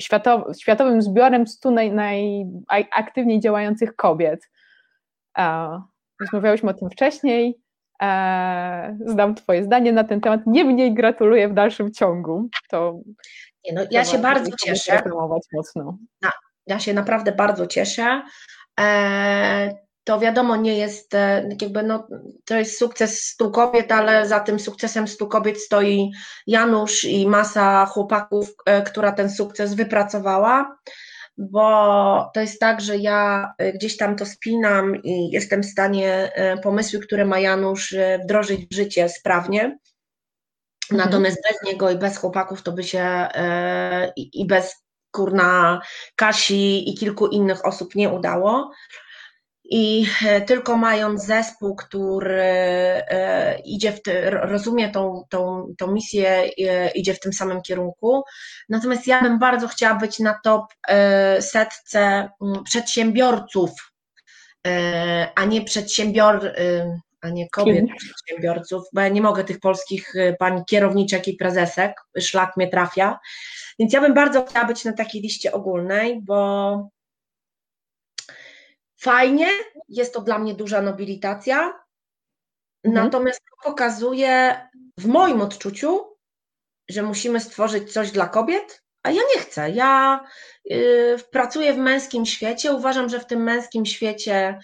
światow, 0.00 0.56
światowym 0.60 1.02
zbiorem 1.02 1.46
100 1.46 1.70
naj, 1.70 1.92
najaktywniej 1.92 3.40
działających 3.40 3.96
kobiet. 3.96 4.50
Rozmawiałyśmy 6.20 6.70
o 6.70 6.74
tym 6.74 6.90
wcześniej. 6.90 7.58
Znam 9.06 9.34
Twoje 9.34 9.64
zdanie 9.64 9.92
na 9.92 10.04
ten 10.04 10.20
temat. 10.20 10.40
Nie 10.46 10.64
mniej 10.64 10.94
gratuluję 10.94 11.48
w 11.48 11.54
dalszym 11.54 11.92
ciągu. 11.92 12.48
To 12.70 13.00
nie, 13.64 13.72
no, 13.72 13.82
ja 13.90 14.04
się 14.04 14.18
bardzo 14.18 14.50
cieszę. 14.64 15.02
Mocno. 15.52 15.98
Ja 16.66 16.78
się 16.78 16.94
naprawdę 16.94 17.32
bardzo 17.32 17.66
cieszę. 17.66 18.22
E, 18.80 19.74
to 20.04 20.20
wiadomo, 20.20 20.56
nie 20.56 20.78
jest 20.78 21.14
e, 21.14 21.48
jakby, 21.60 21.82
no, 21.82 22.08
to 22.44 22.56
jest 22.56 22.78
sukces 22.78 23.22
stu 23.22 23.50
kobiet, 23.50 23.92
ale 23.92 24.28
za 24.28 24.40
tym 24.40 24.60
sukcesem 24.60 25.08
stu 25.08 25.28
kobiet 25.28 25.60
stoi 25.60 26.10
Janusz 26.46 27.04
i 27.04 27.26
masa 27.26 27.86
chłopaków, 27.86 28.54
e, 28.66 28.82
która 28.82 29.12
ten 29.12 29.30
sukces 29.30 29.74
wypracowała, 29.74 30.78
bo 31.38 32.30
to 32.34 32.40
jest 32.40 32.60
tak, 32.60 32.80
że 32.80 32.96
ja 32.96 33.52
gdzieś 33.74 33.96
tam 33.96 34.16
to 34.16 34.26
spinam 34.26 35.02
i 35.02 35.30
jestem 35.30 35.62
w 35.62 35.66
stanie 35.66 36.32
pomysły, 36.62 37.00
które 37.00 37.24
ma 37.24 37.38
Janusz, 37.38 37.94
wdrożyć 38.24 38.66
w 38.70 38.74
życie 38.74 39.08
sprawnie 39.08 39.78
Mhm. 40.92 41.06
Natomiast 41.06 41.38
bez 41.42 41.72
niego 41.72 41.90
i 41.90 41.96
bez 41.98 42.18
chłopaków 42.18 42.62
to 42.62 42.72
by 42.72 42.84
się 42.84 43.00
e, 43.00 44.12
i 44.16 44.46
bez 44.46 44.84
kurna 45.10 45.80
Kasi 46.16 46.90
i 46.90 46.94
kilku 46.94 47.26
innych 47.26 47.66
osób 47.66 47.94
nie 47.94 48.08
udało. 48.08 48.70
I 49.64 50.06
e, 50.26 50.40
tylko 50.40 50.76
mając 50.76 51.24
zespół, 51.24 51.76
który 51.76 52.42
e, 52.42 53.58
idzie 53.64 53.92
w 53.92 54.02
te, 54.02 54.30
rozumie 54.30 54.90
tą, 54.90 55.24
tą, 55.30 55.66
tą 55.78 55.92
misję, 55.92 56.50
idzie 56.94 57.14
w 57.14 57.20
tym 57.20 57.32
samym 57.32 57.62
kierunku. 57.62 58.22
Natomiast 58.68 59.06
ja 59.06 59.22
bym 59.22 59.38
bardzo 59.38 59.68
chciała 59.68 59.94
być 59.94 60.18
na 60.18 60.40
top 60.44 60.64
setce 61.40 62.28
przedsiębiorców, 62.64 63.70
a 65.34 65.44
nie 65.44 65.64
przedsiębior, 65.64 66.54
a 67.24 67.28
nie 67.28 67.48
kobiet 67.48 67.84
przedsiębiorców, 67.96 68.84
bo 68.92 69.00
ja 69.00 69.08
nie 69.08 69.22
mogę 69.22 69.44
tych 69.44 69.60
polskich 69.60 70.14
y, 70.14 70.36
pań 70.38 70.64
kierowniczek 70.64 71.28
i 71.28 71.36
prezesek, 71.36 72.00
szlak 72.18 72.56
mnie 72.56 72.68
trafia. 72.68 73.18
Więc 73.78 73.92
ja 73.92 74.00
bym 74.00 74.14
bardzo 74.14 74.46
chciała 74.46 74.64
być 74.66 74.84
na 74.84 74.92
takiej 74.92 75.22
liście 75.22 75.52
ogólnej, 75.52 76.22
bo 76.22 76.88
fajnie, 78.96 79.46
jest 79.88 80.14
to 80.14 80.20
dla 80.20 80.38
mnie 80.38 80.54
duża 80.54 80.82
nobilitacja, 80.82 81.58
mhm. 82.84 83.04
natomiast 83.04 83.40
pokazuje 83.64 84.60
w 84.98 85.06
moim 85.06 85.40
odczuciu, 85.40 86.00
że 86.88 87.02
musimy 87.02 87.40
stworzyć 87.40 87.92
coś 87.92 88.10
dla 88.10 88.28
kobiet, 88.28 88.82
a 89.02 89.10
ja 89.10 89.22
nie 89.34 89.40
chcę. 89.40 89.70
Ja 89.70 90.20
y, 90.70 91.16
pracuję 91.30 91.72
w 91.72 91.78
męskim 91.78 92.26
świecie, 92.26 92.72
uważam, 92.72 93.08
że 93.08 93.20
w 93.20 93.26
tym 93.26 93.42
męskim 93.42 93.86
świecie 93.86 94.58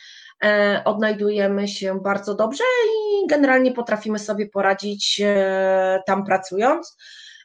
odnajdujemy 0.84 1.68
się 1.68 2.00
bardzo 2.00 2.34
dobrze 2.34 2.64
i 2.86 3.26
generalnie 3.26 3.72
potrafimy 3.72 4.18
sobie 4.18 4.48
poradzić 4.48 5.20
e, 5.24 6.02
tam 6.06 6.24
pracując. 6.24 6.96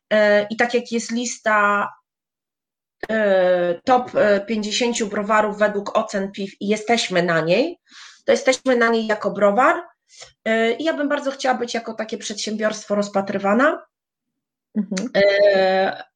E, 0.09 0.47
I 0.49 0.55
tak 0.55 0.73
jak 0.73 0.91
jest 0.91 1.11
lista 1.11 1.89
top 3.83 4.11
50 4.47 5.03
browarów 5.03 5.57
według 5.57 5.97
ocen 5.97 6.31
PIW 6.31 6.51
i 6.59 6.67
jesteśmy 6.67 7.23
na 7.23 7.41
niej, 7.41 7.79
to 8.25 8.31
jesteśmy 8.31 8.75
na 8.75 8.89
niej 8.89 9.07
jako 9.07 9.31
browar. 9.31 9.75
I 10.79 10.83
ja 10.83 10.93
bym 10.93 11.09
bardzo 11.09 11.31
chciała 11.31 11.55
być 11.57 11.73
jako 11.73 11.93
takie 11.93 12.17
przedsiębiorstwo 12.17 12.95
rozpatrywana. 12.95 13.85
Mhm 14.77 15.09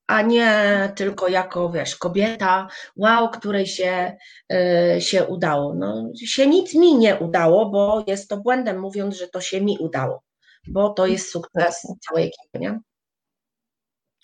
a 0.09 0.21
nie 0.21 0.53
tylko 0.95 1.27
jako, 1.27 1.69
wiesz, 1.69 1.95
kobieta, 1.95 2.67
wow, 2.95 3.29
której 3.29 3.67
się, 3.67 4.17
yy, 4.49 5.01
się 5.01 5.25
udało. 5.25 5.73
No, 5.75 6.11
się 6.25 6.47
nic 6.47 6.75
mi 6.75 6.97
nie 6.97 7.15
udało, 7.15 7.69
bo 7.69 8.03
jest 8.07 8.29
to 8.29 8.37
błędem 8.37 8.79
mówiąc, 8.79 9.17
że 9.17 9.27
to 9.27 9.41
się 9.41 9.61
mi 9.61 9.77
udało, 9.79 10.23
bo 10.67 10.89
to 10.89 11.07
jest 11.07 11.31
sukces 11.31 11.87
całej 12.07 12.27
ekipy, 12.27 12.59
nie? 12.59 12.79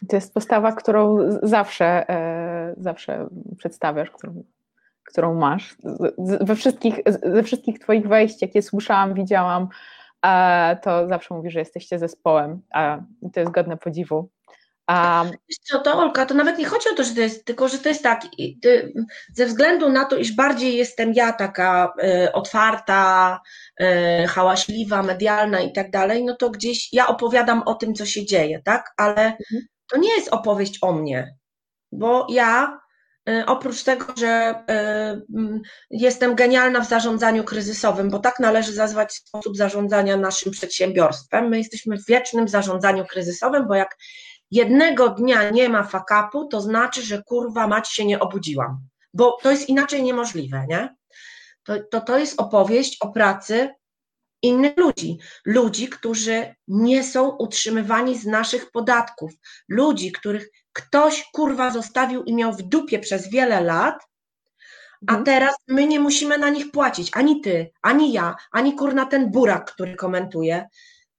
To 0.10 0.16
jest 0.16 0.34
postawa, 0.34 0.72
którą 0.72 1.18
zawsze, 1.44 2.06
yy, 2.78 2.84
zawsze 2.84 3.28
przedstawiasz, 3.58 4.12
którą, 4.12 4.44
którą 5.04 5.36
masz. 5.36 5.76
We 6.42 6.56
wszystkich, 6.56 7.00
ze 7.24 7.44
wszystkich 7.44 7.80
Twoich 7.80 8.08
wejść, 8.08 8.42
jakie 8.42 8.62
słyszałam, 8.62 9.14
widziałam, 9.14 9.68
to 10.82 11.08
zawsze 11.08 11.34
mówisz, 11.34 11.54
że 11.54 11.60
jesteście 11.60 12.00
zespołem. 12.00 12.62
I 13.22 13.32
to 13.32 13.40
jest 13.40 13.52
godne 13.52 13.78
podziwu. 13.78 14.30
Um, 14.90 15.32
co 15.64 15.80
to, 15.80 16.00
Olka, 16.00 16.26
to 16.26 16.34
nawet 16.34 16.58
nie 16.58 16.66
chodzi 16.66 16.90
o 16.90 16.96
to, 16.96 17.04
że 17.04 17.14
to 17.14 17.22
jest, 17.22 17.46
tylko 17.46 17.68
że 17.68 17.78
to 17.78 17.90
jest 17.90 18.04
tak, 18.04 18.22
ze 19.34 19.46
względu 19.46 19.90
na 19.90 20.06
to, 20.06 20.18
iż 20.18 20.36
bardziej 20.36 20.78
jestem 20.78 21.14
ja 21.14 21.34
taka 21.34 21.94
y, 22.04 22.34
otwarta, 22.34 23.40
y, 23.82 24.28
hałaśliwa, 24.28 25.04
medialna 25.04 25.62
i 25.62 25.74
tak 25.74 25.92
dalej, 25.92 26.24
no 26.24 26.36
to 26.36 26.50
gdzieś 26.50 26.94
ja 26.94 27.08
opowiadam 27.08 27.64
o 27.66 27.74
tym, 27.74 27.94
co 27.94 28.06
się 28.06 28.26
dzieje, 28.26 28.62
tak? 28.66 28.94
Ale 28.98 29.26
mhm. 29.26 29.68
to 29.92 29.98
nie 29.98 30.16
jest 30.16 30.34
opowieść 30.34 30.78
o 30.82 30.92
mnie, 30.92 31.36
bo 31.92 32.28
ja 32.30 32.80
y, 33.30 33.46
oprócz 33.46 33.84
tego, 33.84 34.06
że 34.18 34.56
y, 35.30 35.62
jestem 35.90 36.36
genialna 36.36 36.82
w 36.82 36.90
zarządzaniu 36.90 37.44
kryzysowym, 37.44 38.10
bo 38.10 38.20
tak 38.20 38.40
należy 38.40 38.78
nazwać 38.78 39.14
sposób 39.14 39.58
zarządzania 39.58 40.18
naszym 40.18 40.52
przedsiębiorstwem, 40.52 41.50
my 41.50 41.58
jesteśmy 41.58 41.98
w 41.98 42.06
wiecznym 42.06 42.48
zarządzaniu 42.48 43.06
kryzysowym, 43.06 43.68
bo 43.68 43.76
jak 43.76 43.98
jednego 44.52 45.10
dnia 45.10 45.50
nie 45.50 45.70
ma 45.70 45.84
fakapu, 45.84 46.48
to 46.48 46.62
znaczy, 46.62 47.02
że 47.02 47.24
kurwa 47.24 47.68
mać 47.68 47.90
się 47.90 48.06
nie 48.06 48.20
obudziłam, 48.20 48.80
bo 49.14 49.38
to 49.42 49.52
jest 49.52 49.70
inaczej 49.70 50.04
niemożliwe, 50.04 50.66
nie? 50.68 50.96
To, 51.64 51.74
to, 51.92 52.02
to 52.02 52.18
jest 52.18 52.42
opowieść 52.42 52.98
o 53.02 53.12
pracy 53.12 53.70
innych 54.42 54.78
ludzi, 54.78 55.18
ludzi, 55.46 55.90
którzy 55.90 56.56
nie 56.68 57.04
są 57.04 57.30
utrzymywani 57.30 58.18
z 58.18 58.26
naszych 58.26 58.72
podatków, 58.72 59.32
ludzi, 59.70 60.12
których 60.12 60.50
ktoś 60.74 61.26
kurwa 61.34 61.72
zostawił 61.72 62.24
i 62.24 62.34
miał 62.34 62.54
w 62.54 62.62
dupie 62.62 63.00
przez 63.00 63.30
wiele 63.30 63.62
lat, 63.62 63.96
a 65.08 65.12
mhm. 65.12 65.24
teraz 65.24 65.56
my 65.68 65.88
nie 65.88 66.00
musimy 66.00 66.38
na 66.38 66.50
nich 66.50 66.72
płacić, 66.72 67.12
ani 67.14 67.42
ty, 67.42 67.72
ani 67.82 68.14
ja, 68.14 68.36
ani 68.52 68.76
kurna 68.76 69.06
ten 69.06 69.32
burak, 69.32 69.74
który 69.74 69.96
komentuje, 69.96 70.68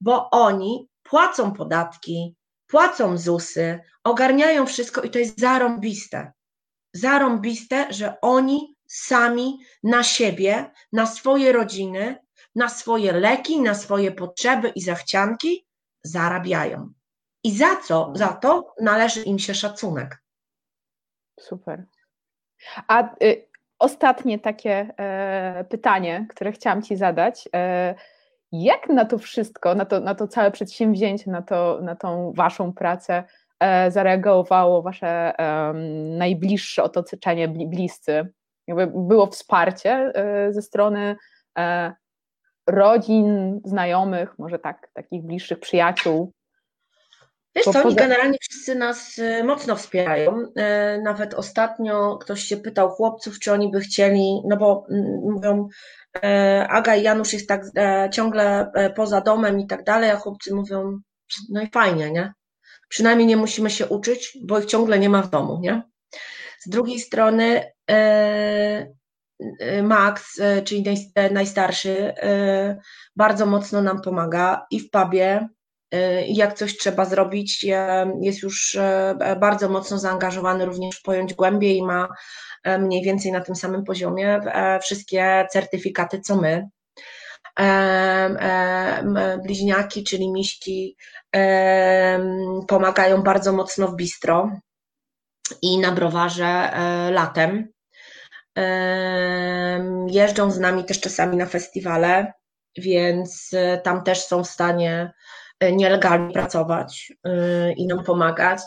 bo 0.01 0.29
oni 0.29 0.87
płacą 1.03 1.53
podatki, 1.53 2.35
płacą 2.67 3.17
ZUSy, 3.17 3.79
ogarniają 4.03 4.65
wszystko 4.65 5.01
i 5.01 5.09
to 5.09 5.19
jest 5.19 5.39
zarąbiste. 5.39 6.31
Zarąbiste, 6.93 7.93
że 7.93 8.21
oni 8.21 8.75
sami 8.87 9.59
na 9.83 10.03
siebie, 10.03 10.71
na 10.93 11.05
swoje 11.05 11.51
rodziny, 11.51 12.17
na 12.55 12.69
swoje 12.69 13.11
leki, 13.11 13.61
na 13.61 13.75
swoje 13.75 14.11
potrzeby 14.11 14.69
i 14.69 14.81
zachcianki 14.81 15.67
zarabiają. 16.03 16.93
I 17.43 17.57
za 17.57 17.75
co? 17.75 18.11
Za 18.15 18.27
to 18.27 18.73
należy 18.81 19.23
im 19.23 19.39
się 19.39 19.55
szacunek. 19.55 20.23
Super. 21.39 21.85
A 22.87 23.15
y, 23.23 23.47
ostatnie 23.79 24.39
takie 24.39 24.93
e, 24.97 25.65
pytanie, 25.69 26.25
które 26.29 26.51
chciałam 26.51 26.81
Ci 26.81 26.97
zadać. 26.97 27.49
E, 27.55 27.95
jak 28.51 28.89
na 28.89 29.05
to 29.05 29.17
wszystko, 29.17 29.75
na 29.75 29.85
to, 29.85 29.99
na 29.99 30.15
to 30.15 30.27
całe 30.27 30.51
przedsięwzięcie, 30.51 31.31
na, 31.31 31.41
to, 31.41 31.79
na 31.81 31.95
tą 31.95 32.33
Waszą 32.35 32.73
pracę 32.73 33.23
e, 33.59 33.91
zareagowało 33.91 34.81
Wasze 34.81 35.33
najbliższe 36.17 36.83
otoczenie, 36.83 37.47
bliscy? 37.47 38.27
Jakby 38.67 38.87
było 38.87 39.27
wsparcie 39.27 39.91
e, 39.91 40.53
ze 40.53 40.61
strony 40.61 41.15
e, 41.57 41.93
rodzin, 42.67 43.59
znajomych, 43.65 44.39
może 44.39 44.59
tak, 44.59 44.89
takich 44.93 45.23
bliższych 45.23 45.59
przyjaciół. 45.59 46.33
Wiesz 47.57 47.65
co, 47.65 47.83
oni 47.83 47.95
generalnie 47.95 48.37
wszyscy 48.41 48.75
nas 48.75 49.19
e, 49.19 49.43
mocno 49.43 49.75
wspierają. 49.75 50.43
Nawet 51.03 51.33
ostatnio 51.33 52.17
ktoś 52.17 52.43
się 52.43 52.57
pytał 52.57 52.89
chłopców, 52.89 53.39
czy 53.39 53.51
oni 53.53 53.71
by 53.71 53.79
chcieli, 53.79 54.41
no 54.47 54.57
bo 54.57 54.85
mm, 54.89 55.19
mówią, 55.33 55.67
Aga 56.69 56.95
i 56.95 57.03
Janusz 57.03 57.33
jest 57.33 57.47
tak 57.47 57.63
ciągle 58.13 58.71
poza 58.95 59.21
domem 59.21 59.59
i 59.59 59.67
tak 59.67 59.83
dalej, 59.83 60.09
a 60.09 60.15
chłopcy 60.15 60.55
mówią, 60.55 60.99
no 61.49 61.61
i 61.61 61.67
fajnie, 61.67 62.11
nie? 62.11 62.33
Przynajmniej 62.89 63.27
nie 63.27 63.37
musimy 63.37 63.69
się 63.69 63.85
uczyć, 63.85 64.37
bo 64.43 64.59
ich 64.59 64.65
ciągle 64.65 64.99
nie 64.99 65.09
ma 65.09 65.21
w 65.21 65.29
domu, 65.29 65.59
nie? 65.61 65.81
Z 66.59 66.69
drugiej 66.69 66.99
strony 66.99 67.71
e, 67.89 68.93
e, 69.59 69.83
Max, 69.83 70.39
e, 70.39 70.61
czyli 70.61 70.83
najstarszy, 71.31 72.13
bardzo 73.15 73.45
mocno 73.45 73.81
nam 73.81 74.01
pomaga 74.01 74.65
i 74.71 74.79
w 74.79 74.89
pubie, 74.89 75.47
jak 76.27 76.53
coś 76.53 76.77
trzeba 76.77 77.05
zrobić, 77.05 77.65
jest 78.21 78.43
już 78.43 78.77
bardzo 79.39 79.69
mocno 79.69 79.99
zaangażowany 79.99 80.65
również 80.65 80.95
w 80.95 81.01
pojąć 81.01 81.33
głębiej 81.33 81.77
i 81.77 81.83
ma 81.83 82.07
mniej 82.79 83.03
więcej 83.03 83.31
na 83.31 83.41
tym 83.41 83.55
samym 83.55 83.83
poziomie 83.83 84.39
wszystkie 84.81 85.47
certyfikaty, 85.51 86.21
co 86.21 86.35
my. 86.35 86.69
Bliźniaki, 89.43 90.03
czyli 90.03 90.31
miśki, 90.31 90.97
pomagają 92.67 93.21
bardzo 93.21 93.53
mocno 93.53 93.87
w 93.87 93.95
bistro 93.95 94.51
i 95.61 95.79
na 95.79 95.91
browarze 95.91 96.45
e, 96.45 97.11
latem. 97.11 97.67
Jeżdżą 100.07 100.51
z 100.51 100.59
nami 100.59 100.85
też 100.85 100.99
czasami 100.99 101.37
na 101.37 101.45
festiwale, 101.45 102.33
więc 102.77 103.49
e, 103.53 103.77
tam 103.77 104.03
też 104.03 104.25
są 104.25 104.43
w 104.43 104.47
stanie 104.47 104.91
e, 104.93 105.13
nielegalnie 105.61 106.33
pracować 106.33 107.13
i 107.77 107.87
nam 107.87 108.03
pomagać. 108.03 108.61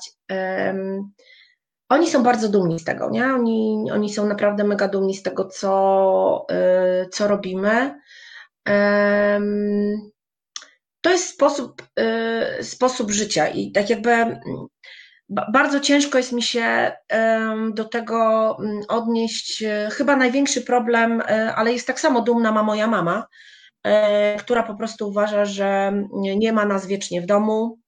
Oni 1.89 2.11
są 2.11 2.23
bardzo 2.23 2.49
dumni 2.49 2.79
z 2.79 2.85
tego, 2.85 3.11
nie? 3.11 3.25
Oni, 3.25 3.89
oni 3.93 4.13
są 4.13 4.27
naprawdę 4.27 4.65
mega 4.65 4.89
dumni 4.89 5.15
z 5.15 5.23
tego, 5.23 5.45
co, 5.45 6.47
co 7.11 7.29
robimy. 7.29 8.01
To 11.01 11.11
jest 11.11 11.29
sposób, 11.29 11.83
sposób 12.63 13.11
życia 13.11 13.49
i 13.49 13.73
tak 13.73 13.91
jakby 13.91 14.41
bardzo 15.53 15.81
ciężko 15.81 16.19
jest 16.19 16.33
mi 16.33 16.43
się 16.43 16.93
do 17.73 17.85
tego 17.85 18.57
mm, 18.61 18.81
odnieść. 18.89 19.65
Chyba 19.91 20.17
największy 20.17 20.63
problem, 20.63 21.23
ale 21.57 21.73
jest 21.73 21.87
tak 21.87 22.01
samo 22.01 22.21
dumna 22.21 22.53
ma 22.53 22.63
moja 22.63 22.87
mama, 22.87 23.27
która 24.39 24.63
po 24.63 24.75
prostu 24.75 25.09
uważa, 25.09 25.45
że 25.45 25.93
nie 26.13 26.53
ma 26.53 26.65
nas 26.65 26.87
wiecznie 26.87 27.23
w 27.23 27.27
domu, 27.27 27.79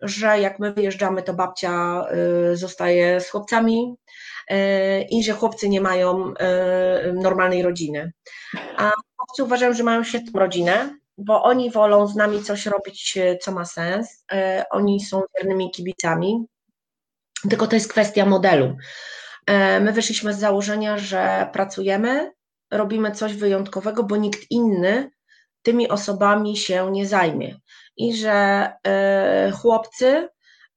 że 0.00 0.40
jak 0.40 0.58
my 0.58 0.72
wyjeżdżamy, 0.72 1.22
to 1.22 1.34
babcia 1.34 2.04
e, 2.50 2.56
zostaje 2.56 3.20
z 3.20 3.30
chłopcami 3.30 3.94
i 5.10 5.24
że 5.24 5.32
chłopcy 5.32 5.68
nie 5.68 5.80
mają 5.80 6.34
normalnej 7.14 7.62
rodziny. 7.62 8.12
A 8.76 8.90
chłopcy 9.16 9.44
uważają, 9.44 9.74
że 9.74 9.82
mają 9.82 10.04
świetną 10.04 10.40
rodzinę, 10.40 10.98
bo 11.18 11.42
oni 11.42 11.70
wolą 11.70 12.06
z 12.06 12.16
nami 12.16 12.42
coś 12.42 12.66
robić, 12.66 13.18
co 13.40 13.52
ma 13.52 13.64
sens. 13.64 14.24
Oni 14.70 15.00
są 15.00 15.22
wiernymi 15.36 15.70
kibicami 15.70 16.46
tylko 17.50 17.66
to 17.66 17.76
jest 17.76 17.88
kwestia 17.88 18.26
modelu. 18.26 18.76
E, 19.46 19.80
my 19.80 19.92
wyszliśmy 19.92 20.34
z 20.34 20.38
założenia, 20.38 20.98
że 20.98 21.48
pracujemy, 21.52 22.32
robimy 22.70 23.12
coś 23.12 23.34
wyjątkowego, 23.34 24.02
bo 24.02 24.16
nikt 24.16 24.50
inny 24.50 25.10
tymi 25.62 25.88
osobami 25.88 26.56
się 26.56 26.92
nie 26.92 27.06
zajmie. 27.06 27.60
I 27.96 28.16
że 28.16 28.68
e, 28.86 29.50
chłopcy 29.50 30.28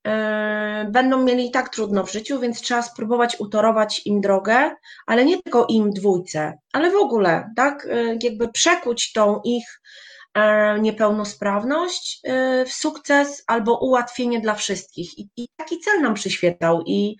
e, 0.06 0.86
będą 0.90 1.22
mieli 1.22 1.50
tak 1.50 1.68
trudno 1.68 2.04
w 2.04 2.12
życiu, 2.12 2.40
więc 2.40 2.60
trzeba 2.60 2.82
spróbować 2.82 3.40
utorować 3.40 4.02
im 4.06 4.20
drogę, 4.20 4.70
ale 5.06 5.24
nie 5.24 5.42
tylko 5.42 5.66
im 5.68 5.90
dwójce, 5.90 6.58
ale 6.72 6.90
w 6.90 6.96
ogóle, 6.96 7.50
tak, 7.56 7.88
jakby 8.22 8.48
przekuć 8.48 9.12
tą 9.12 9.40
ich 9.44 9.80
E, 10.36 10.80
niepełnosprawność 10.80 12.20
e, 12.24 12.64
w 12.64 12.72
sukces 12.72 13.44
albo 13.46 13.78
ułatwienie 13.78 14.40
dla 14.40 14.54
wszystkich. 14.54 15.18
I, 15.18 15.28
i 15.36 15.48
taki 15.56 15.78
cel 15.78 16.02
nam 16.02 16.14
przyświetał 16.14 16.82
i, 16.86 17.16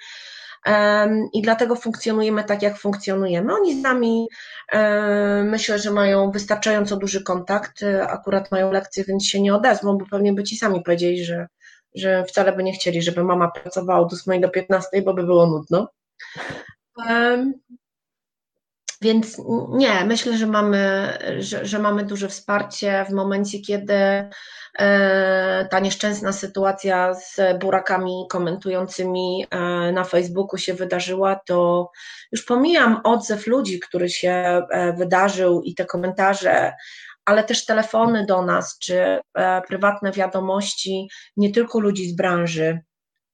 i 1.32 1.42
dlatego 1.42 1.76
funkcjonujemy 1.76 2.44
tak, 2.44 2.62
jak 2.62 2.78
funkcjonujemy. 2.78 3.54
Oni 3.54 3.80
z 3.80 3.82
nami 3.82 4.28
e, 4.72 5.42
myślę, 5.44 5.78
że 5.78 5.90
mają 5.90 6.30
wystarczająco 6.30 6.96
duży 6.96 7.22
kontakt, 7.22 7.84
akurat 8.08 8.50
mają 8.50 8.72
lekcje, 8.72 9.04
więc 9.04 9.26
się 9.26 9.40
nie 9.40 9.54
odezwą, 9.54 9.98
bo 9.98 10.06
pewnie 10.10 10.32
by 10.32 10.44
ci 10.44 10.56
sami 10.56 10.82
powiedzieli, 10.82 11.24
że, 11.24 11.46
że 11.94 12.24
wcale 12.24 12.52
by 12.52 12.62
nie 12.62 12.72
chcieli, 12.72 13.02
żeby 13.02 13.24
mama 13.24 13.50
pracowała 13.50 14.00
od 14.00 14.12
8 14.12 14.40
do 14.40 14.48
15, 14.48 15.02
bo 15.02 15.14
by 15.14 15.22
było 15.22 15.46
nudno. 15.46 15.88
Więc 19.02 19.42
nie, 19.68 20.04
myślę, 20.04 20.38
że 20.38 20.46
mamy, 20.46 21.12
że, 21.38 21.66
że 21.66 21.78
mamy 21.78 22.04
duże 22.04 22.28
wsparcie 22.28 23.04
w 23.08 23.12
momencie, 23.12 23.58
kiedy 23.58 23.94
e, 24.78 25.68
ta 25.70 25.80
nieszczęsna 25.80 26.32
sytuacja 26.32 27.14
z 27.14 27.58
burakami 27.60 28.26
komentującymi 28.30 29.46
e, 29.50 29.58
na 29.92 30.04
Facebooku 30.04 30.58
się 30.58 30.74
wydarzyła, 30.74 31.40
to 31.46 31.90
już 32.32 32.44
pomijam 32.44 33.00
odzew 33.04 33.46
ludzi, 33.46 33.80
który 33.80 34.08
się 34.08 34.62
e, 34.70 34.92
wydarzył 34.92 35.62
i 35.62 35.74
te 35.74 35.84
komentarze, 35.84 36.72
ale 37.24 37.44
też 37.44 37.64
telefony 37.64 38.26
do 38.26 38.42
nas, 38.42 38.78
czy 38.78 39.20
prywatne 39.68 40.12
wiadomości 40.12 41.08
nie 41.36 41.52
tylko 41.52 41.80
ludzi 41.80 42.08
z 42.08 42.16
branży, 42.16 42.80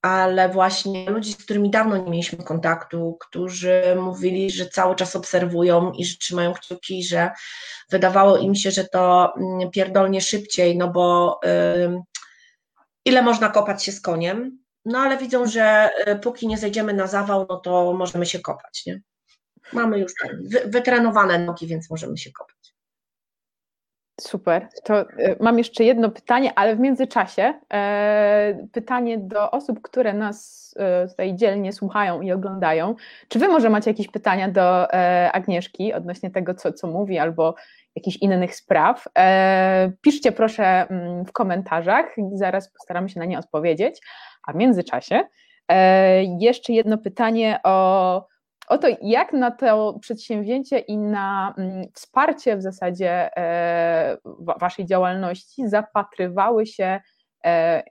ale 0.03 0.49
właśnie 0.49 1.11
ludzi, 1.11 1.33
z 1.33 1.45
którymi 1.45 1.71
dawno 1.71 1.97
nie 1.97 2.11
mieliśmy 2.11 2.45
kontaktu, 2.45 3.17
którzy 3.21 3.83
mówili, 4.01 4.51
że 4.51 4.67
cały 4.67 4.95
czas 4.97 5.17
obserwują 5.17 5.93
i 5.93 6.05
że 6.05 6.17
trzymają 6.17 6.55
kciuki, 6.55 7.05
że 7.05 7.31
wydawało 7.91 8.37
im 8.37 8.55
się, 8.55 8.71
że 8.71 8.85
to 8.85 9.35
mm, 9.37 9.71
pierdolnie 9.71 10.21
szybciej, 10.21 10.77
no 10.77 10.89
bo 10.89 11.41
ile 13.05 13.23
można 13.23 13.49
kopać 13.49 13.85
się 13.85 13.93
z 13.93 14.01
koniem, 14.01 14.63
no 14.85 14.99
ale 14.99 15.19
widzą, 15.19 15.47
że 15.47 15.91
y, 16.09 16.19
póki 16.19 16.49
nie 16.49 16.59
zejdziemy 16.59 16.93
na 16.93 17.07
zawał, 17.07 17.47
no 17.49 17.57
to 17.57 17.93
możemy 17.93 18.27
się 18.27 18.41
kopać, 18.41 18.87
nie? 18.87 19.01
Mamy 19.73 19.99
już 19.99 20.13
wy, 20.41 20.63
wytrenowane 20.67 21.39
nogi, 21.39 21.67
więc 21.67 21.91
możemy 21.91 22.19
się 22.19 22.33
kopać. 22.33 22.72
Super. 24.21 24.69
To 24.85 25.01
e, 25.01 25.37
mam 25.41 25.59
jeszcze 25.59 25.85
jedno 25.85 26.11
pytanie, 26.11 26.53
ale 26.57 26.77
w 26.77 26.81
międzyczasie 26.81 27.55
e, 27.73 28.67
pytanie 28.73 29.19
do 29.19 29.51
osób, 29.51 29.83
które 29.83 30.13
nas 30.13 30.71
e, 30.79 31.09
tutaj 31.09 31.35
dzielnie 31.35 31.73
słuchają 31.73 32.21
i 32.21 32.33
oglądają. 32.33 32.95
Czy 33.29 33.39
wy 33.39 33.49
może 33.49 33.71
macie 33.71 33.91
jakieś 33.91 34.09
pytania 34.09 34.49
do 34.49 34.93
Agnieszki 35.33 35.93
odnośnie 35.93 36.31
tego, 36.31 36.55
co, 36.55 36.73
co 36.73 36.87
mówi, 36.87 37.19
albo 37.19 37.55
jakichś 37.97 38.17
innych 38.17 38.57
spraw? 38.57 39.05
Piszcie 40.01 40.33
proszę 40.33 40.65
mm, 40.65 41.25
w 41.25 41.33
komentarzach, 41.33 42.07
zaraz 42.33 42.73
postaramy 42.73 43.09
się 43.09 43.21
na 43.21 43.27
nie 43.27 43.39
odpowiedzieć. 43.39 44.01
A 44.47 44.53
w 44.53 44.57
międzyczasie 44.57 45.21
jeszcze 46.39 46.73
jedno 46.73 46.99
pytanie 46.99 47.61
o 47.65 48.27
o 48.69 48.79
to, 48.79 48.89
jak 49.03 49.33
na 49.33 49.51
to 49.51 49.99
przedsięwzięcie 50.01 50.79
i 50.79 50.99
na 50.99 51.55
mm, 51.59 51.85
wsparcie 51.95 52.57
w 52.57 52.63
zasadzie 52.63 53.37
e, 53.37 54.19
waszej 54.61 54.87
działalności 54.87 55.69
zapatrywały 55.69 56.67
się 56.67 57.01
e, 57.45 57.83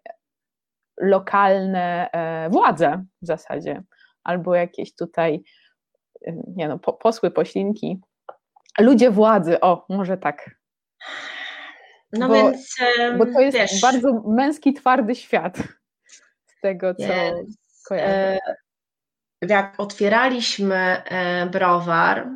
lokalne 0.97 2.09
e, 2.11 2.49
władze 2.49 3.03
w 3.21 3.25
zasadzie, 3.25 3.83
albo 4.23 4.55
jakieś 4.55 4.95
tutaj, 4.95 5.43
nie 6.55 6.67
no, 6.67 6.79
posły, 6.79 7.31
poślinki, 7.31 8.01
ludzie 8.79 9.11
władzy, 9.11 9.59
o, 9.59 9.85
może 9.89 10.17
tak. 10.17 10.61
No 12.13 12.27
bo, 12.27 12.33
więc, 12.33 12.75
bo 13.17 13.25
to 13.25 13.39
jest 13.39 13.57
wiesz, 13.57 13.81
bardzo 13.81 14.23
męski, 14.27 14.73
twardy 14.73 15.15
świat 15.15 15.57
z 16.45 16.61
tego, 16.61 16.95
co 16.95 17.13
kojarzę 17.87 18.39
jak 19.49 19.73
otwieraliśmy 19.77 20.75
e, 20.75 21.45
browar, 21.45 22.27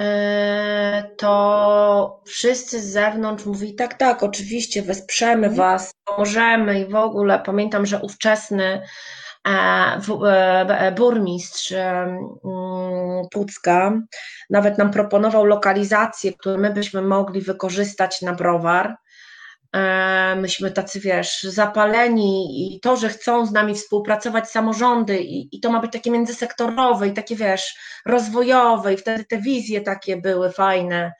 e, 0.00 1.10
to 1.16 2.22
wszyscy 2.26 2.80
z 2.80 2.92
zewnątrz 2.92 3.46
mówili, 3.46 3.74
tak, 3.74 3.94
tak, 3.94 4.22
oczywiście 4.22 4.82
wesprzemy 4.82 5.46
mhm. 5.46 5.54
Was, 5.54 5.90
pomożemy 6.04 6.80
i 6.80 6.86
w 6.86 6.94
ogóle. 6.94 7.38
Pamiętam, 7.38 7.86
że 7.86 8.00
ówczesny 8.00 8.82
e, 9.48 10.92
burmistrz 10.96 11.74
Pucka 13.30 13.92
nawet 14.50 14.78
nam 14.78 14.90
proponował 14.90 15.44
lokalizację, 15.44 16.32
którą 16.32 16.58
my 16.58 16.70
byśmy 16.70 17.02
mogli 17.02 17.40
wykorzystać 17.40 18.22
na 18.22 18.32
browar 18.32 18.96
myśmy 20.36 20.70
tacy, 20.70 21.00
wiesz, 21.00 21.42
zapaleni 21.42 22.46
i 22.76 22.80
to, 22.80 22.96
że 22.96 23.08
chcą 23.08 23.46
z 23.46 23.52
nami 23.52 23.74
współpracować 23.74 24.50
samorządy 24.50 25.18
i, 25.18 25.56
i 25.56 25.60
to 25.60 25.70
ma 25.70 25.80
być 25.80 25.92
takie 25.92 26.10
międzysektorowe 26.10 27.08
i 27.08 27.12
takie, 27.12 27.36
wiesz, 27.36 27.78
rozwojowe 28.06 28.94
i 28.94 28.96
wtedy 28.96 29.24
te 29.24 29.38
wizje 29.38 29.80
takie 29.80 30.16
były 30.16 30.52
fajne 30.52 31.12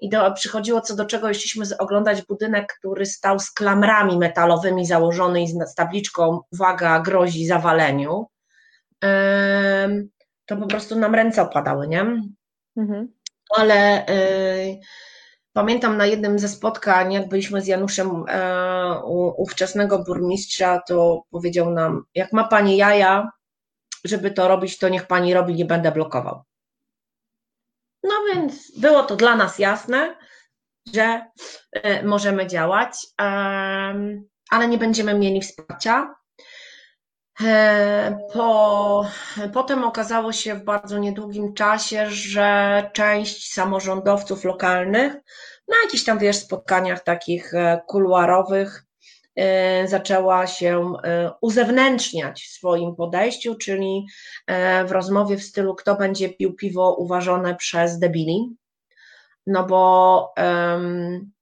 i 0.00 0.08
do, 0.08 0.32
przychodziło 0.32 0.80
co 0.80 0.96
do 0.96 1.04
czego, 1.04 1.28
jeśliśmy 1.28 1.64
oglądać 1.78 2.22
budynek, 2.22 2.74
który 2.78 3.06
stał 3.06 3.38
z 3.38 3.50
klamrami 3.50 4.18
metalowymi 4.18 4.86
założony 4.86 5.42
i 5.42 5.48
z, 5.48 5.70
z 5.70 5.74
tabliczką, 5.74 6.40
uwaga, 6.52 7.00
grozi 7.00 7.46
zawaleniu, 7.46 8.26
to 10.46 10.56
po 10.56 10.66
prostu 10.66 10.98
nam 10.98 11.14
ręce 11.14 11.42
opadały, 11.42 11.88
nie? 11.88 12.00
Mhm. 12.76 13.12
Ale... 13.56 14.06
Yy, 14.08 14.78
Pamiętam 15.58 15.96
na 15.96 16.06
jednym 16.06 16.38
ze 16.38 16.48
spotkań, 16.48 17.12
jak 17.12 17.28
byliśmy 17.28 17.62
z 17.62 17.66
Januszem 17.66 18.24
e, 18.28 19.00
u 19.04 19.42
ówczesnego 19.42 19.98
burmistrza, 19.98 20.82
to 20.88 21.22
powiedział 21.30 21.70
nam, 21.70 22.04
jak 22.14 22.32
ma 22.32 22.44
pani 22.44 22.76
jaja, 22.76 23.30
żeby 24.04 24.30
to 24.30 24.48
robić, 24.48 24.78
to 24.78 24.88
niech 24.88 25.06
pani 25.06 25.34
robi, 25.34 25.54
nie 25.54 25.64
będę 25.64 25.92
blokował. 25.92 26.42
No 28.02 28.10
więc 28.34 28.80
było 28.80 29.02
to 29.02 29.16
dla 29.16 29.36
nas 29.36 29.58
jasne, 29.58 30.16
że 30.94 31.26
e, 31.72 32.02
możemy 32.02 32.46
działać, 32.46 33.06
ale 34.50 34.68
nie 34.68 34.78
będziemy 34.78 35.14
mieli 35.14 35.40
wsparcia. 35.40 36.14
E, 37.44 38.18
po, 38.32 39.06
potem 39.52 39.84
okazało 39.84 40.32
się 40.32 40.54
w 40.54 40.64
bardzo 40.64 40.98
niedługim 40.98 41.54
czasie, 41.54 42.10
że 42.10 42.90
część 42.92 43.52
samorządowców 43.52 44.44
lokalnych 44.44 45.16
na 45.68 45.76
jakichś 45.84 46.04
tam, 46.04 46.18
wiesz, 46.18 46.36
spotkaniach 46.36 47.04
takich 47.04 47.54
e, 47.54 47.80
kuluarowych 47.86 48.84
e, 49.36 49.88
zaczęła 49.88 50.46
się 50.46 50.92
uzewnętrzniać 51.40 52.42
w 52.42 52.52
swoim 52.52 52.96
podejściu, 52.96 53.54
czyli 53.54 54.06
w 54.86 54.90
rozmowie 54.90 55.36
w 55.36 55.42
stylu 55.42 55.74
kto 55.74 55.96
będzie 55.96 56.28
pił 56.28 56.54
piwo 56.54 56.94
uważane 56.94 57.56
przez 57.56 57.98
debili, 57.98 58.56
no 59.46 59.66
bo 59.66 60.32
um, 60.36 61.32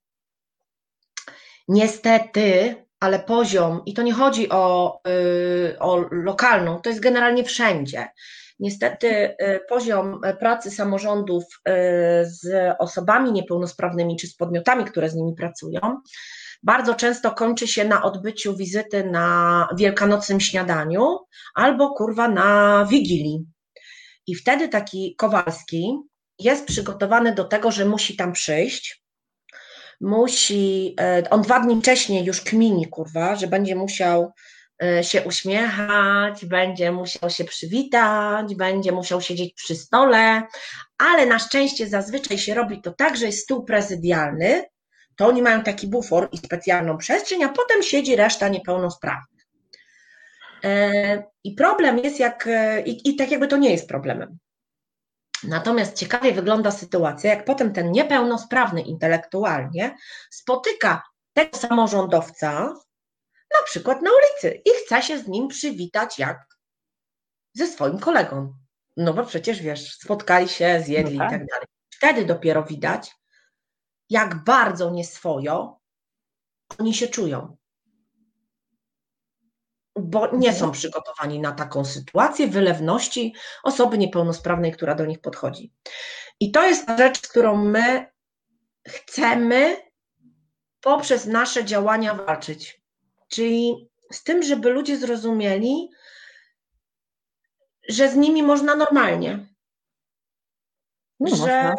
niestety 1.69 2.77
ale 3.01 3.19
poziom, 3.19 3.83
i 3.87 3.95
to 3.95 4.03
nie 4.03 4.13
chodzi 4.13 4.49
o, 4.49 5.01
y, 5.09 5.79
o 5.79 5.97
lokalną, 6.11 6.81
to 6.81 6.91
jest 6.91 7.03
generalnie 7.03 7.45
wszędzie. 7.45 8.09
Niestety 8.59 9.09
y, 9.09 9.61
poziom 9.69 10.21
pracy 10.41 10.71
samorządów 10.71 11.45
y, 11.45 11.73
z 12.25 12.75
osobami 12.79 13.33
niepełnosprawnymi 13.33 14.17
czy 14.17 14.27
z 14.27 14.37
podmiotami, 14.37 14.85
które 14.85 15.11
z 15.11 15.15
nimi 15.15 15.35
pracują, 15.35 15.81
bardzo 16.63 16.95
często 16.95 17.31
kończy 17.31 17.69
się 17.69 17.85
na 17.85 18.03
odbyciu 18.03 18.57
wizyty 18.57 19.05
na 19.05 19.69
wielkanocnym 19.77 20.41
śniadaniu 20.41 21.19
albo 21.55 21.95
kurwa 21.95 22.29
na 22.29 22.85
wigilii. 22.91 23.47
I 24.27 24.35
wtedy 24.35 24.69
taki 24.69 25.15
Kowalski 25.19 25.99
jest 26.39 26.67
przygotowany 26.67 27.35
do 27.35 27.45
tego, 27.45 27.71
że 27.71 27.85
musi 27.85 28.17
tam 28.17 28.33
przyjść, 28.33 29.03
musi, 30.01 30.97
on 31.31 31.43
dwa 31.43 31.61
dni 31.61 31.81
wcześniej 31.81 32.25
już 32.25 32.41
kmini, 32.41 32.87
kurwa, 32.87 33.37
że 33.37 33.47
będzie 33.47 33.77
musiał 33.77 34.33
się 35.03 35.23
uśmiechać, 35.23 36.45
będzie 36.45 36.93
musiał 36.93 37.31
się 37.31 37.45
przywitać, 37.45 38.55
będzie 38.55 38.93
musiał 38.93 39.21
siedzieć 39.21 39.55
przy 39.55 39.77
stole, 39.77 40.43
ale 40.99 41.27
na 41.27 41.39
szczęście 41.39 41.89
zazwyczaj 41.89 42.39
się 42.39 42.55
robi 42.55 42.83
to 42.83 42.93
tak, 42.93 43.17
że 43.17 43.27
jest 43.27 43.43
stół 43.43 43.65
prezydialny, 43.65 44.65
to 45.17 45.27
oni 45.27 45.43
mają 45.43 45.63
taki 45.63 45.87
bufor 45.87 46.29
i 46.33 46.39
specjalną 46.39 46.99
przestrzeń, 46.99 47.45
a 47.45 47.49
potem 47.49 47.83
siedzi 47.83 48.17
reszta 48.17 48.49
niepełnosprawnych. 48.49 49.47
E, 50.65 51.23
I 51.45 51.55
problem 51.55 51.99
jest 51.99 52.21
jak, 52.21 52.49
i, 52.85 53.11
i 53.11 53.17
tak 53.17 53.31
jakby 53.31 53.49
to 53.49 53.57
nie 53.57 53.71
jest 53.71 53.89
problemem. 53.89 54.39
Natomiast 55.45 55.97
ciekawie 55.97 56.33
wygląda 56.33 56.71
sytuacja, 56.71 57.31
jak 57.31 57.45
potem 57.45 57.73
ten 57.73 57.93
niepełnosprawny 57.93 58.81
intelektualnie 58.81 59.97
spotyka 60.31 61.03
tego 61.33 61.59
samorządowca, 61.59 62.75
na 63.55 63.65
przykład 63.65 64.03
na 64.03 64.11
ulicy, 64.11 64.63
i 64.65 64.71
chce 64.71 65.03
się 65.03 65.19
z 65.19 65.29
nim 65.29 65.49
przywitać 65.49 66.19
jak 66.19 66.47
ze 67.55 67.67
swoim 67.67 67.99
kolegą. 67.99 68.55
No 68.97 69.15
bo 69.15 69.25
przecież 69.25 69.63
wiesz, 69.63 69.95
spotkali 69.95 70.49
się, 70.49 70.83
zjedli 70.85 71.19
no 71.19 71.25
tak. 71.25 71.33
i 71.33 71.39
tak 71.39 71.47
dalej. 71.47 71.67
Wtedy 71.91 72.25
dopiero 72.25 72.63
widać, 72.63 73.15
jak 74.11 74.45
bardzo 74.45 74.91
nieswojo 74.91 75.81
oni 76.79 76.95
się 76.95 77.09
czują 77.09 77.57
bo 80.01 80.37
nie 80.37 80.53
są 80.53 80.73
przygotowani 80.73 81.41
na 81.41 81.53
taką 81.53 81.85
sytuację 81.85 82.49
wylewności 82.49 83.35
osoby 83.63 83.99
niepełnosprawnej, 83.99 84.73
która 84.73 84.95
do 84.95 85.07
nich 85.07 85.21
podchodzi. 85.21 85.73
I 86.41 86.51
to 86.51 86.67
jest 86.67 86.89
rzecz, 86.99 87.21
którą 87.21 87.57
my 87.57 88.07
chcemy 88.89 89.77
poprzez 90.81 91.27
nasze 91.27 91.65
działania 91.65 92.15
walczyć. 92.15 92.83
Czyli 93.29 93.91
z 94.13 94.23
tym, 94.23 94.43
żeby 94.43 94.71
ludzie 94.71 94.97
zrozumieli, 94.97 95.91
że 97.89 98.09
z 98.09 98.17
nimi 98.17 98.43
można 98.43 98.77
normalnie. 98.77 99.47
No, 101.21 101.37
że, 101.37 101.75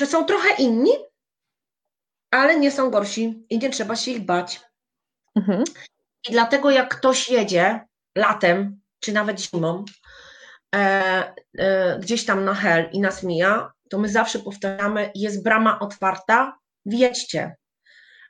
że 0.00 0.06
są 0.06 0.24
trochę 0.24 0.54
inni, 0.54 0.90
ale 2.30 2.58
nie 2.58 2.70
są 2.70 2.90
gorsi 2.90 3.46
i 3.50 3.58
nie 3.58 3.70
trzeba 3.70 3.96
się 3.96 4.10
ich 4.10 4.24
bać. 4.24 4.60
Mhm. 5.34 5.64
I 6.28 6.32
dlatego 6.32 6.70
jak 6.70 6.98
ktoś 6.98 7.28
jedzie 7.28 7.86
latem, 8.16 8.80
czy 9.00 9.12
nawet 9.12 9.40
zimą, 9.40 9.84
e, 10.74 11.34
e, 11.58 11.98
gdzieś 11.98 12.24
tam 12.24 12.44
na 12.44 12.54
hel 12.54 12.90
i 12.92 13.00
nas 13.00 13.22
mija, 13.22 13.72
to 13.90 13.98
my 13.98 14.08
zawsze 14.08 14.38
powtarzamy, 14.38 15.10
jest 15.14 15.42
brama 15.42 15.78
otwarta, 15.78 16.58
wjedźcie. 16.86 17.56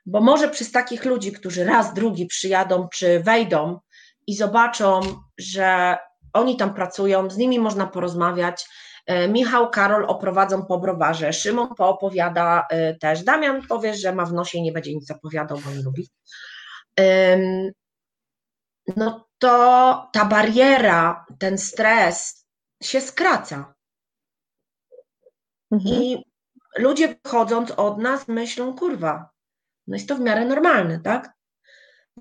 Bo 0.05 0.21
może 0.21 0.49
przez 0.49 0.71
takich 0.71 1.05
ludzi, 1.05 1.31
którzy 1.31 1.63
raz, 1.63 1.93
drugi 1.93 2.25
przyjadą, 2.25 2.87
czy 2.93 3.19
wejdą 3.19 3.79
i 4.27 4.35
zobaczą, 4.35 5.01
że 5.37 5.97
oni 6.33 6.57
tam 6.57 6.73
pracują, 6.73 7.29
z 7.29 7.37
nimi 7.37 7.59
można 7.59 7.87
porozmawiać. 7.87 8.65
E, 9.05 9.27
Michał, 9.27 9.69
Karol 9.69 10.05
oprowadzą 10.05 10.65
po 10.65 10.79
browarze, 10.79 11.33
Szymon 11.33 11.75
poopowiada 11.75 12.65
e, 12.69 12.95
też. 12.95 13.23
Damian 13.23 13.67
powie, 13.67 13.93
że 13.93 14.15
ma 14.15 14.25
w 14.25 14.33
nosie 14.33 14.57
i 14.57 14.61
nie 14.61 14.71
będzie 14.71 14.95
nic 14.95 15.11
opowiadał, 15.11 15.57
bo 15.65 15.71
nie 15.71 15.83
lubi 15.83 16.07
no 18.97 19.27
to 19.37 20.09
ta 20.13 20.25
bariera, 20.25 21.25
ten 21.39 21.57
stres 21.57 22.45
się 22.83 23.01
skraca. 23.01 23.73
Mhm. 25.71 25.95
I 25.95 26.23
ludzie 26.77 27.15
wychodząc 27.23 27.71
od 27.71 27.97
nas 27.97 28.27
myślą, 28.27 28.75
kurwa, 28.75 29.29
no 29.87 29.95
jest 29.95 30.09
to 30.09 30.15
w 30.15 30.19
miarę 30.19 30.45
normalne, 30.45 30.99
tak? 30.99 31.33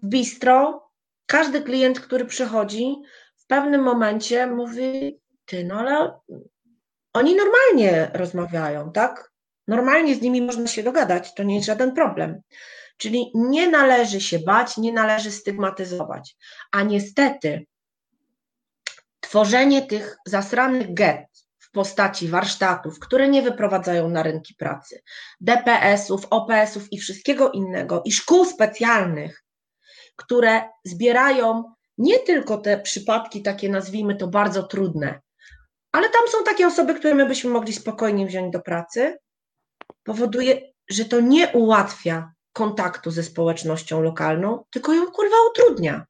W 0.02 0.06
bistro 0.06 0.88
każdy 1.26 1.62
klient, 1.62 2.00
który 2.00 2.24
przychodzi, 2.24 2.96
w 3.36 3.46
pewnym 3.46 3.82
momencie 3.82 4.46
mówi, 4.46 5.20
ty, 5.44 5.64
no 5.64 5.74
ale 5.74 6.18
oni 7.12 7.36
normalnie 7.36 8.10
rozmawiają, 8.14 8.92
tak? 8.92 9.32
Normalnie 9.68 10.14
z 10.14 10.22
nimi 10.22 10.42
można 10.42 10.66
się 10.66 10.82
dogadać, 10.82 11.34
to 11.34 11.42
nie 11.42 11.54
jest 11.54 11.66
żaden 11.66 11.92
problem. 11.92 12.40
Czyli 12.96 13.30
nie 13.34 13.70
należy 13.70 14.20
się 14.20 14.38
bać, 14.38 14.76
nie 14.76 14.92
należy 14.92 15.30
stygmatyzować. 15.30 16.36
A 16.72 16.82
niestety, 16.82 17.66
tworzenie 19.20 19.82
tych 19.82 20.16
zasranych 20.26 20.94
get 20.94 21.26
postaci 21.74 22.28
warsztatów, 22.28 22.98
które 22.98 23.28
nie 23.28 23.42
wyprowadzają 23.42 24.08
na 24.08 24.22
rynki 24.22 24.54
pracy, 24.54 25.02
DPS-ów, 25.40 26.26
OPS-ów 26.30 26.92
i 26.92 26.98
wszystkiego 26.98 27.50
innego, 27.50 28.02
i 28.04 28.12
szkół 28.12 28.44
specjalnych, 28.44 29.44
które 30.16 30.62
zbierają 30.84 31.74
nie 31.98 32.18
tylko 32.18 32.58
te 32.58 32.80
przypadki, 32.80 33.42
takie 33.42 33.68
nazwijmy 33.68 34.16
to 34.16 34.28
bardzo 34.28 34.62
trudne, 34.62 35.20
ale 35.92 36.08
tam 36.08 36.28
są 36.28 36.44
takie 36.44 36.66
osoby, 36.66 36.94
które 36.94 37.14
my 37.14 37.26
byśmy 37.26 37.50
mogli 37.50 37.72
spokojnie 37.72 38.26
wziąć 38.26 38.52
do 38.52 38.60
pracy, 38.60 39.18
powoduje, 40.04 40.60
że 40.90 41.04
to 41.04 41.20
nie 41.20 41.48
ułatwia 41.48 42.32
kontaktu 42.52 43.10
ze 43.10 43.22
społecznością 43.22 44.02
lokalną, 44.02 44.64
tylko 44.70 44.92
ją 44.92 45.06
kurwa 45.06 45.36
utrudnia. 45.50 46.06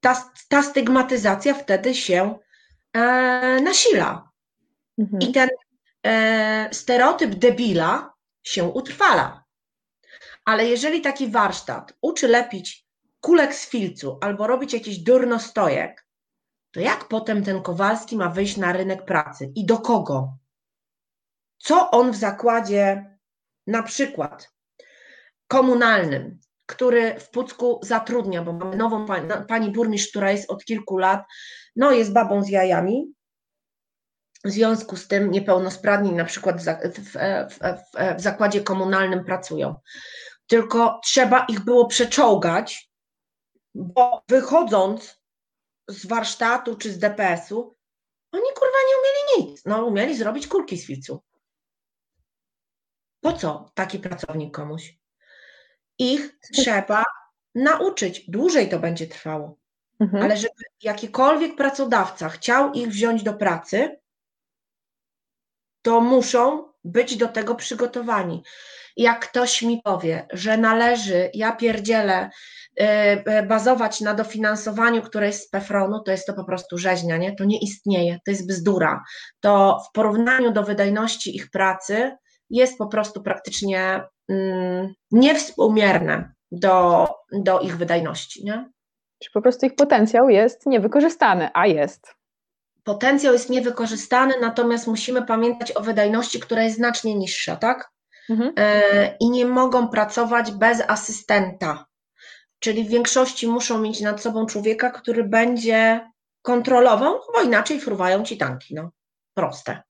Ta, 0.00 0.30
ta 0.48 0.62
stygmatyzacja 0.62 1.54
wtedy 1.54 1.94
się 1.94 2.38
e, 2.92 3.00
nasila. 3.60 4.30
Mhm. 4.98 5.22
I 5.22 5.32
ten 5.32 5.48
e, 6.06 6.68
stereotyp 6.72 7.34
debila 7.34 8.14
się 8.42 8.64
utrwala. 8.64 9.44
Ale 10.44 10.66
jeżeli 10.66 11.00
taki 11.00 11.30
warsztat 11.30 11.92
uczy 12.02 12.28
lepić 12.28 12.86
kulek 13.20 13.54
z 13.54 13.68
filcu 13.68 14.18
albo 14.20 14.46
robić 14.46 14.72
jakiś 14.72 14.98
durnostojek, 14.98 16.06
to 16.70 16.80
jak 16.80 17.08
potem 17.08 17.44
ten 17.44 17.62
Kowalski 17.62 18.16
ma 18.16 18.28
wyjść 18.28 18.56
na 18.56 18.72
rynek 18.72 19.04
pracy 19.04 19.52
i 19.54 19.66
do 19.66 19.78
kogo? 19.78 20.38
Co 21.58 21.90
on 21.90 22.12
w 22.12 22.16
zakładzie, 22.16 23.16
na 23.66 23.82
przykład 23.82 24.52
komunalnym, 25.46 26.40
który 26.70 27.20
w 27.20 27.30
Pucku 27.30 27.80
zatrudnia, 27.82 28.42
bo 28.42 28.52
mamy 28.52 28.76
nową 28.76 29.06
pani, 29.06 29.28
pani 29.48 29.70
burmistrz, 29.70 30.10
która 30.10 30.30
jest 30.30 30.50
od 30.50 30.64
kilku 30.64 30.98
lat, 30.98 31.24
no 31.76 31.92
jest 31.92 32.12
babą 32.12 32.42
z 32.42 32.48
jajami, 32.48 33.12
w 34.44 34.50
związku 34.50 34.96
z 34.96 35.08
tym 35.08 35.30
niepełnosprawni 35.30 36.12
na 36.12 36.24
przykład 36.24 36.62
w, 36.62 36.64
w, 36.64 37.12
w, 37.54 38.18
w, 38.18 38.20
zakładzie 38.20 38.60
komunalnym 38.60 39.24
pracują. 39.24 39.74
Tylko 40.46 41.00
trzeba 41.04 41.44
ich 41.44 41.64
było 41.64 41.86
przeczołgać, 41.86 42.90
bo 43.74 44.22
wychodząc 44.28 45.20
z 45.88 46.06
warsztatu 46.06 46.76
czy 46.76 46.92
z 46.92 46.98
DPS-u, 46.98 47.76
oni 48.32 48.46
kurwa 48.54 48.78
nie 48.88 48.96
umieli 48.96 49.50
nic. 49.50 49.64
No, 49.64 49.84
umieli 49.84 50.16
zrobić 50.16 50.46
kulki 50.46 50.78
z 50.78 50.86
filcu. 50.86 51.22
Po 53.20 53.32
co 53.32 53.70
taki 53.74 53.98
pracownik 53.98 54.54
komuś? 54.54 54.99
Ich 56.00 56.38
trzeba 56.52 57.04
nauczyć. 57.54 58.30
Dłużej 58.30 58.68
to 58.68 58.78
będzie 58.78 59.06
trwało. 59.06 59.58
Mhm. 60.00 60.24
Ale 60.24 60.36
żeby 60.36 60.64
jakikolwiek 60.82 61.56
pracodawca 61.56 62.28
chciał 62.28 62.72
ich 62.72 62.88
wziąć 62.88 63.22
do 63.22 63.34
pracy, 63.34 64.00
to 65.82 66.00
muszą 66.00 66.72
być 66.84 67.16
do 67.16 67.28
tego 67.28 67.54
przygotowani. 67.54 68.42
Jak 68.96 69.28
ktoś 69.28 69.62
mi 69.62 69.82
powie, 69.84 70.26
że 70.32 70.56
należy, 70.56 71.30
ja 71.34 71.52
pierdzielę, 71.52 72.30
E, 72.80 73.22
e, 73.26 73.42
bazować 73.42 74.00
na 74.00 74.14
dofinansowaniu, 74.14 75.02
które 75.02 75.26
jest 75.26 75.46
z 75.46 75.50
PFRON-u, 75.50 76.00
to 76.02 76.10
jest 76.10 76.26
to 76.26 76.34
po 76.34 76.44
prostu 76.44 76.78
rzeźnia, 76.78 77.16
nie? 77.16 77.36
to 77.36 77.44
nie 77.44 77.58
istnieje, 77.58 78.18
to 78.24 78.30
jest 78.30 78.48
bzdura. 78.48 79.02
To 79.40 79.82
w 79.88 79.92
porównaniu 79.92 80.52
do 80.52 80.62
wydajności 80.62 81.36
ich 81.36 81.50
pracy 81.50 82.16
jest 82.50 82.78
po 82.78 82.86
prostu 82.86 83.22
praktycznie 83.22 84.02
niewspółmierne 85.12 86.32
do, 86.52 87.08
do 87.32 87.60
ich 87.60 87.76
wydajności. 87.76 88.44
Nie? 88.44 88.70
Czy 89.18 89.30
po 89.30 89.42
prostu 89.42 89.66
ich 89.66 89.74
potencjał 89.74 90.28
jest 90.28 90.66
niewykorzystany, 90.66 91.48
a 91.54 91.66
jest. 91.66 92.14
Potencjał 92.84 93.32
jest 93.32 93.50
niewykorzystany, 93.50 94.34
natomiast 94.40 94.86
musimy 94.86 95.22
pamiętać 95.22 95.76
o 95.76 95.80
wydajności, 95.80 96.40
która 96.40 96.62
jest 96.62 96.76
znacznie 96.76 97.14
niższa, 97.14 97.56
tak? 97.56 97.90
Mhm. 98.30 98.52
E, 98.56 99.16
I 99.20 99.30
nie 99.30 99.46
mogą 99.46 99.88
pracować 99.88 100.52
bez 100.52 100.82
asystenta 100.88 101.90
czyli 102.60 102.84
w 102.84 102.88
większości 102.88 103.48
muszą 103.48 103.80
mieć 103.80 104.00
nad 104.00 104.22
sobą 104.22 104.46
człowieka, 104.46 104.90
który 104.90 105.24
będzie 105.24 106.10
kontrolował, 106.42 107.20
bo 107.34 107.42
inaczej 107.42 107.80
fruwają 107.80 108.24
ci 108.24 108.38
tanki. 108.38 108.74
No, 108.74 108.90
proste. 109.34 109.82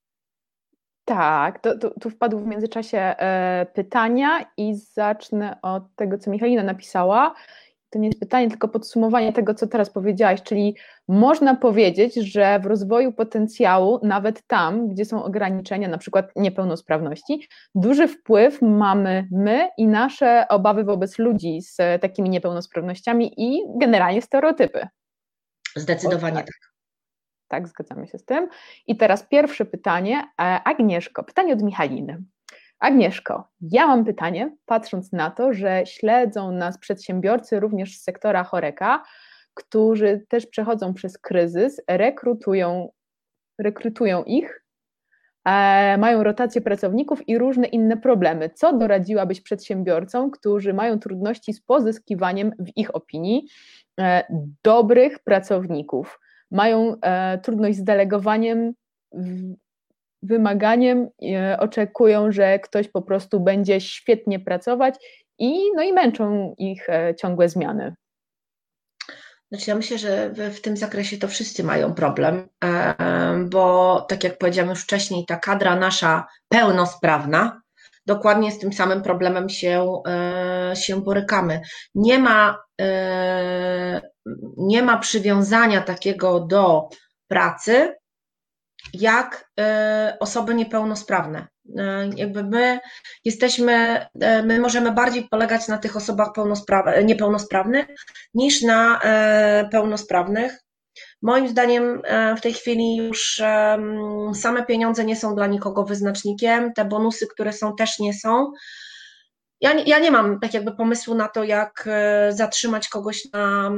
Tak, 1.10 1.58
to, 1.58 1.78
to, 1.78 1.90
tu 2.00 2.10
wpadły 2.10 2.40
w 2.42 2.46
międzyczasie 2.46 2.98
e, 2.98 3.66
pytania 3.74 4.46
i 4.56 4.74
zacznę 4.74 5.58
od 5.62 5.82
tego, 5.96 6.18
co 6.18 6.30
Michalina 6.30 6.62
napisała 6.62 7.34
to 7.90 7.98
nie 7.98 8.08
jest 8.08 8.20
pytanie, 8.20 8.48
tylko 8.48 8.68
podsumowanie 8.68 9.32
tego, 9.32 9.54
co 9.54 9.66
teraz 9.66 9.90
powiedziałaś, 9.90 10.42
czyli 10.42 10.76
można 11.08 11.56
powiedzieć, 11.56 12.14
że 12.14 12.60
w 12.60 12.66
rozwoju 12.66 13.12
potencjału, 13.12 14.00
nawet 14.02 14.46
tam, 14.46 14.88
gdzie 14.88 15.04
są 15.04 15.24
ograniczenia, 15.24 15.88
na 15.88 15.98
przykład 15.98 16.32
niepełnosprawności, 16.36 17.48
duży 17.74 18.08
wpływ 18.08 18.62
mamy 18.62 19.28
my 19.30 19.68
i 19.78 19.86
nasze 19.86 20.48
obawy 20.48 20.84
wobec 20.84 21.18
ludzi 21.18 21.62
z 21.62 21.76
takimi 22.02 22.30
niepełnosprawnościami 22.30 23.32
i 23.36 23.62
generalnie 23.80 24.22
stereotypy. 24.22 24.88
Zdecydowanie 25.76 26.36
tak. 26.36 26.69
Tak. 27.50 27.68
Zgadzamy 27.68 28.06
się 28.06 28.18
z 28.18 28.24
tym. 28.24 28.48
I 28.86 28.96
teraz 28.96 29.22
pierwsze 29.22 29.64
pytanie. 29.64 30.18
E, 30.18 30.42
Agnieszko, 30.64 31.24
pytanie 31.24 31.52
od 31.52 31.62
Michaliny. 31.62 32.22
Agnieszko, 32.80 33.48
ja 33.60 33.86
mam 33.86 34.04
pytanie, 34.04 34.56
patrząc 34.66 35.12
na 35.12 35.30
to, 35.30 35.52
że 35.52 35.82
śledzą 35.86 36.52
nas 36.52 36.78
przedsiębiorcy 36.78 37.60
również 37.60 37.98
z 37.98 38.02
sektora 38.02 38.44
choreka, 38.44 39.02
którzy 39.54 40.26
też 40.28 40.46
przechodzą 40.46 40.94
przez 40.94 41.18
kryzys, 41.18 41.82
rekrutują, 41.88 42.92
rekrutują 43.58 44.22
ich, 44.22 44.64
e, 45.44 45.98
mają 45.98 46.22
rotację 46.22 46.60
pracowników 46.60 47.28
i 47.28 47.38
różne 47.38 47.66
inne 47.66 47.96
problemy. 47.96 48.50
Co 48.50 48.72
doradziłabyś 48.72 49.40
przedsiębiorcom, 49.40 50.30
którzy 50.30 50.74
mają 50.74 50.98
trudności 50.98 51.52
z 51.52 51.60
pozyskiwaniem, 51.60 52.52
w 52.58 52.76
ich 52.76 52.94
opinii, 52.94 53.46
e, 54.00 54.24
dobrych 54.64 55.18
pracowników? 55.18 56.20
Mają 56.50 56.96
e, 57.00 57.38
trudność 57.38 57.78
z 57.78 57.84
delegowaniem 57.84 58.72
wymaganiem, 60.22 61.08
e, 61.22 61.58
oczekują, 61.58 62.32
że 62.32 62.58
ktoś 62.58 62.88
po 62.88 63.02
prostu 63.02 63.40
będzie 63.40 63.80
świetnie 63.80 64.40
pracować 64.40 64.94
i, 65.38 65.72
no 65.76 65.82
i 65.82 65.92
męczą 65.92 66.54
ich 66.58 66.88
e, 66.88 67.14
ciągłe 67.14 67.48
zmiany. 67.48 67.94
Znaczy 69.52 69.70
ja 69.70 69.76
myślę, 69.76 69.98
że 69.98 70.30
w, 70.30 70.60
tym 70.60 70.76
zakresie 70.76 71.18
to 71.18 71.28
wszyscy 71.28 71.64
mają 71.64 71.94
problem, 71.94 72.48
bo 73.50 74.00
tak 74.08 74.24
jak 74.24 74.38
powiedziałam 74.38 74.70
już 74.70 74.82
wcześniej, 74.82 75.24
ta 75.26 75.36
kadra 75.36 75.76
nasza 75.76 76.26
pełnosprawna, 76.48 77.60
dokładnie 78.06 78.52
z 78.52 78.58
tym 78.58 78.72
samym 78.72 79.02
problemem 79.02 79.48
się, 79.48 80.02
się 80.74 81.02
borykamy. 81.02 81.60
Nie 81.94 82.18
ma, 82.18 82.58
nie 84.56 84.82
ma 84.82 84.98
przywiązania 84.98 85.80
takiego 85.80 86.40
do 86.40 86.88
pracy, 87.28 87.94
jak 88.94 89.50
e, 89.60 90.16
osoby 90.20 90.54
niepełnosprawne. 90.54 91.46
E, 91.78 92.10
jakby 92.16 92.44
my 92.44 92.80
jesteśmy, 93.24 94.06
e, 94.20 94.42
my 94.42 94.60
możemy 94.60 94.92
bardziej 94.92 95.28
polegać 95.28 95.68
na 95.68 95.78
tych 95.78 95.96
osobach 95.96 96.28
niepełnosprawnych 97.04 97.86
niż 98.34 98.62
na 98.62 99.00
pełnosprawnych. 99.70 100.60
Moim 101.22 101.48
zdaniem 101.48 102.02
w 102.36 102.40
tej 102.40 102.52
chwili 102.52 102.96
już 102.96 103.42
same 104.34 104.66
pieniądze 104.66 105.04
nie 105.04 105.16
są 105.16 105.34
dla 105.34 105.46
nikogo 105.46 105.84
wyznacznikiem, 105.84 106.72
te 106.72 106.84
bonusy, 106.84 107.26
które 107.26 107.52
są, 107.52 107.76
też 107.76 107.98
nie 107.98 108.14
są. 108.14 108.52
Ja 109.60 109.72
nie, 109.72 109.82
ja 109.82 109.98
nie 109.98 110.10
mam 110.10 110.40
tak 110.40 110.54
jakby 110.54 110.72
pomysłu 110.72 111.14
na 111.14 111.28
to, 111.28 111.44
jak 111.44 111.88
zatrzymać 112.30 112.88
kogoś 112.88 113.28
na 113.32 113.72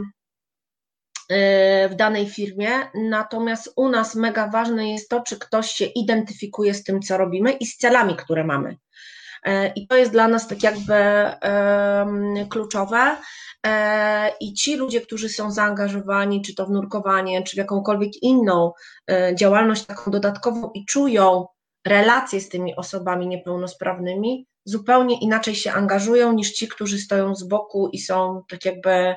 w 1.91 1.95
danej 1.97 2.29
firmie, 2.29 2.70
natomiast 2.95 3.73
u 3.77 3.89
nas 3.89 4.14
mega 4.14 4.49
ważne 4.49 4.91
jest 4.91 5.09
to, 5.09 5.20
czy 5.20 5.39
ktoś 5.39 5.70
się 5.70 5.85
identyfikuje 5.85 6.75
z 6.75 6.85
tym, 6.85 7.03
co 7.03 7.16
robimy 7.16 7.53
i 7.53 7.66
z 7.66 7.77
celami, 7.77 8.16
które 8.16 8.45
mamy. 8.45 8.77
Y, 9.47 9.73
I 9.77 9.87
to 9.87 9.97
jest 9.97 10.12
dla 10.12 10.29
nas 10.29 10.49
tak 10.49 10.62
jakby 10.62 10.95
kluczowe. 12.49 13.16
Y, 13.66 13.70
I 14.41 14.55
ci 14.55 14.77
ludzie, 14.77 15.01
którzy 15.01 15.29
są 15.29 15.51
zaangażowani, 15.51 16.43
czy 16.43 16.55
to 16.55 16.66
w 16.66 16.70
nurkowanie, 16.70 17.43
czy 17.43 17.57
w 17.57 17.59
jakąkolwiek 17.59 18.23
inną 18.23 18.73
działalność 19.35 19.87
taką 19.87 20.11
dodatkową 20.11 20.70
i 20.75 20.85
czują, 20.87 21.47
relacje 21.87 22.41
z 22.41 22.49
tymi 22.49 22.77
osobami 22.77 23.27
niepełnosprawnymi, 23.27 24.47
zupełnie 24.64 25.20
inaczej 25.20 25.55
się 25.55 25.73
angażują 25.73 26.33
niż 26.33 26.53
ci, 26.53 26.68
którzy 26.68 26.99
stoją 26.99 27.35
z 27.35 27.45
boku 27.45 27.89
i 27.93 27.99
są 27.99 28.43
tak 28.49 28.64
jakby 28.64 29.14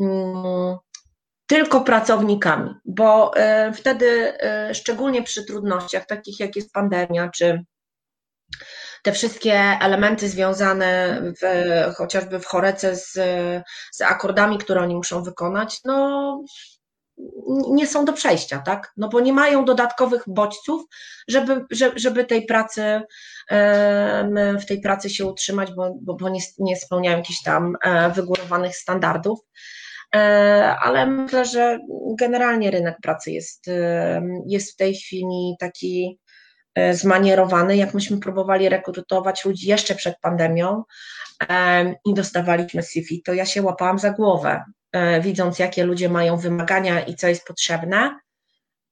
mm, 0.00 0.76
tylko 1.50 1.80
pracownikami, 1.80 2.74
bo 2.84 3.32
y, 3.68 3.72
wtedy, 3.72 4.34
y, 4.70 4.74
szczególnie 4.74 5.22
przy 5.22 5.44
trudnościach, 5.44 6.06
takich 6.06 6.40
jak 6.40 6.56
jest 6.56 6.72
pandemia, 6.72 7.30
czy 7.34 7.64
te 9.02 9.12
wszystkie 9.12 9.54
elementy 9.80 10.28
związane 10.28 11.20
w, 11.22 11.94
chociażby 11.94 12.38
w 12.38 12.46
chorece 12.46 12.96
z, 12.96 13.12
z 13.92 14.00
akordami, 14.00 14.58
które 14.58 14.80
oni 14.80 14.94
muszą 14.94 15.22
wykonać, 15.22 15.80
no 15.84 16.44
nie 17.70 17.86
są 17.86 18.04
do 18.04 18.12
przejścia, 18.12 18.58
tak? 18.58 18.92
No 18.96 19.08
bo 19.08 19.20
nie 19.20 19.32
mają 19.32 19.64
dodatkowych 19.64 20.22
bodźców, 20.26 20.82
żeby, 21.28 21.66
żeby 21.96 22.24
tej 22.24 22.46
pracy, 22.46 23.02
w 24.60 24.66
tej 24.68 24.80
pracy 24.80 25.10
się 25.10 25.26
utrzymać, 25.26 25.72
bo, 25.72 25.94
bo, 26.00 26.14
bo 26.14 26.28
nie, 26.28 26.40
nie 26.58 26.76
spełniają 26.76 27.16
jakichś 27.16 27.42
tam 27.42 27.76
e, 27.82 28.10
wygórowanych 28.10 28.76
standardów. 28.76 29.38
E, 30.14 30.18
ale 30.80 31.06
myślę, 31.06 31.44
że 31.44 31.78
generalnie 32.18 32.70
rynek 32.70 32.96
pracy 33.02 33.30
jest, 33.30 33.70
jest 34.46 34.72
w 34.72 34.76
tej 34.76 34.94
chwili 34.94 35.56
taki 35.58 36.18
e, 36.74 36.94
zmanierowany, 36.94 37.76
jak 37.76 37.94
myśmy 37.94 38.18
próbowali 38.18 38.68
rekrutować 38.68 39.44
ludzi 39.44 39.68
jeszcze 39.68 39.94
przed 39.94 40.14
pandemią 40.20 40.82
i 42.04 42.14
dostawaliśmy 42.14 42.82
CV, 42.82 43.22
to 43.22 43.34
ja 43.34 43.46
się 43.46 43.62
łapałam 43.62 43.98
za 43.98 44.10
głowę, 44.10 44.64
E, 44.92 45.20
widząc 45.20 45.58
jakie 45.58 45.84
ludzie 45.84 46.08
mają 46.08 46.36
wymagania 46.36 47.00
i 47.00 47.14
co 47.14 47.28
jest 47.28 47.46
potrzebne. 47.46 48.20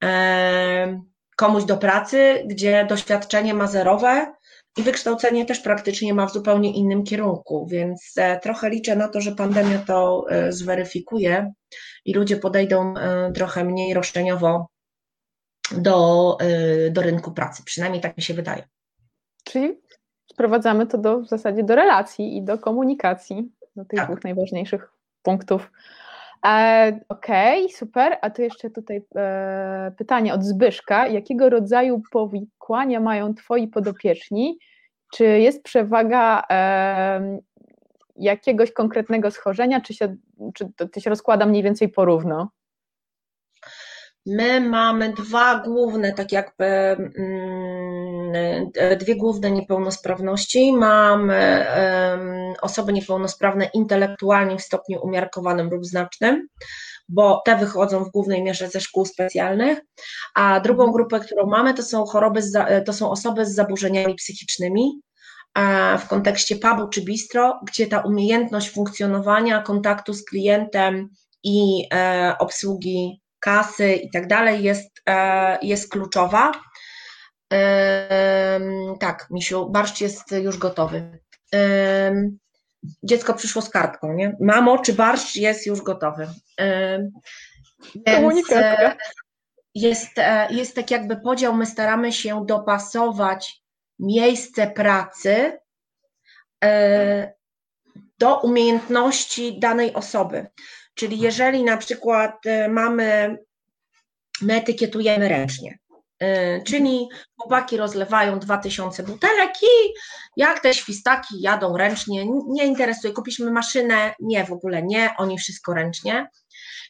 E, 0.05 1.03
komuś 1.37 1.65
do 1.65 1.77
pracy, 1.77 2.45
gdzie 2.47 2.87
doświadczenie 2.89 3.55
ma 3.55 3.67
zerowe 3.67 4.33
i 4.77 4.83
wykształcenie 4.83 5.47
też 5.47 5.61
praktycznie 5.61 6.15
ma 6.15 6.27
w 6.27 6.33
zupełnie 6.33 6.73
innym 6.73 7.05
kierunku, 7.05 7.67
więc 7.67 8.13
e, 8.17 8.41
trochę 8.41 8.71
liczę 8.71 8.97
na 8.97 9.09
to, 9.09 9.21
że 9.21 9.33
pandemia 9.33 9.79
to 9.79 10.27
zweryfikuje 10.49 11.53
i 12.05 12.15
ludzie 12.15 12.37
podejdą 12.37 12.95
trochę 13.35 13.65
mniej 13.65 13.95
roszczeniowo 13.95 14.69
do, 15.73 16.37
do 16.91 17.03
rynku 17.03 17.33
pracy. 17.33 17.63
Przynajmniej 17.65 18.03
tak 18.03 18.17
mi 18.17 18.23
się 18.23 18.35
wydaje. 18.35 18.69
Czyli 19.45 19.81
sprowadzamy 20.33 20.87
to 20.87 20.99
do, 20.99 21.21
w 21.21 21.29
zasadzie 21.29 21.65
do 21.65 21.75
relacji 21.75 22.37
i 22.37 22.43
do 22.43 22.59
komunikacji, 22.59 23.53
do 23.77 23.85
tych 23.85 23.99
tak. 23.99 24.09
dwóch 24.09 24.25
najważniejszych 24.25 24.93
punktów. 25.23 25.71
E, 26.47 27.01
Okej, 27.09 27.65
okay, 27.65 27.77
super. 27.77 28.19
A 28.23 28.31
tu 28.31 28.43
jeszcze 28.43 28.71
tutaj 28.71 29.03
e, 29.17 29.93
pytanie 29.99 30.35
od 30.35 30.45
Zbyszka. 30.45 31.07
Jakiego 31.07 31.51
rodzaju 31.51 32.03
powikłania 32.13 33.01
mają 33.01 33.35
Twoi 33.35 33.69
podopieczni? 33.69 34.59
Czy 35.15 35.25
jest 35.25 35.63
przewaga 35.63 36.43
e, 36.51 37.39
jakiegoś 38.17 38.73
konkretnego 38.73 39.31
schorzenia, 39.31 39.81
czy, 39.81 39.95
się, 39.95 40.17
czy 40.55 40.73
to 40.93 41.01
się 41.01 41.11
rozkłada 41.11 41.47
mniej 41.47 41.63
więcej 41.63 41.89
porówno? 41.89 42.49
My 44.29 44.61
mamy 44.61 45.13
dwa 45.13 45.59
główne, 45.59 46.13
tak 46.13 46.33
jakby 46.33 46.65
mm, 46.65 48.71
dwie 48.99 49.17
główne 49.17 49.51
niepełnosprawności. 49.51 50.73
Mamy 50.73 51.67
osoby 52.63 52.93
niepełnosprawne 52.93 53.71
intelektualnie 53.75 54.59
w 54.59 54.63
stopniu 54.63 55.01
umiarkowanym 55.03 55.71
lub 55.71 55.85
znacznym, 55.85 56.49
bo 57.09 57.43
te 57.45 57.57
wychodzą 57.57 58.05
w 58.05 58.11
głównej 58.11 58.43
mierze 58.43 58.69
ze 58.69 58.81
szkół 58.81 59.05
specjalnych, 59.05 59.79
a 60.35 60.61
drugą 60.61 60.93
grupę, 60.93 61.21
którą 61.21 61.47
mamy, 61.47 61.75
to 61.75 61.83
są 61.83 62.05
choroby, 62.05 62.41
to 62.87 62.93
są 62.93 63.11
osoby 63.11 63.47
z 63.47 63.55
zaburzeniami 63.55 64.15
psychicznymi, 64.15 65.01
w 65.99 66.09
kontekście 66.09 66.57
pubu 66.57 66.89
czy 66.89 67.03
bistro, 67.03 67.61
gdzie 67.67 67.87
ta 67.87 68.01
umiejętność 68.01 68.71
funkcjonowania, 68.71 69.63
kontaktu 69.63 70.15
z 70.15 70.25
klientem 70.25 71.09
i 71.45 71.89
e, 71.95 72.35
obsługi 72.39 73.21
kasy 73.41 73.95
i 73.95 74.11
tak 74.11 74.27
dalej 74.27 74.63
jest, 74.63 75.03
e, 75.09 75.59
jest 75.63 75.91
kluczowa. 75.91 76.53
Tak, 79.01 79.27
Misiu, 79.31 79.71
barszcz 79.71 80.01
jest 80.01 80.33
już 80.33 80.59
gotowy. 80.59 81.19
Dziecko 83.03 83.35
przyszło 83.35 83.63
z 83.63 83.71
kartką, 83.71 84.13
nie? 84.13 84.37
Mamo, 84.41 84.79
czy 84.79 84.93
barszcz 84.93 85.37
jest 85.37 85.67
już 85.67 85.83
gotowy? 85.83 86.29
Więc 88.07 88.53
e, 88.53 88.97
jest, 89.75 90.19
e, 90.19 90.49
jest 90.51 90.75
tak 90.75 90.91
jakby 90.91 91.17
podział, 91.17 91.55
my 91.55 91.67
staramy 91.67 92.13
się 92.13 92.47
dopasować 92.47 93.63
miejsce 93.99 94.67
pracy 94.67 95.59
do 98.19 98.41
umiejętności 98.41 99.59
danej 99.59 99.95
osoby. 99.95 100.47
Czyli 100.99 101.21
jeżeli 101.21 101.65
na 101.65 101.77
przykład 101.77 102.47
e, 102.47 102.69
mamy, 102.69 103.39
my 104.43 104.55
etykietujemy 104.55 105.29
ręcznie, 105.29 105.79
e, 106.21 106.63
czyli 106.63 107.09
chłopaki 107.37 107.77
rozlewają 107.77 108.39
2000 108.39 109.03
butelek 109.03 109.53
i 109.63 109.95
jak 110.37 110.61
te 110.61 110.75
świstaki 110.75 111.41
jadą 111.41 111.77
ręcznie, 111.77 112.27
nie 112.49 112.67
interesuje, 112.67 113.13
kupiliśmy 113.13 113.51
maszynę, 113.51 114.15
nie, 114.21 114.45
w 114.45 114.53
ogóle 114.53 114.83
nie, 114.83 115.15
oni 115.19 115.39
wszystko 115.39 115.75
ręcznie. 115.75 116.29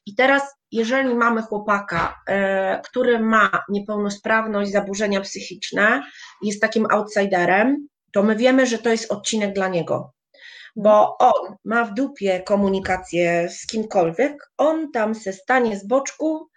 I 0.06 0.14
teraz, 0.14 0.42
jeżeli 0.72 1.14
mamy 1.14 1.42
chłopaka, 1.42 2.20
e, 2.28 2.80
który 2.84 3.20
ma 3.20 3.50
niepełnosprawność, 3.68 4.72
zaburzenia 4.72 5.20
psychiczne, 5.20 6.02
jest 6.42 6.60
takim 6.60 6.86
outsiderem, 6.90 7.88
to 8.12 8.22
my 8.22 8.36
wiemy, 8.36 8.66
że 8.66 8.78
to 8.78 8.90
jest 8.90 9.12
odcinek 9.12 9.54
dla 9.54 9.68
niego 9.68 10.12
bo 10.78 11.16
on 11.18 11.56
ma 11.64 11.84
w 11.84 11.94
dupie 11.94 12.42
komunikację 12.42 13.48
z 13.48 13.66
kimkolwiek, 13.66 14.50
on 14.58 14.92
tam 14.92 15.14
se 15.14 15.32
stanie 15.32 15.78
z 15.78 15.86
boczku 15.86 16.48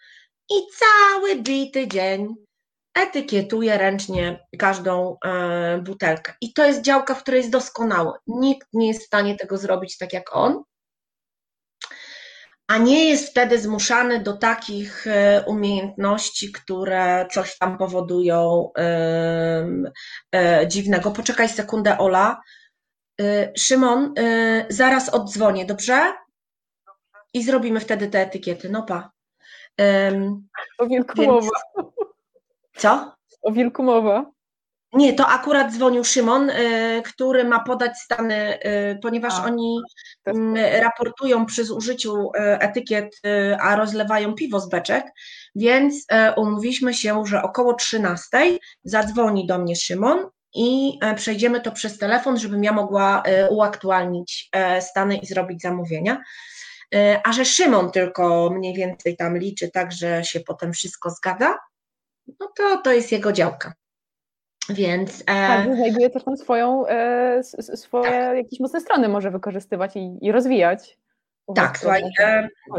i 0.50 0.56
cały 0.80 1.36
bity 1.36 1.88
dzień 1.88 2.36
etykietuje 2.94 3.78
ręcznie 3.78 4.48
każdą 4.60 5.18
e, 5.26 5.82
butelkę. 5.82 6.34
I 6.42 6.54
to 6.54 6.66
jest 6.66 6.82
działka, 6.82 7.16
w 7.16 7.22
której 7.22 7.38
jest 7.38 7.52
doskonały. 7.52 8.12
Nikt 8.28 8.68
nie 8.74 8.88
jest 8.88 9.02
w 9.02 9.06
stanie 9.06 9.36
tego 9.36 9.58
zrobić 9.58 9.98
tak 9.98 10.14
jak 10.14 10.36
on, 10.36 10.64
a 12.68 12.78
nie 12.78 13.06
jest 13.06 13.30
wtedy 13.30 13.60
zmuszany 13.60 14.24
do 14.24 14.38
takich 14.38 15.08
e, 15.08 15.44
umiejętności, 15.48 16.52
które 16.52 17.28
coś 17.32 17.58
tam 17.58 17.78
powodują 17.78 18.70
e, 18.78 20.68
dziwnego. 20.68 21.12
Poczekaj 21.12 21.50
sekundę, 21.50 21.98
Ola 21.98 22.42
Szymon, 23.58 24.14
y, 24.20 24.66
zaraz 24.70 25.10
oddzwonię, 25.10 25.66
dobrze? 25.66 26.14
I 27.34 27.44
zrobimy 27.44 27.80
wtedy 27.80 28.08
te 28.08 28.22
etykiety. 28.22 28.70
No 28.70 28.84
pa. 28.84 29.12
O 30.78 30.88
wilku 30.88 31.14
Więc... 31.16 31.28
mowa. 31.28 31.50
Co? 32.76 33.16
O 33.42 33.52
wilku 33.52 33.84
mowa. 33.84 34.32
Nie, 34.94 35.14
to 35.14 35.28
akurat 35.28 35.72
dzwonił 35.72 36.04
Szymon, 36.04 36.50
y, 36.50 37.02
który 37.06 37.44
ma 37.44 37.60
podać 37.60 37.98
stany, 37.98 38.60
ponieważ 39.02 39.34
a, 39.34 39.44
oni 39.46 39.82
mm, 40.26 40.82
raportują 40.82 41.46
przy 41.46 41.66
zużyciu 41.66 42.32
etykiet, 42.36 43.22
a 43.60 43.76
rozlewają 43.76 44.34
piwo 44.34 44.60
z 44.60 44.70
beczek, 44.70 45.06
więc 45.56 46.06
umówiliśmy 46.38 46.94
się, 46.94 47.26
że 47.26 47.44
około 47.44 47.74
13 47.74 48.28
zadzwoni 48.84 49.48
do 49.48 49.58
mnie 49.58 49.76
Szymon 49.76 50.30
i 50.54 51.00
e, 51.02 51.16
przejdziemy 51.16 51.62
to 51.62 51.72
przez 51.72 51.98
telefon, 51.98 52.38
żebym 52.38 52.64
ja 52.64 52.72
mogła 52.72 53.24
e, 53.24 53.50
uaktualnić 53.50 54.50
e, 54.52 54.82
stany 54.82 55.18
i 55.18 55.26
zrobić 55.26 55.62
zamówienia. 55.62 56.22
A 57.24 57.32
że 57.32 57.46
Szymon 57.46 57.92
tylko 57.92 58.50
mniej 58.50 58.74
więcej 58.74 59.18
tam 59.18 59.38
liczy, 59.38 59.72
tak 59.72 59.92
że 59.92 60.24
się 60.24 60.40
potem 60.40 60.74
wszystko 60.74 61.10
zgadza, 61.10 61.58
no 62.40 62.52
to 62.58 62.78
to 62.78 62.94
jest 62.94 63.12
jego 63.12 63.32
działka. 63.32 63.74
Więc. 64.70 65.26
Tak, 65.26 65.76
znajduje 65.76 66.10
też 66.10 66.24
tam 66.24 66.38
swoją, 66.38 66.84
swoje 67.76 68.12
tak. 68.12 68.38
jakieś 68.38 68.60
mocne 68.60 68.82
strony 68.82 69.10
może 69.10 69.32
wykorzystywać 69.32 69.96
i, 69.96 70.18
i 70.22 70.32
rozwijać. 70.32 70.98
Tak, 71.56 71.78
słuchaj, 71.78 72.04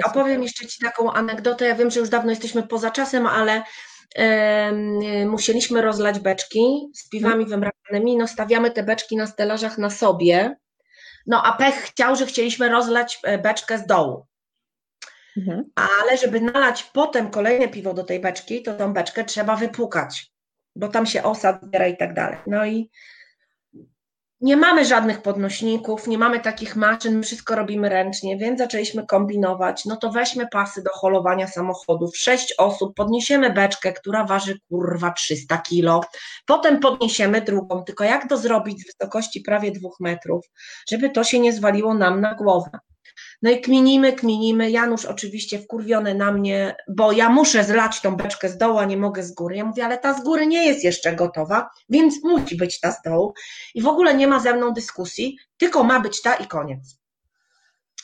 opowiem 0.05 0.43
jeszcze 0.43 0.67
Ci 0.67 0.81
taką 0.85 1.13
anegdotę. 1.13 1.67
Ja 1.67 1.75
wiem, 1.75 1.91
że 1.91 2.01
już 2.01 2.09
dawno 2.09 2.31
jesteśmy 2.31 2.63
poza 2.63 2.91
czasem, 2.91 3.27
ale 3.27 3.63
musieliśmy 5.27 5.83
rozlać 5.83 6.19
beczki 6.19 6.91
z 6.95 7.09
piwami 7.09 7.45
mhm. 7.45 7.61
wymrażanymi, 7.61 8.17
no 8.17 8.29
stawiamy 8.29 8.71
te 8.71 8.83
beczki 8.83 9.17
na 9.17 9.27
stelażach 9.27 9.79
na 9.79 9.91
sobie, 9.91 10.57
no 11.27 11.43
a 11.43 11.53
pech 11.53 11.75
chciał, 11.75 12.17
że 12.17 12.27
chcieliśmy 12.27 12.69
rozlać 12.69 13.19
e, 13.23 13.39
beczkę 13.39 13.79
z 13.79 13.87
dołu. 13.87 14.27
Mhm. 15.37 15.65
Ale 15.75 16.17
żeby 16.17 16.41
nalać 16.41 16.83
potem 16.83 17.31
kolejne 17.31 17.69
piwo 17.69 17.95
do 17.95 18.05
tej 18.05 18.21
beczki, 18.21 18.63
to 18.63 18.75
tą 18.75 18.93
beczkę 18.93 19.25
trzeba 19.25 19.57
wypukać, 19.57 20.33
bo 20.77 20.89
tam 20.89 21.07
się 21.07 21.23
osad 21.23 21.63
zbiera 21.63 21.87
i 21.87 21.97
tak 21.97 22.15
dalej. 22.15 22.39
No 22.47 22.67
i 22.67 22.91
nie 24.43 24.57
mamy 24.57 24.85
żadnych 24.85 25.23
podnośników, 25.23 26.07
nie 26.07 26.19
mamy 26.19 26.41
takich 26.41 26.77
maszyn, 26.77 27.23
wszystko 27.23 27.55
robimy 27.55 27.89
ręcznie, 27.89 28.37
więc 28.37 28.59
zaczęliśmy 28.59 29.07
kombinować. 29.07 29.85
No 29.85 29.97
to 29.97 30.11
weźmy 30.11 30.49
pasy 30.49 30.83
do 30.83 30.91
holowania 30.91 31.47
samochodów. 31.47 32.17
Sześć 32.17 32.55
osób, 32.59 32.95
podniesiemy 32.95 33.51
beczkę, 33.51 33.93
która 33.93 34.25
waży 34.25 34.59
kurwa 34.69 35.11
300 35.11 35.59
kilo. 35.59 36.01
Potem 36.47 36.81
podniesiemy 36.81 37.41
drugą, 37.41 37.85
tylko 37.85 38.05
jak 38.05 38.29
to 38.29 38.37
zrobić 38.37 38.81
z 38.81 38.87
wysokości 38.87 39.41
prawie 39.41 39.71
dwóch 39.71 40.01
metrów, 40.01 40.47
żeby 40.91 41.11
to 41.11 41.25
się 41.25 41.39
nie 41.39 41.53
zwaliło 41.53 41.95
nam 41.95 42.21
na 42.21 42.35
głowę. 42.35 42.71
No 43.43 43.51
i 43.51 43.61
kminimy, 43.61 44.13
kminimy. 44.13 44.71
Janusz 44.71 45.05
oczywiście 45.05 45.59
wkurwiony 45.59 46.15
na 46.15 46.33
mnie, 46.33 46.77
bo 46.89 47.13
ja 47.13 47.29
muszę 47.29 47.65
zlać 47.65 48.01
tą 48.01 48.17
beczkę 48.17 48.49
z 48.49 48.59
dołu, 48.59 48.79
a 48.79 48.85
nie 48.85 48.97
mogę 48.97 49.23
z 49.23 49.35
góry. 49.35 49.57
Ja 49.57 49.65
mówię, 49.65 49.85
ale 49.85 49.99
ta 49.99 50.15
z 50.15 50.25
góry 50.25 50.47
nie 50.47 50.67
jest 50.67 50.85
jeszcze 50.85 51.17
gotowa, 51.17 51.71
więc 51.89 52.25
musi 52.25 52.57
być 52.57 52.81
ta 52.81 52.93
z 52.93 53.03
dołu. 53.03 53.35
I 53.75 53.83
w 53.83 53.87
ogóle 53.87 54.15
nie 54.15 54.27
ma 54.27 54.41
ze 54.41 54.55
mną 54.55 54.73
dyskusji, 54.73 55.39
tylko 55.57 55.85
ma 55.85 56.01
być 56.01 56.23
ta 56.23 56.35
i 56.35 56.47
koniec. 56.47 56.99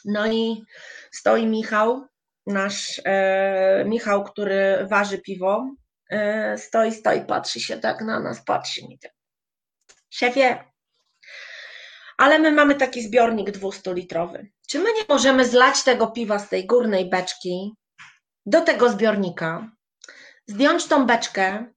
No 0.05 0.33
i 0.33 0.65
stoi 1.11 1.47
Michał, 1.47 2.07
nasz 2.47 3.01
e, 3.05 3.85
Michał, 3.85 4.25
który 4.25 4.87
waży 4.91 5.19
piwo, 5.19 5.75
e, 6.11 6.59
stoi, 6.59 6.93
stoi, 6.93 7.25
patrzy 7.25 7.61
się 7.61 7.77
tak 7.77 8.01
na 8.01 8.21
nas, 8.21 8.45
patrzy 8.45 8.89
mi 8.89 8.99
tak. 8.99 9.13
Szefie, 10.11 10.65
ale 12.17 12.39
my 12.39 12.53
mamy 12.53 12.75
taki 12.75 13.03
zbiornik 13.03 13.51
200-litrowy. 13.51 14.47
Czy 14.71 14.79
my 14.79 14.93
nie 14.93 15.05
możemy 15.09 15.47
zlać 15.47 15.83
tego 15.83 16.07
piwa 16.07 16.39
z 16.39 16.49
tej 16.49 16.67
górnej 16.67 17.11
beczki 17.11 17.75
do 18.47 18.61
tego 18.61 18.91
zbiornika, 18.91 19.71
zdjąć 20.47 20.87
tą 20.87 21.07
beczkę, 21.07 21.73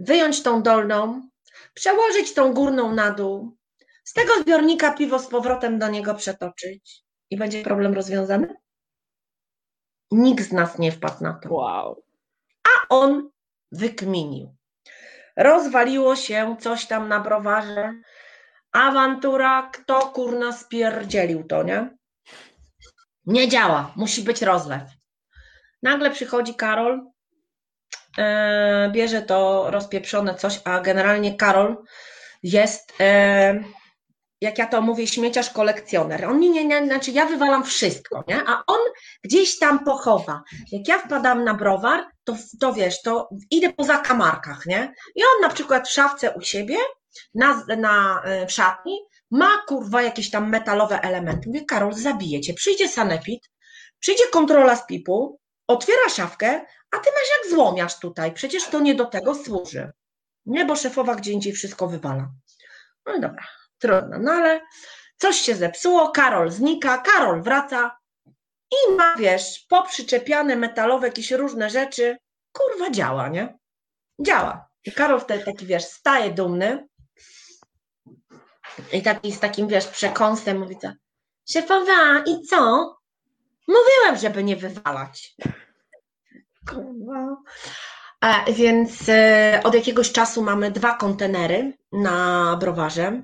wyjąć 0.00 0.42
tą 0.42 0.62
dolną, 0.62 1.28
przełożyć 1.74 2.34
tą 2.34 2.52
górną 2.54 2.94
na 2.94 3.10
dół, 3.10 3.56
z 4.04 4.12
tego 4.12 4.34
zbiornika 4.40 4.94
piwo 4.94 5.18
z 5.18 5.26
powrotem 5.26 5.78
do 5.78 5.88
niego 5.88 6.14
przetoczyć 6.14 7.02
i 7.30 7.36
będzie 7.36 7.62
problem 7.62 7.94
rozwiązany? 7.94 8.56
Nikt 10.10 10.44
z 10.44 10.52
nas 10.52 10.78
nie 10.78 10.92
wpadł 10.92 11.24
na 11.24 11.32
to. 11.32 11.54
Wow. 11.54 12.02
A 12.64 12.88
on 12.88 13.30
wykminił. 13.72 14.56
Rozwaliło 15.36 16.16
się 16.16 16.56
coś 16.60 16.86
tam 16.86 17.08
na 17.08 17.20
browarze, 17.20 17.94
awantura, 18.72 19.70
kto 19.72 20.00
kurna 20.00 20.52
spierdzielił 20.52 21.44
to, 21.44 21.62
nie? 21.62 21.96
Nie 23.26 23.48
działa, 23.48 23.92
musi 23.96 24.22
być 24.22 24.42
rozlew. 24.42 24.82
Nagle 25.82 26.10
przychodzi 26.10 26.54
Karol, 26.54 27.06
e, 28.18 28.90
bierze 28.92 29.22
to 29.22 29.70
rozpieprzone 29.70 30.34
coś, 30.34 30.60
a 30.64 30.80
generalnie 30.80 31.36
Karol 31.36 31.76
jest, 32.42 32.92
e, 33.00 33.64
jak 34.40 34.58
ja 34.58 34.66
to 34.66 34.80
mówię, 34.80 35.06
śmieciarz 35.06 35.50
kolekcjoner. 35.50 36.24
On 36.24 36.40
nie, 36.40 36.50
nie, 36.50 36.64
nie, 36.64 36.86
znaczy 36.86 37.10
ja 37.10 37.26
wywalam 37.26 37.64
wszystko, 37.64 38.24
nie? 38.28 38.40
A 38.46 38.62
on 38.66 38.80
gdzieś 39.24 39.58
tam 39.58 39.84
pochowa. 39.84 40.42
Jak 40.72 40.88
ja 40.88 40.98
wpadam 40.98 41.44
na 41.44 41.54
browar, 41.54 42.04
to, 42.24 42.36
to 42.60 42.72
wiesz, 42.72 43.02
to 43.02 43.28
idę 43.50 43.72
po 43.72 43.84
zakamarkach, 43.84 44.66
nie? 44.66 44.94
I 45.14 45.22
on 45.22 45.42
na 45.42 45.48
przykład 45.48 45.88
w 45.88 45.92
szafce 45.92 46.30
u 46.30 46.40
siebie 46.40 46.76
na, 47.34 47.64
na, 47.78 48.22
e, 48.24 48.46
w 48.46 48.52
szatni, 48.52 49.00
ma 49.30 49.62
kurwa 49.66 50.02
jakieś 50.02 50.30
tam 50.30 50.50
metalowe 50.50 51.00
elementy. 51.00 51.48
Mówię, 51.48 51.64
Karol, 51.64 51.92
zabije 51.92 52.40
cię. 52.40 52.54
Przyjdzie 52.54 52.88
sanepid, 52.88 53.50
przyjdzie 53.98 54.24
kontrola 54.32 54.76
z 54.76 54.86
pipu, 54.86 55.40
otwiera 55.66 56.08
szafkę, 56.08 56.48
a 56.90 56.98
ty 56.98 57.10
masz 57.10 57.28
jak 57.42 57.50
złomiasz 57.50 57.98
tutaj. 57.98 58.32
Przecież 58.32 58.64
to 58.64 58.80
nie 58.80 58.94
do 58.94 59.04
tego 59.04 59.34
służy. 59.34 59.92
Nie, 60.46 60.64
bo 60.64 60.76
szefowa 60.76 61.14
gdzie 61.14 61.32
indziej 61.32 61.52
wszystko 61.52 61.88
wywala. 61.88 62.30
No 63.06 63.12
dobra, 63.20 63.46
trudno. 63.78 64.18
No 64.18 64.32
ale 64.32 64.60
coś 65.16 65.36
się 65.36 65.54
zepsuło, 65.54 66.10
Karol 66.10 66.50
znika, 66.50 66.98
Karol 66.98 67.42
wraca 67.42 67.98
i 68.70 68.92
ma, 68.92 69.16
wiesz, 69.16 69.66
poprzyczepiane 69.68 70.56
metalowe 70.56 71.06
jakieś 71.06 71.30
różne 71.30 71.70
rzeczy. 71.70 72.16
Kurwa, 72.52 72.90
działa, 72.90 73.28
nie? 73.28 73.58
Działa. 74.20 74.68
I 74.84 74.92
Karol 74.92 75.20
wtedy 75.20 75.44
taki, 75.44 75.66
wiesz, 75.66 75.84
staje 75.84 76.30
dumny, 76.30 76.88
i 78.92 79.02
taki 79.02 79.32
z 79.32 79.40
takim, 79.40 79.68
wiesz, 79.68 79.86
przekąsem 79.86 80.58
mówi 80.58 80.76
to, 80.76 80.92
szefowa, 81.50 82.22
i 82.26 82.46
co? 82.46 82.94
Mówiłem, 83.68 84.20
żeby 84.20 84.44
nie 84.44 84.56
wywalać. 84.56 85.36
A, 88.20 88.44
więc 88.52 89.08
e, 89.08 89.60
od 89.64 89.74
jakiegoś 89.74 90.12
czasu 90.12 90.42
mamy 90.42 90.70
dwa 90.70 90.94
kontenery 90.94 91.72
na 91.92 92.56
browarze. 92.60 93.22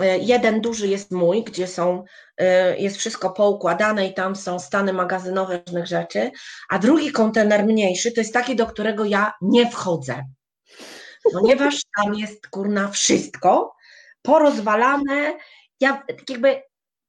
E, 0.00 0.18
jeden 0.18 0.60
duży 0.60 0.88
jest 0.88 1.10
mój, 1.10 1.44
gdzie 1.44 1.66
są, 1.66 2.04
e, 2.36 2.78
jest 2.78 2.96
wszystko 2.96 3.30
poukładane 3.30 4.06
i 4.06 4.14
tam 4.14 4.36
są 4.36 4.58
stany 4.58 4.92
magazynowe 4.92 5.62
różnych 5.66 5.86
rzeczy, 5.86 6.30
a 6.68 6.78
drugi 6.78 7.12
kontener 7.12 7.64
mniejszy 7.64 8.12
to 8.12 8.20
jest 8.20 8.34
taki, 8.34 8.56
do 8.56 8.66
którego 8.66 9.04
ja 9.04 9.32
nie 9.40 9.70
wchodzę, 9.70 10.24
ponieważ 11.32 11.82
tam 11.96 12.14
jest 12.14 12.48
kurna 12.48 12.88
wszystko, 12.88 13.74
porozwalane. 14.22 15.38
Ja 15.80 16.02
tak 16.08 16.30
jakby 16.30 16.62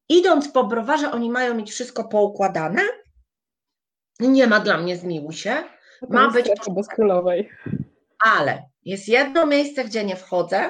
idąc 0.10 0.52
po 0.52 0.64
browarze, 0.64 1.12
oni 1.12 1.30
mają 1.30 1.56
mieć 1.56 1.72
wszystko 1.72 2.04
poukładane. 2.04 2.82
Nie 4.20 4.48
ma 4.48 4.60
dla 4.60 4.78
mnie 4.78 4.98
zmiłuj 4.98 5.34
się. 5.34 5.64
Ma 6.10 6.32
być. 6.32 6.48
Ale 8.20 8.64
jest 8.86 9.08
jedno 9.08 9.46
miejsce, 9.46 9.86
gdzie 9.86 10.04
nie 10.04 10.16
wchodzę. 10.16 10.70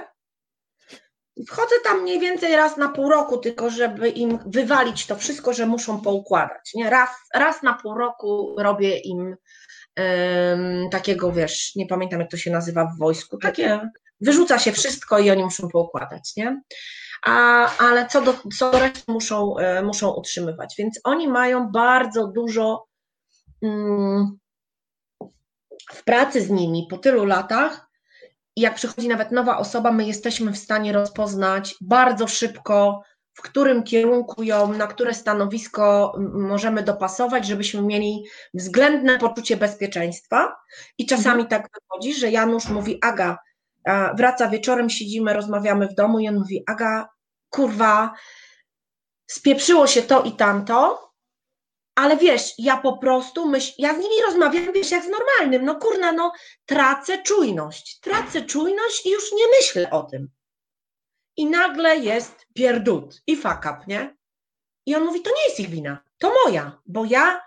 Wchodzę 1.48 1.76
tam 1.84 2.02
mniej 2.02 2.20
więcej 2.20 2.56
raz 2.56 2.78
na 2.78 2.90
pół 2.90 3.10
roku, 3.10 3.38
tylko 3.38 3.70
żeby 3.70 4.10
im 4.10 4.40
wywalić 4.46 5.06
to 5.06 5.16
wszystko, 5.16 5.54
że 5.54 5.66
muszą 5.66 6.02
poukładać. 6.02 6.72
Nie? 6.76 6.90
Raz, 6.90 7.10
raz 7.34 7.64
na 7.64 7.74
pół 7.74 7.94
roku 7.94 8.56
robię 8.58 8.98
im 8.98 9.36
um, 9.98 10.90
takiego, 10.92 11.32
wiesz, 11.32 11.76
nie 11.76 11.88
pamiętam 11.88 12.20
jak 12.20 12.32
to 12.32 12.38
się 12.38 12.52
nazywa 12.52 12.86
w 12.86 12.98
wojsku, 12.98 13.38
takie 13.38 13.90
wyrzuca 14.22 14.60
się 14.60 14.72
wszystko 14.72 15.20
i 15.20 15.32
oni 15.32 15.44
muszą 15.44 15.68
poukładać, 15.70 16.34
nie? 16.38 16.62
A, 17.26 17.68
ale 17.78 18.08
co 18.08 18.22
do, 18.22 18.34
co 18.58 18.72
do 18.72 18.80
reszty 18.80 19.12
muszą, 19.12 19.58
e, 19.58 19.82
muszą 19.82 20.12
utrzymywać. 20.12 20.76
Więc 20.78 21.00
oni 21.04 21.28
mają 21.28 21.72
bardzo 21.72 22.28
dużo 22.28 22.88
mm, 23.62 24.40
w 25.92 26.04
pracy 26.04 26.42
z 26.42 26.50
nimi 26.50 26.88
po 26.90 26.98
tylu 26.98 27.26
latach. 27.26 27.88
I 28.56 28.62
jak 28.62 28.76
przychodzi 28.76 29.08
nawet 29.08 29.32
nowa 29.32 29.58
osoba, 29.58 29.92
my 29.92 30.06
jesteśmy 30.06 30.52
w 30.52 30.58
stanie 30.58 30.94
rozpoznać 30.94 31.76
bardzo 31.82 32.28
szybko, 32.28 33.02
w 33.34 33.42
którym 33.42 33.84
kierunku 33.84 34.44
ją, 34.44 34.74
na 34.74 34.88
które 34.88 35.14
stanowisko 35.14 36.14
możemy 36.34 36.84
dopasować, 36.84 37.48
żebyśmy 37.48 37.82
mieli 37.82 38.24
względne 38.54 39.20
poczucie 39.20 39.58
bezpieczeństwa. 39.58 40.56
I 40.98 41.06
czasami 41.06 41.42
mhm. 41.42 41.48
tak 41.48 41.72
wychodzi, 41.82 42.14
że 42.14 42.32
Janusz 42.32 42.70
mówi: 42.70 43.00
Aga, 43.02 43.38
wraca 44.18 44.48
wieczorem, 44.48 44.90
siedzimy, 44.90 45.34
rozmawiamy 45.34 45.88
w 45.88 45.96
domu 45.96 46.20
i 46.20 46.28
on 46.28 46.36
mówi, 46.36 46.64
Aga, 46.68 47.10
kurwa, 47.50 48.14
spieprzyło 49.28 49.88
się 49.88 50.02
to 50.02 50.24
i 50.24 50.32
tamto, 50.32 51.12
ale 51.96 52.18
wiesz, 52.18 52.54
ja 52.58 52.78
po 52.78 52.98
prostu 52.98 53.50
myśl, 53.50 53.74
ja 53.78 53.94
z 53.94 53.98
nimi 53.98 54.16
rozmawiam, 54.26 54.74
wiesz, 54.74 54.92
jak 54.92 55.04
z 55.04 55.10
normalnym, 55.10 55.66
no 55.66 55.76
kurna, 55.76 56.12
no 56.12 56.32
tracę 56.66 57.24
czujność, 57.24 58.00
tracę 58.00 58.42
czujność 58.42 59.06
i 59.06 59.12
już 59.12 59.32
nie 59.32 59.44
myślę 59.60 59.90
o 59.90 60.04
tym. 60.04 60.30
I 61.38 61.46
nagle 61.46 61.98
jest 61.98 62.48
pierdut 62.54 63.22
i 63.28 63.36
fuck 63.36 63.60
up, 63.60 63.78
nie? 63.88 64.18
I 64.86 64.96
on 64.96 65.04
mówi, 65.04 65.22
to 65.22 65.30
nie 65.30 65.48
jest 65.48 65.60
ich 65.60 65.70
wina, 65.70 66.04
to 66.18 66.34
moja, 66.46 66.82
bo 66.86 67.06
ja 67.06 67.42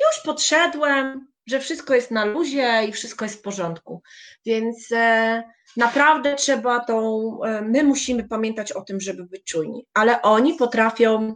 już 0.00 0.24
podszedłem, 0.24 1.31
że 1.46 1.60
wszystko 1.60 1.94
jest 1.94 2.10
na 2.10 2.24
luzie 2.24 2.84
i 2.88 2.92
wszystko 2.92 3.24
jest 3.24 3.38
w 3.38 3.42
porządku. 3.42 4.02
Więc 4.46 4.92
e, 4.92 5.42
naprawdę 5.76 6.34
trzeba 6.34 6.80
tą, 6.80 7.38
e, 7.44 7.62
my 7.62 7.82
musimy 7.82 8.28
pamiętać 8.28 8.72
o 8.72 8.82
tym, 8.82 9.00
żeby 9.00 9.24
być 9.24 9.44
czujni, 9.44 9.86
ale 9.94 10.22
oni 10.22 10.54
potrafią, 10.54 11.34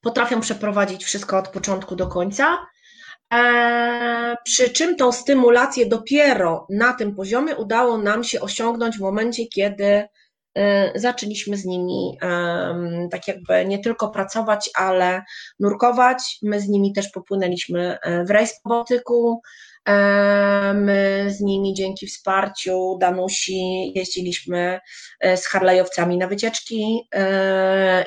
potrafią 0.00 0.40
przeprowadzić 0.40 1.04
wszystko 1.04 1.38
od 1.38 1.48
początku 1.48 1.96
do 1.96 2.06
końca. 2.06 2.66
E, 3.32 4.36
przy 4.44 4.70
czym 4.70 4.96
tą 4.96 5.12
stymulację 5.12 5.86
dopiero 5.86 6.66
na 6.70 6.92
tym 6.92 7.14
poziomie 7.14 7.56
udało 7.56 7.98
nam 7.98 8.24
się 8.24 8.40
osiągnąć 8.40 8.96
w 8.96 9.00
momencie, 9.00 9.46
kiedy 9.46 10.08
zaczęliśmy 10.94 11.56
z 11.56 11.64
nimi 11.64 12.18
tak 13.10 13.28
jakby 13.28 13.64
nie 13.66 13.78
tylko 13.78 14.08
pracować, 14.08 14.70
ale 14.74 15.22
nurkować. 15.60 16.38
My 16.42 16.60
z 16.60 16.68
nimi 16.68 16.92
też 16.92 17.08
popłynęliśmy 17.08 17.98
e, 18.02 18.24
w 18.24 18.30
rejs 18.30 18.60
po 18.62 18.68
Bałtyku. 18.68 19.42
E, 19.88 20.74
my 20.74 21.26
z 21.28 21.40
nimi 21.40 21.74
dzięki 21.74 22.06
wsparciu 22.06 22.98
Danusi 23.00 23.92
jeździliśmy 23.94 24.80
z 25.36 25.46
harlejowcami 25.46 26.18
na 26.18 26.26
wycieczki 26.26 27.08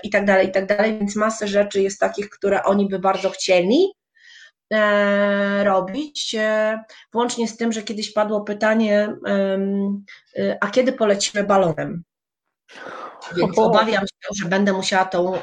i 0.03 0.09
tak 0.09 0.25
dalej, 0.25 0.47
i 0.47 0.51
tak 0.51 0.65
dalej, 0.65 0.99
więc 0.99 1.15
masę 1.15 1.47
rzeczy 1.47 1.81
jest 1.81 1.99
takich, 1.99 2.29
które 2.29 2.63
oni 2.63 2.87
by 2.87 2.99
bardzo 2.99 3.29
chcieli, 3.29 3.93
e, 4.73 5.63
robić, 5.63 6.35
e, 6.39 6.79
włącznie 7.13 7.47
z 7.47 7.57
tym, 7.57 7.71
że 7.71 7.83
kiedyś 7.83 8.13
padło 8.13 8.41
pytanie, 8.41 9.15
a 10.61 10.69
kiedy 10.69 10.93
polecimy 10.93 11.43
balonem? 11.43 12.03
Więc 13.37 13.57
obawiam 13.57 14.07
się, 14.07 14.29
że 14.43 14.49
będę 14.49 14.73
musiała 14.73 15.05
tą, 15.05 15.41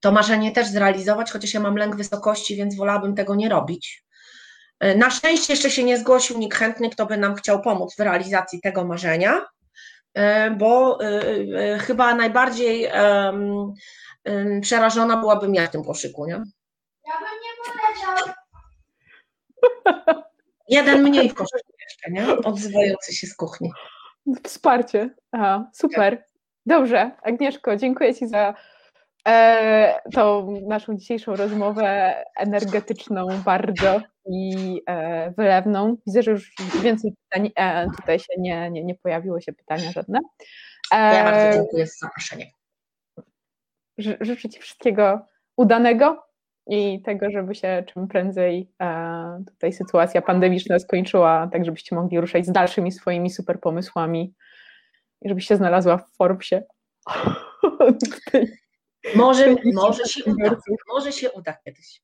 to 0.00 0.12
marzenie 0.12 0.52
też 0.52 0.68
zrealizować, 0.68 1.30
chociaż 1.30 1.54
ja 1.54 1.60
mam 1.60 1.76
lęk 1.76 1.96
wysokości, 1.96 2.56
więc 2.56 2.76
wolałabym 2.76 3.14
tego 3.14 3.34
nie 3.34 3.48
robić. 3.48 4.04
Na 4.96 5.10
szczęście 5.10 5.52
jeszcze 5.52 5.70
się 5.70 5.84
nie 5.84 5.98
zgłosił 5.98 6.38
nikt 6.38 6.58
chętny, 6.58 6.90
kto 6.90 7.06
by 7.06 7.16
nam 7.16 7.34
chciał 7.34 7.62
pomóc 7.62 7.96
w 7.96 8.00
realizacji 8.00 8.60
tego 8.60 8.84
marzenia, 8.84 9.46
bo 10.58 10.98
chyba 11.80 12.14
najbardziej 12.14 12.90
przerażona 14.62 15.16
byłabym 15.16 15.54
ja 15.54 15.66
w 15.66 15.70
tym 15.70 15.84
koszyku, 15.84 16.26
nie? 16.26 16.42
Ja 17.06 17.12
bym 17.20 17.40
nie 17.42 17.50
poleciał. 17.66 18.34
Jeden 20.68 21.02
mniej 21.02 21.30
w 21.30 21.34
koszyku 21.34 21.72
jeszcze, 21.80 22.10
nie? 22.10 22.36
Odzywający 22.36 23.14
się 23.14 23.26
z 23.26 23.36
kuchni. 23.36 23.72
Wsparcie. 24.44 25.10
Aha, 25.32 25.70
super. 25.74 26.24
Dobrze, 26.66 27.10
Agnieszko, 27.22 27.76
dziękuję 27.76 28.14
Ci 28.14 28.28
za 28.28 28.54
e, 29.28 30.00
tą 30.12 30.50
naszą 30.68 30.96
dzisiejszą 30.96 31.36
rozmowę 31.36 32.14
energetyczną 32.36 33.26
bardzo 33.44 34.00
i 34.26 34.80
e, 34.86 35.30
wylewną. 35.30 35.96
Widzę, 36.06 36.22
że 36.22 36.30
już 36.30 36.54
więcej 36.82 37.12
pytań 37.22 37.50
e, 37.56 37.86
tutaj 38.00 38.18
się 38.18 38.32
nie, 38.38 38.70
nie, 38.70 38.84
nie 38.84 38.94
pojawiło 38.94 39.40
się 39.40 39.52
pytania 39.52 39.92
żadne. 39.92 40.18
ja 40.92 41.24
bardzo 41.24 41.40
e, 41.40 41.52
dziękuję 41.52 41.86
za 41.86 41.92
zaproszenie 42.00 42.46
życzę 43.98 44.48
Ci 44.48 44.60
wszystkiego 44.60 45.26
udanego 45.56 46.26
i 46.66 47.02
tego, 47.02 47.30
żeby 47.30 47.54
się 47.54 47.84
czym 47.86 48.08
prędzej 48.08 48.70
e, 48.82 49.44
tutaj 49.46 49.72
sytuacja 49.72 50.22
pandemiczna 50.22 50.78
skończyła, 50.78 51.48
tak 51.52 51.64
żebyście 51.64 51.96
mogli 51.96 52.20
ruszać 52.20 52.46
z 52.46 52.52
dalszymi 52.52 52.92
swoimi 52.92 53.30
super 53.30 53.60
pomysłami 53.60 54.34
i 55.22 55.28
żebyś 55.28 55.46
się 55.46 55.56
znalazła 55.56 55.98
w 55.98 56.16
Forbesie. 56.16 56.62
Może, 59.14 59.54
może 59.74 60.04
się 60.04 60.24
uda, 60.24 60.56
może 60.88 61.12
się 61.12 61.30
uda 61.32 61.52
kiedyś. 61.64 62.00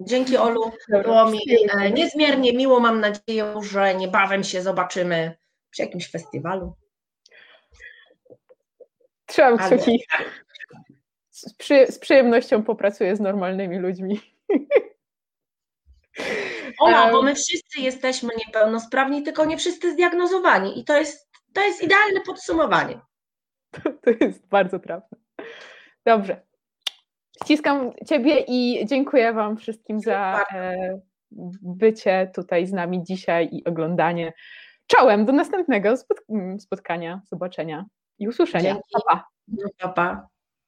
Dzięki 0.00 0.36
Olu, 0.36 0.72
było 1.02 1.30
mi 1.30 1.38
e, 1.78 1.90
niezmiernie 1.90 2.52
miło. 2.52 2.80
Mam 2.80 3.00
nadzieję, 3.00 3.54
że 3.70 3.94
niebawem 3.94 4.44
się 4.44 4.62
zobaczymy 4.62 5.36
przy 5.70 5.82
jakimś 5.82 6.10
festiwalu. 6.10 6.74
Trzymam 9.26 9.58
kciuki 9.58 10.04
z, 11.42 11.54
przy, 11.54 11.86
z 11.92 11.98
przyjemnością 11.98 12.62
popracuję 12.62 13.16
z 13.16 13.20
normalnymi 13.20 13.78
ludźmi. 13.78 14.20
Ola, 16.80 17.10
bo 17.12 17.22
my 17.22 17.34
wszyscy 17.34 17.80
jesteśmy 17.80 18.30
niepełnosprawni, 18.46 19.22
tylko 19.22 19.44
nie 19.44 19.56
wszyscy 19.56 19.92
zdiagnozowani. 19.92 20.80
I 20.80 20.84
to 20.84 20.98
jest, 20.98 21.30
to 21.52 21.60
jest 21.60 21.82
idealne 21.82 22.20
podsumowanie. 22.26 23.00
To, 23.72 23.80
to 24.02 24.24
jest 24.24 24.48
bardzo 24.48 24.78
trafne. 24.78 25.18
Dobrze. 26.06 26.42
Ściskam 27.44 27.92
Ciebie 28.06 28.44
i 28.48 28.86
dziękuję 28.86 29.32
Wam 29.32 29.56
wszystkim 29.56 30.00
za 30.00 30.44
e, 30.54 31.00
bycie 31.62 32.30
tutaj 32.34 32.66
z 32.66 32.72
nami 32.72 33.04
dzisiaj 33.04 33.48
i 33.52 33.64
oglądanie. 33.64 34.32
Czołem 34.86 35.24
do 35.24 35.32
następnego 35.32 35.94
spotkania, 36.58 37.20
zobaczenia 37.24 37.84
i 38.18 38.28
usłyszenia. 38.28 38.72
Dzięki. 38.74 38.88
Pa, 38.92 39.00
pa. 39.08 39.24
pa, 39.78 39.88
pa. 39.88 40.31